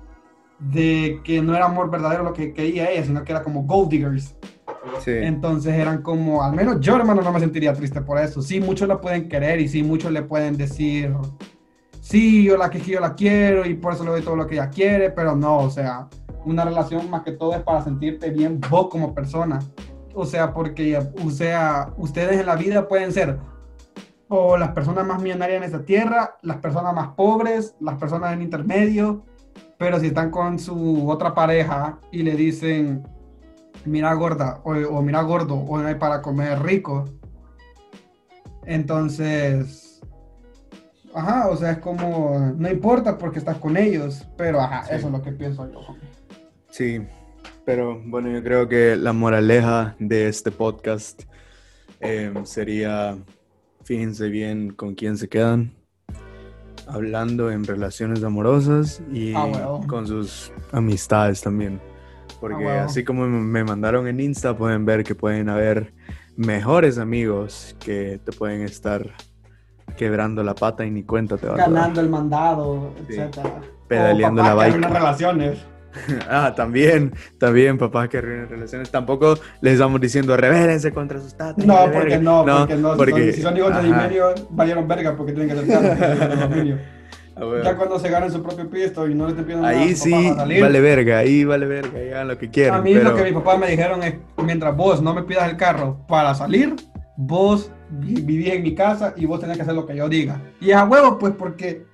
de 0.59 1.21
que 1.23 1.41
no 1.41 1.55
era 1.55 1.65
amor 1.65 1.89
verdadero 1.89 2.23
lo 2.23 2.33
que 2.33 2.53
quería 2.53 2.91
ella, 2.91 3.03
sino 3.03 3.23
que 3.23 3.31
era 3.31 3.43
como 3.43 3.63
gold 3.63 3.89
diggers. 3.89 4.35
Sí. 4.99 5.11
Entonces 5.11 5.73
eran 5.73 6.01
como, 6.01 6.43
al 6.43 6.53
menos 6.53 6.79
yo 6.79 6.95
hermano 6.95 7.21
no 7.21 7.31
me 7.31 7.39
sentiría 7.39 7.73
triste 7.73 8.01
por 8.01 8.19
eso. 8.19 8.41
Sí, 8.41 8.59
muchos 8.59 8.87
la 8.87 8.99
pueden 8.99 9.29
querer 9.29 9.59
y 9.59 9.67
sí, 9.67 9.83
muchos 9.83 10.11
le 10.11 10.23
pueden 10.23 10.57
decir, 10.57 11.13
sí, 12.01 12.43
yo 12.43 12.57
la 12.57 12.69
que 12.69 12.79
yo 12.79 12.99
la 12.99 13.15
quiero 13.15 13.65
y 13.65 13.73
por 13.75 13.93
eso 13.93 14.03
le 14.03 14.11
doy 14.11 14.21
todo 14.21 14.35
lo 14.35 14.47
que 14.47 14.55
ella 14.55 14.69
quiere, 14.69 15.09
pero 15.09 15.35
no, 15.35 15.57
o 15.57 15.69
sea, 15.69 16.07
una 16.45 16.65
relación 16.65 17.09
más 17.09 17.23
que 17.23 17.33
todo 17.33 17.53
es 17.53 17.61
para 17.61 17.83
sentirte 17.83 18.29
bien 18.29 18.59
vos 18.69 18.89
como 18.89 19.13
persona. 19.13 19.59
O 20.13 20.25
sea, 20.25 20.53
porque, 20.53 20.97
o 20.97 21.29
sea, 21.29 21.93
ustedes 21.97 22.39
en 22.39 22.45
la 22.45 22.55
vida 22.55 22.87
pueden 22.87 23.11
ser 23.11 23.37
o 24.29 24.57
las 24.57 24.71
personas 24.71 25.05
más 25.05 25.21
millonarias 25.21 25.57
en 25.57 25.63
esta 25.63 25.83
tierra, 25.83 26.37
las 26.43 26.57
personas 26.57 26.93
más 26.93 27.09
pobres, 27.09 27.75
las 27.79 27.97
personas 27.97 28.31
en 28.33 28.43
intermedio, 28.43 29.23
pero 29.77 29.99
si 29.99 30.07
están 30.07 30.29
con 30.29 30.59
su 30.59 31.09
otra 31.09 31.33
pareja 31.33 31.99
y 32.11 32.21
le 32.21 32.35
dicen, 32.35 33.03
mira 33.89 34.13
gorda 34.13 34.61
o, 34.63 34.71
o, 34.71 35.01
mira 35.01 35.21
gordo 35.21 35.55
o 35.55 35.77
no 35.77 35.87
hay 35.87 35.95
para 35.95 36.21
comer 36.21 36.61
rico. 36.61 37.05
Entonces, 38.65 40.01
ajá, 41.13 41.49
o 41.49 41.57
sea, 41.57 41.71
es 41.71 41.77
como, 41.79 42.53
no 42.57 42.69
importa 42.69 43.17
porque 43.17 43.39
estás 43.39 43.57
con 43.57 43.77
ellos, 43.77 44.25
pero 44.37 44.61
ajá, 44.61 44.83
sí. 44.83 44.95
eso 44.95 45.07
es 45.07 45.13
lo 45.13 45.21
que 45.21 45.31
pienso 45.31 45.69
yo. 45.71 45.81
Sí, 46.69 47.01
pero 47.65 47.99
bueno, 48.05 48.29
yo 48.29 48.43
creo 48.43 48.67
que 48.67 48.95
la 48.95 49.13
moraleja 49.13 49.95
de 49.99 50.27
este 50.27 50.51
podcast 50.51 51.23
eh, 51.99 52.33
sería, 52.43 53.17
fíjense 53.83 54.29
bien 54.29 54.71
con 54.71 54.95
quién 54.95 55.17
se 55.17 55.27
quedan, 55.27 55.73
hablando 56.87 57.51
en 57.51 57.65
relaciones 57.65 58.23
amorosas 58.23 59.01
y 59.11 59.33
ah, 59.33 59.45
bueno. 59.45 59.81
con 59.87 60.07
sus 60.07 60.51
amistades 60.71 61.41
también. 61.41 61.79
Porque 62.39 62.65
Ah, 62.67 62.75
wow. 62.77 62.85
así 62.85 63.03
como 63.03 63.27
me 63.27 63.63
mandaron 63.63 64.07
en 64.07 64.19
Insta, 64.19 64.55
pueden 64.55 64.85
ver 64.85 65.03
que 65.03 65.15
pueden 65.15 65.49
haber 65.49 65.93
mejores 66.37 66.97
amigos 66.97 67.75
que 67.79 68.19
te 68.23 68.31
pueden 68.31 68.61
estar 68.61 69.05
quebrando 69.97 70.43
la 70.43 70.55
pata 70.55 70.85
y 70.85 70.91
ni 70.91 71.03
cuenta 71.03 71.37
te 71.37 71.47
va 71.47 71.55
a 71.55 71.57
dar. 71.57 71.69
Ganando 71.71 71.99
el 72.01 72.09
mandado, 72.09 72.93
Sí. 73.07 73.15
etcétera. 73.15 73.61
Pedaleando 73.87 74.41
la 74.43 74.53
bike. 74.53 74.75
relaciones. 74.85 75.59
Ah, 76.29 76.53
también, 76.55 77.11
también 77.39 77.77
papás 77.79 78.07
que 78.09 78.19
arruinan 78.19 78.47
relaciones. 78.47 78.91
Tampoco 78.91 79.33
les 79.59 79.73
estamos 79.73 79.99
diciendo 79.99 80.37
rebélense 80.37 80.93
contra 80.93 81.19
sus 81.19 81.35
tatas. 81.35 81.65
No, 81.65 81.75
porque 81.91 81.97
verga". 81.97 82.19
no, 82.19 82.45
porque 82.45 82.75
no. 82.75 82.95
porque- 82.95 83.33
si, 83.33 83.41
son, 83.41 83.55
si 83.55 83.59
son 83.61 83.71
hijos 83.71 83.75
de. 83.75 83.83
Dimenio, 83.89 84.35
valieron 84.51 84.87
verga 84.87 85.17
porque 85.17 85.33
tienen 85.33 85.49
que 85.57 85.63
niños. 85.63 85.81
Ah, 85.83 86.47
bueno. 86.47 86.77
Ya 87.63 87.75
cuando 87.75 87.99
se 87.99 88.09
ganan 88.09 88.31
su 88.31 88.41
propio 88.43 88.69
pisto 88.69 89.07
y 89.07 89.15
no 89.15 89.25
le 89.25 89.31
estén 89.31 89.45
pidiendo 89.45 89.65
nada 89.67 89.79
Ahí 89.79 89.89
sus 89.95 89.99
sí, 90.03 90.11
vale 90.61 90.81
verga, 90.81 91.17
ahí 91.19 91.43
vale 91.45 91.65
verga, 91.65 92.03
y 92.03 92.09
hagan 92.09 92.27
lo 92.27 92.37
que 92.37 92.49
quieran. 92.49 92.79
A 92.79 92.81
mí 92.83 92.93
pero... 92.93 93.09
lo 93.09 93.15
que 93.15 93.23
mis 93.23 93.33
papás 93.33 93.59
me 93.59 93.67
dijeron 93.67 94.03
es, 94.03 94.15
mientras 94.43 94.75
vos 94.75 95.01
no 95.01 95.13
me 95.13 95.23
pidas 95.23 95.49
el 95.49 95.57
carro 95.57 96.05
para 96.07 96.33
salir, 96.35 96.75
vos 97.17 97.71
vi- 97.89 98.21
vivís 98.21 98.53
en 98.53 98.63
mi 98.63 98.75
casa 98.75 99.13
y 99.15 99.25
vos 99.25 99.39
tenés 99.39 99.55
que 99.57 99.63
hacer 99.63 99.73
lo 99.75 99.85
que 99.85 99.95
yo 99.95 100.09
diga. 100.09 100.41
Y 100.59 100.71
es 100.71 100.75
a 100.75 100.85
huevo, 100.85 101.17
pues, 101.17 101.33
porque 101.37 101.85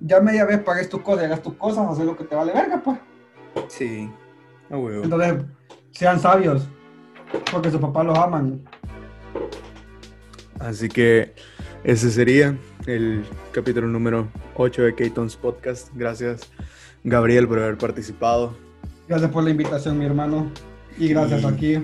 ya 0.00 0.20
media 0.20 0.44
vez 0.44 0.60
pagues 0.60 0.88
tus 0.88 1.00
cosas 1.02 1.24
hagas 1.24 1.42
tus 1.42 1.54
cosas, 1.54 1.88
hacer 1.90 2.04
lo 2.06 2.16
que 2.16 2.24
te 2.24 2.34
vale 2.34 2.52
verga, 2.52 2.80
pues. 2.84 2.98
Sí, 3.68 4.10
a 4.70 4.76
huevo. 4.76 5.04
Entonces, 5.04 5.44
sean 5.92 6.18
sabios, 6.20 6.68
porque 7.50 7.70
sus 7.70 7.80
papás 7.80 8.04
los 8.06 8.18
aman. 8.18 8.62
Así 10.60 10.88
que 10.88 11.34
ese 11.84 12.10
sería 12.10 12.56
el 12.86 13.24
capítulo 13.52 13.86
número 13.88 14.28
8 14.56 14.82
de 14.82 14.94
Keaton's 14.94 15.36
Podcast. 15.36 15.88
Gracias, 15.94 16.50
Gabriel, 17.04 17.46
por 17.46 17.58
haber 17.58 17.76
participado. 17.78 18.56
Gracias 19.08 19.30
por 19.30 19.44
la 19.44 19.50
invitación, 19.50 19.98
mi 19.98 20.04
hermano. 20.06 20.50
Y 20.98 21.08
gracias 21.08 21.42
Y- 21.42 21.46
aquí. 21.46 21.78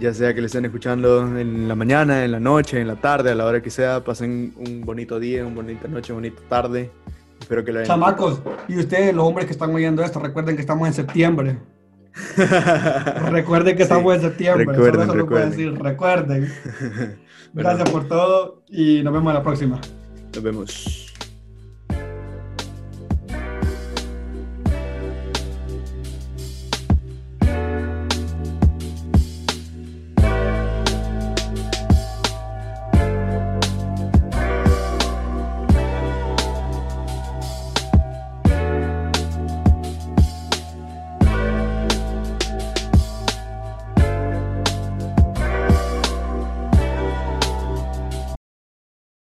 Ya 0.00 0.12
sea 0.12 0.34
que 0.34 0.40
le 0.40 0.46
estén 0.48 0.64
escuchando 0.64 1.38
en 1.38 1.68
la 1.68 1.74
mañana, 1.74 2.24
en 2.24 2.32
la 2.32 2.40
noche, 2.40 2.80
en 2.80 2.88
la 2.88 2.96
tarde, 2.96 3.30
a 3.30 3.34
la 3.34 3.46
hora 3.46 3.62
que 3.62 3.70
sea, 3.70 4.02
pasen 4.02 4.52
un 4.56 4.82
bonito 4.84 5.18
día, 5.20 5.46
una 5.46 5.54
bonita 5.54 5.86
noche, 5.88 6.12
una 6.12 6.28
bonita 6.28 6.42
tarde. 6.48 6.90
Espero 7.40 7.64
que 7.64 7.72
la 7.72 7.80
hayan- 7.80 7.88
Chamacos, 7.94 8.42
y 8.68 8.78
ustedes, 8.78 9.14
los 9.14 9.24
hombres 9.24 9.46
que 9.46 9.52
están 9.52 9.72
oyendo 9.74 10.02
esto, 10.02 10.18
recuerden 10.18 10.56
que 10.56 10.60
estamos 10.62 10.88
en 10.88 10.94
septiembre. 10.94 11.58
Recuerden 13.30 13.76
que 13.76 13.82
Sí, 13.84 13.90
estamos 13.90 14.14
en 14.16 14.20
septiembre. 14.22 14.64
Solo 14.64 14.76
recuerden, 14.76 15.02
eso 15.02 15.14
lo 15.14 15.26
puedo 15.26 15.44
recuerden. 15.44 15.50
decir. 15.50 15.82
Recuerden. 15.82 16.52
Gracias 17.56 17.90
por 17.90 18.06
todo 18.06 18.62
y 18.68 19.02
nos 19.02 19.14
vemos 19.14 19.30
en 19.30 19.34
la 19.34 19.42
próxima. 19.42 19.80
Nos 20.34 20.42
vemos. 20.42 21.05